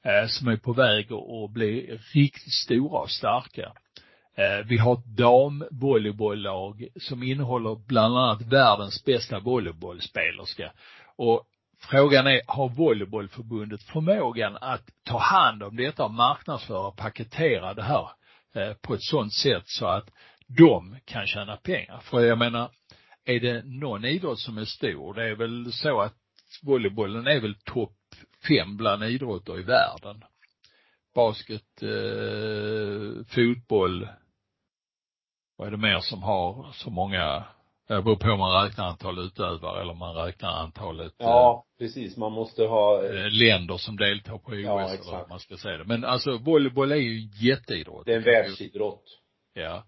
Eh, 0.04 0.26
som 0.28 0.48
är 0.48 0.56
på 0.56 0.72
väg 0.72 1.12
att 1.12 1.50
bli 1.50 1.98
riktigt 2.14 2.52
stora 2.52 3.00
och 3.00 3.10
starka. 3.10 3.72
Eh, 4.36 4.66
vi 4.66 4.78
har 4.78 4.94
ett 4.94 5.16
damvolleybolllag 5.16 6.88
som 6.96 7.22
innehåller 7.22 7.86
bland 7.86 8.18
annat 8.18 8.42
världens 8.42 9.04
bästa 9.04 9.40
volleybollspelerska. 9.40 10.72
Och 11.16 11.44
frågan 11.90 12.26
är, 12.26 12.40
har 12.46 12.68
volleybollförbundet 12.68 13.82
förmågan 13.82 14.56
att 14.60 14.90
ta 15.04 15.18
hand 15.18 15.62
om 15.62 15.76
detta 15.76 16.04
och 16.04 16.14
marknadsföra 16.14 16.86
och 16.86 16.96
paketera 16.96 17.74
det 17.74 17.82
här 17.82 18.08
eh, 18.54 18.74
på 18.74 18.94
ett 18.94 19.02
sådant 19.02 19.34
sätt 19.34 19.62
så 19.66 19.86
att 19.86 20.10
de 20.46 20.96
kan 21.04 21.26
tjäna 21.26 21.56
pengar? 21.56 21.98
För 21.98 22.20
jag 22.20 22.38
menar, 22.38 22.70
är 23.24 23.40
det 23.40 23.62
någon 23.64 24.04
idrott 24.04 24.38
som 24.40 24.58
är 24.58 24.64
stor, 24.64 25.14
det 25.14 25.30
är 25.30 25.34
väl 25.34 25.72
så 25.72 26.00
att 26.00 26.14
volleybollen 26.62 27.26
är 27.26 27.40
väl 27.40 27.54
topp 27.54 27.96
fem 28.48 28.76
bland 28.76 29.04
idrotter 29.04 29.58
i 29.58 29.62
världen. 29.62 30.24
Basket, 31.14 31.82
eh, 31.82 33.24
fotboll, 33.26 34.08
vad 35.56 35.66
är 35.66 35.70
det 35.70 35.76
mer 35.76 36.00
som 36.00 36.22
har 36.22 36.72
så 36.72 36.90
många, 36.90 37.44
det 37.88 38.02
beror 38.02 38.16
på 38.16 38.30
om 38.30 38.38
man 38.38 38.64
räknar 38.64 38.84
antal 38.84 39.18
utövare 39.18 39.80
eller 39.80 39.92
om 39.92 39.98
man 39.98 40.14
räknar 40.14 40.50
antalet 40.50 41.14
Ja, 41.18 41.66
eh, 41.66 41.78
precis, 41.78 42.16
man 42.16 42.32
måste 42.32 42.62
ha 42.62 43.04
eh, 43.04 43.30
länder 43.30 43.76
som 43.76 43.96
deltar 43.96 44.38
på 44.38 44.50
OS 44.50 44.58
ja, 44.64 44.84
exakt. 44.84 45.08
eller 45.08 45.18
vad 45.18 45.28
man 45.28 45.40
ska 45.40 45.56
säga 45.56 45.78
det. 45.78 45.84
Men 45.84 46.04
alltså 46.04 46.38
volleyboll 46.38 46.92
är 46.92 46.96
ju 46.96 47.18
en 47.18 47.30
jätteidrott. 47.46 48.06
Det 48.06 48.12
är 48.12 48.16
en 48.16 48.22
världsidrott. 48.22 49.04
Ja. 49.54 49.84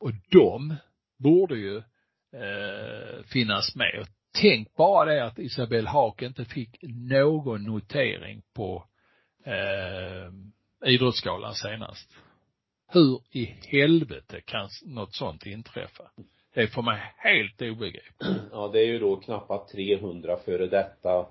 Och 0.00 0.12
de 0.30 0.76
borde 1.18 1.56
ju 1.56 1.76
eh, 1.76 3.24
finnas 3.26 3.74
med. 3.74 4.00
Och 4.00 4.06
tänk 4.40 4.76
bara 4.76 5.14
det 5.14 5.24
att 5.24 5.38
Isabelle 5.38 5.88
Haak 5.88 6.22
inte 6.22 6.44
fick 6.44 6.78
någon 6.82 7.64
notering 7.64 8.42
på 8.54 8.84
eh, 9.44 10.90
Idrottsgalan 10.90 11.54
senast. 11.54 12.10
Hur 12.88 13.20
i 13.30 13.44
helvete 13.44 14.40
kan 14.40 14.68
något 14.84 15.14
sånt 15.14 15.46
inträffa? 15.46 16.04
Det 16.56 16.62
är 16.62 16.66
för 16.66 16.82
mig 16.82 17.00
helt 17.16 17.62
obegripligt. 17.62 18.48
Ja, 18.52 18.70
det 18.72 18.80
är 18.80 18.86
ju 18.86 18.98
då 18.98 19.16
knappt 19.16 19.72
300 19.72 20.36
före 20.36 20.66
detta 20.66 21.26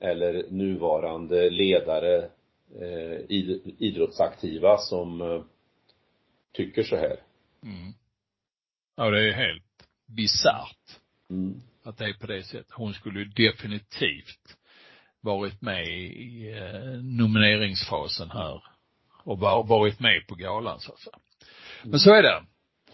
eller 0.00 0.50
nuvarande 0.50 1.50
ledare, 1.50 2.30
eh, 2.80 3.20
idrottsaktiva 3.78 4.78
som 4.78 5.20
eh, 5.20 5.42
tycker 6.52 6.82
så 6.82 6.96
här. 6.96 7.16
Mm. 7.62 7.92
Ja, 8.96 9.10
det 9.10 9.28
är 9.28 9.32
helt 9.32 9.88
bisarrt. 10.06 11.00
Mm. 11.30 11.60
Att 11.82 11.98
det 11.98 12.04
är 12.04 12.12
på 12.12 12.26
det 12.26 12.42
sättet. 12.42 12.70
Hon 12.70 12.94
skulle 12.94 13.24
definitivt 13.24 14.56
varit 15.20 15.62
med 15.62 15.86
i 15.88 16.52
eh, 16.56 17.02
nomineringsfasen 17.02 18.30
här 18.30 18.62
och 19.24 19.38
varit 19.68 20.00
med 20.00 20.26
på 20.28 20.34
galan 20.34 20.80
så 20.80 20.92
att 20.92 21.00
säga. 21.00 21.18
Men 21.84 22.00
så 22.00 22.14
är 22.14 22.22
det. 22.22 22.44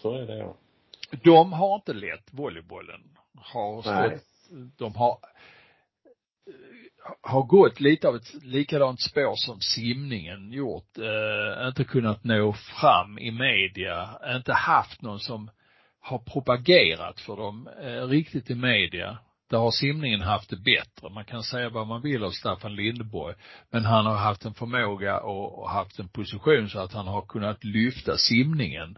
Så 0.01 0.17
är 0.17 0.27
det 0.27 0.37
ja. 0.37 0.57
De 1.11 1.53
har 1.53 1.75
inte 1.75 1.93
lätt 1.93 2.33
volleybollen. 2.33 3.01
Har 3.35 3.81
stått, 3.81 4.23
de 4.77 4.95
har 4.95 5.17
har 7.21 7.43
gått 7.43 7.79
lite 7.79 8.07
av 8.07 8.15
ett 8.15 8.43
likadant 8.43 9.01
spår 9.01 9.35
som 9.35 9.61
simningen 9.61 10.51
gjort. 10.51 10.97
Eh, 10.97 11.67
inte 11.67 11.83
kunnat 11.83 12.23
nå 12.23 12.53
fram 12.53 13.19
i 13.19 13.31
media, 13.31 14.19
inte 14.35 14.53
haft 14.53 15.01
någon 15.01 15.19
som 15.19 15.49
har 15.99 16.19
propagerat 16.19 17.19
för 17.19 17.37
dem 17.37 17.69
eh, 17.81 18.07
riktigt 18.07 18.49
i 18.49 18.55
media. 18.55 19.17
Där 19.49 19.57
har 19.57 19.71
simningen 19.71 20.21
haft 20.21 20.49
det 20.49 20.57
bättre. 20.57 21.09
Man 21.09 21.25
kan 21.25 21.43
säga 21.43 21.69
vad 21.69 21.87
man 21.87 22.01
vill 22.01 22.23
av 22.23 22.31
Staffan 22.31 22.75
Lindeborg, 22.75 23.35
men 23.71 23.85
han 23.85 24.05
har 24.05 24.15
haft 24.15 24.45
en 24.45 24.53
förmåga 24.53 25.19
och, 25.19 25.59
och 25.59 25.69
haft 25.69 25.99
en 25.99 26.09
position 26.09 26.69
så 26.69 26.79
att 26.79 26.93
han 26.93 27.07
har 27.07 27.21
kunnat 27.21 27.63
lyfta 27.63 28.17
simningen 28.17 28.97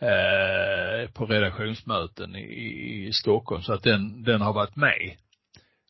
eh, 0.00 1.10
på 1.10 1.26
redaktionsmöten 1.26 2.36
i, 2.36 3.06
i 3.08 3.12
Stockholm 3.12 3.62
så 3.62 3.72
att 3.72 3.82
den, 3.82 4.22
den 4.22 4.40
har 4.40 4.52
varit 4.52 4.76
med 4.76 5.16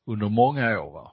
under 0.07 0.29
många 0.29 0.81
år. 0.81 0.93
Va? 0.93 1.13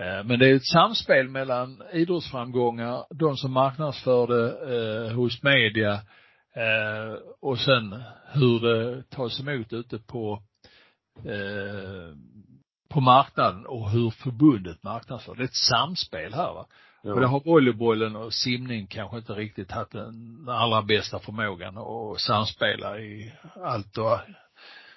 Eh, 0.00 0.24
men 0.24 0.38
det 0.38 0.50
är 0.50 0.54
ett 0.54 0.66
samspel 0.66 1.28
mellan 1.28 1.82
idrottsframgångar, 1.92 3.04
de 3.10 3.36
som 3.36 3.52
marknadsförde 3.52 4.48
eh, 4.48 5.14
hos 5.14 5.42
media 5.42 6.00
Eh, 6.58 7.18
och 7.40 7.58
sen 7.58 8.02
hur 8.32 8.60
det 8.60 9.02
tas 9.10 9.40
emot 9.40 9.72
ute 9.72 9.98
på 9.98 10.42
eh, 11.24 12.14
på 12.88 13.00
marknaden 13.00 13.66
och 13.66 13.90
hur 13.90 14.10
förbundet 14.10 14.82
marknadsför. 14.82 15.34
Det 15.34 15.42
är 15.42 15.44
ett 15.44 15.68
samspel 15.70 16.34
här 16.34 16.52
va. 16.54 16.66
Ja. 17.02 17.14
Och 17.14 17.20
det 17.20 17.26
har 17.26 17.40
volleybollen 17.40 18.16
och 18.16 18.34
simning 18.34 18.86
kanske 18.86 19.16
inte 19.16 19.32
riktigt 19.32 19.70
haft 19.70 19.92
den 19.92 20.46
allra 20.48 20.82
bästa 20.82 21.18
förmågan 21.18 21.78
att 21.78 22.20
samspela 22.20 23.00
i 23.00 23.32
allt 23.54 23.98
och 23.98 24.18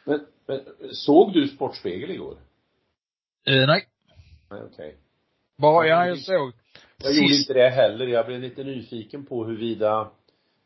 men, 0.04 0.26
men 0.47 0.62
såg 0.91 1.34
du 1.34 1.47
Sportspegel 1.47 2.12
igår? 2.12 2.38
Eh, 3.47 3.68
nej. 3.68 3.88
Nej, 4.49 4.62
okej. 4.64 4.68
Okay. 4.70 4.91
Bara, 5.58 5.88
ja, 5.88 6.08
jag 6.08 6.20
såg. 6.20 6.54
Jag 6.97 7.14
gjorde 7.14 7.36
inte 7.36 7.54
det 7.54 7.70
heller. 7.70 8.08
Jag 8.08 8.26
blev 8.26 8.41
lite 8.41 8.64
nyfiken 8.64 9.26
på 9.26 9.45
huruvida 9.45 10.12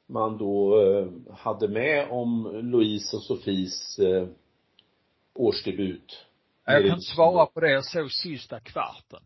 man 0.08 0.38
då 0.38 0.82
eh, 0.82 1.36
hade 1.38 1.68
med 1.68 2.08
om 2.10 2.60
Louise 2.64 3.16
och 3.16 3.24
Sofies 3.24 4.00
eh, 4.00 4.28
årsdebut. 5.34 6.26
Jag 6.66 6.82
kan 6.82 6.92
inte 6.92 7.02
svara 7.02 7.46
på 7.46 7.60
det. 7.60 7.72
Jag 7.72 7.86
såg 7.86 8.12
sista 8.12 8.60
kvarten. 8.60 9.24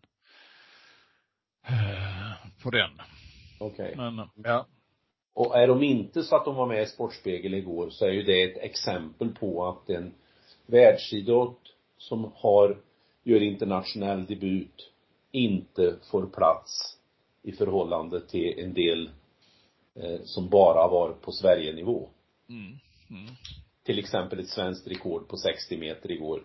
Eh, 1.69 2.63
på 2.63 2.69
den. 2.69 2.89
Okej. 3.59 3.93
Okay. 3.93 3.95
Men, 3.95 4.27
ja. 4.35 4.65
Och 5.33 5.57
är 5.57 5.67
de 5.67 5.83
inte 5.83 6.23
så 6.23 6.35
att 6.35 6.45
de 6.45 6.55
var 6.55 6.67
med 6.67 6.83
i 6.83 6.85
Sportspegel 6.85 7.53
igår 7.53 7.89
så 7.89 8.05
är 8.05 8.11
ju 8.11 8.23
det 8.23 8.43
ett 8.43 8.57
exempel 8.57 9.29
på 9.29 9.65
att 9.65 9.89
en 9.89 10.13
världsidrott 10.65 11.61
som 11.97 12.31
har, 12.35 12.77
gör 13.23 13.41
internationell 13.41 14.25
debut 14.25 14.91
inte 15.31 15.95
får 16.11 16.25
plats 16.25 16.97
i 17.43 17.51
förhållande 17.51 18.21
till 18.21 18.59
en 18.59 18.73
del 18.73 19.09
eh, 19.95 20.21
som 20.23 20.49
bara 20.49 20.87
var 20.87 21.11
på 21.11 21.31
Sverigenivå. 21.31 22.09
Mm. 22.49 22.79
Mm. 23.09 23.35
Till 23.83 23.99
exempel 23.99 24.39
ett 24.39 24.49
svenskt 24.49 24.87
rekord 24.87 25.27
på 25.27 25.37
60 25.37 25.77
meter 25.77 26.11
igår. 26.11 26.43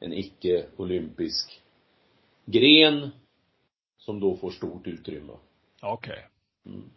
En 0.00 0.12
icke-olympisk 0.12 1.62
gren 2.44 3.10
som 4.06 4.20
då 4.20 4.36
får 4.36 4.50
stort 4.50 4.86
utrymme. 4.86 5.32
Okej. 5.82 6.28
Okay. 6.64 6.74
Mm. 6.74 6.90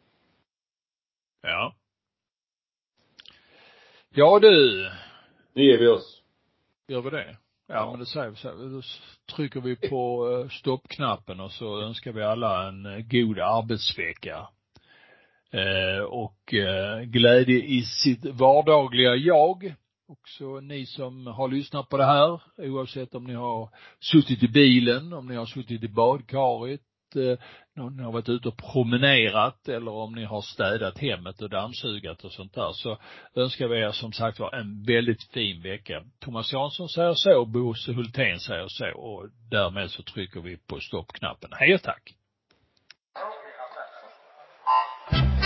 Ja. 1.42 1.76
Ja 4.10 4.40
du. 4.40 4.90
Nu 5.54 5.64
ger 5.64 5.78
vi 5.78 5.88
oss. 5.88 6.22
Gör 6.88 7.02
vi 7.02 7.10
det? 7.10 7.38
Ja, 7.68 7.76
ja. 7.76 7.92
men 7.92 8.00
det 8.00 8.06
säger 8.06 8.30
vi 8.30 8.36
så. 8.36 8.52
Då 8.52 8.82
trycker 9.36 9.62
vi 9.62 9.76
på 9.76 10.32
eh, 10.32 10.50
stoppknappen 10.50 11.40
och 11.40 11.52
så 11.52 11.82
önskar 11.82 12.12
vi 12.12 12.24
alla 12.24 12.68
en 12.68 12.86
eh, 12.86 13.00
god 13.00 13.40
arbetsvecka. 13.40 14.48
Eh, 15.52 16.04
och 16.04 16.54
glädje 17.06 17.64
i 17.64 17.82
sitt 17.82 18.26
vardagliga 18.26 19.16
jag. 19.16 19.76
Också 20.08 20.60
ni 20.60 20.86
som 20.86 21.28
har 21.28 21.48
lyssnat 21.48 21.90
på 21.90 21.98
det 21.98 22.06
här, 22.06 22.42
oavsett 22.58 23.16
om 23.16 23.24
ni 23.24 23.34
har 23.34 23.70
suttit 24.00 24.44
i 24.44 24.48
bilen, 24.48 25.14
om 25.14 25.28
ni 25.28 25.36
har 25.36 25.46
suttit 25.46 25.84
i 25.84 25.88
badkaret, 25.88 26.82
om 27.80 27.96
ni 27.98 28.04
har 28.04 28.12
varit 28.12 28.30
ute 28.30 28.48
och 28.48 28.58
promenerat 28.58 29.68
eller 29.68 29.92
om 29.92 30.16
ni 30.16 30.26
har 30.26 30.42
städat 30.42 30.98
hemmet 30.98 31.42
och 31.42 31.50
dammsugat 31.50 32.24
och 32.24 32.32
sånt 32.32 32.54
där 32.54 32.72
så 32.74 32.98
önskar 33.36 33.68
vi 33.68 33.80
er 33.80 33.92
som 33.92 34.12
sagt 34.14 34.40
var 34.40 34.56
en 34.56 34.84
väldigt 34.84 35.24
fin 35.24 35.62
vecka. 35.62 36.04
Thomas 36.20 36.54
Jansson 36.54 36.90
säger 36.90 37.14
så, 37.14 37.46
Bosse 37.46 37.92
Hultén 37.94 38.40
säger 38.40 38.68
så 38.68 38.86
och 38.86 39.28
därmed 39.52 39.92
så 39.92 40.04
trycker 40.04 40.40
vi 40.40 40.58
på 40.58 40.80
stoppknappen. 40.80 41.50
Hej 41.54 41.76
och 41.76 41.82
tack! 41.82 42.16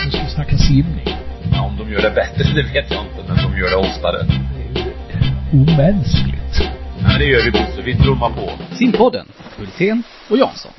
Nu 0.04 0.10
ska 0.10 0.22
vi 0.22 0.30
snacka 0.30 0.56
simning. 0.56 1.06
Ja, 1.52 1.66
om 1.66 1.76
de 1.76 1.92
gör 1.92 2.02
det 2.02 2.14
bättre, 2.14 2.44
det 2.54 2.62
vet 2.62 2.90
jag 2.90 3.06
inte, 3.06 3.24
men 3.28 3.36
de 3.36 3.58
gör 3.58 3.70
det 3.70 3.76
oftare. 3.76 4.18
Omänskligt. 5.52 6.54
Ja, 7.02 7.18
det 7.18 7.24
gör 7.24 7.44
vi 7.44 7.50
Bosse. 7.50 7.82
Vi 7.82 7.94
trummar 7.94 8.30
på. 8.30 8.74
Simpodden, 8.74 9.26
Hultén 9.58 10.02
och 10.30 10.38
Jansson. 10.38 10.72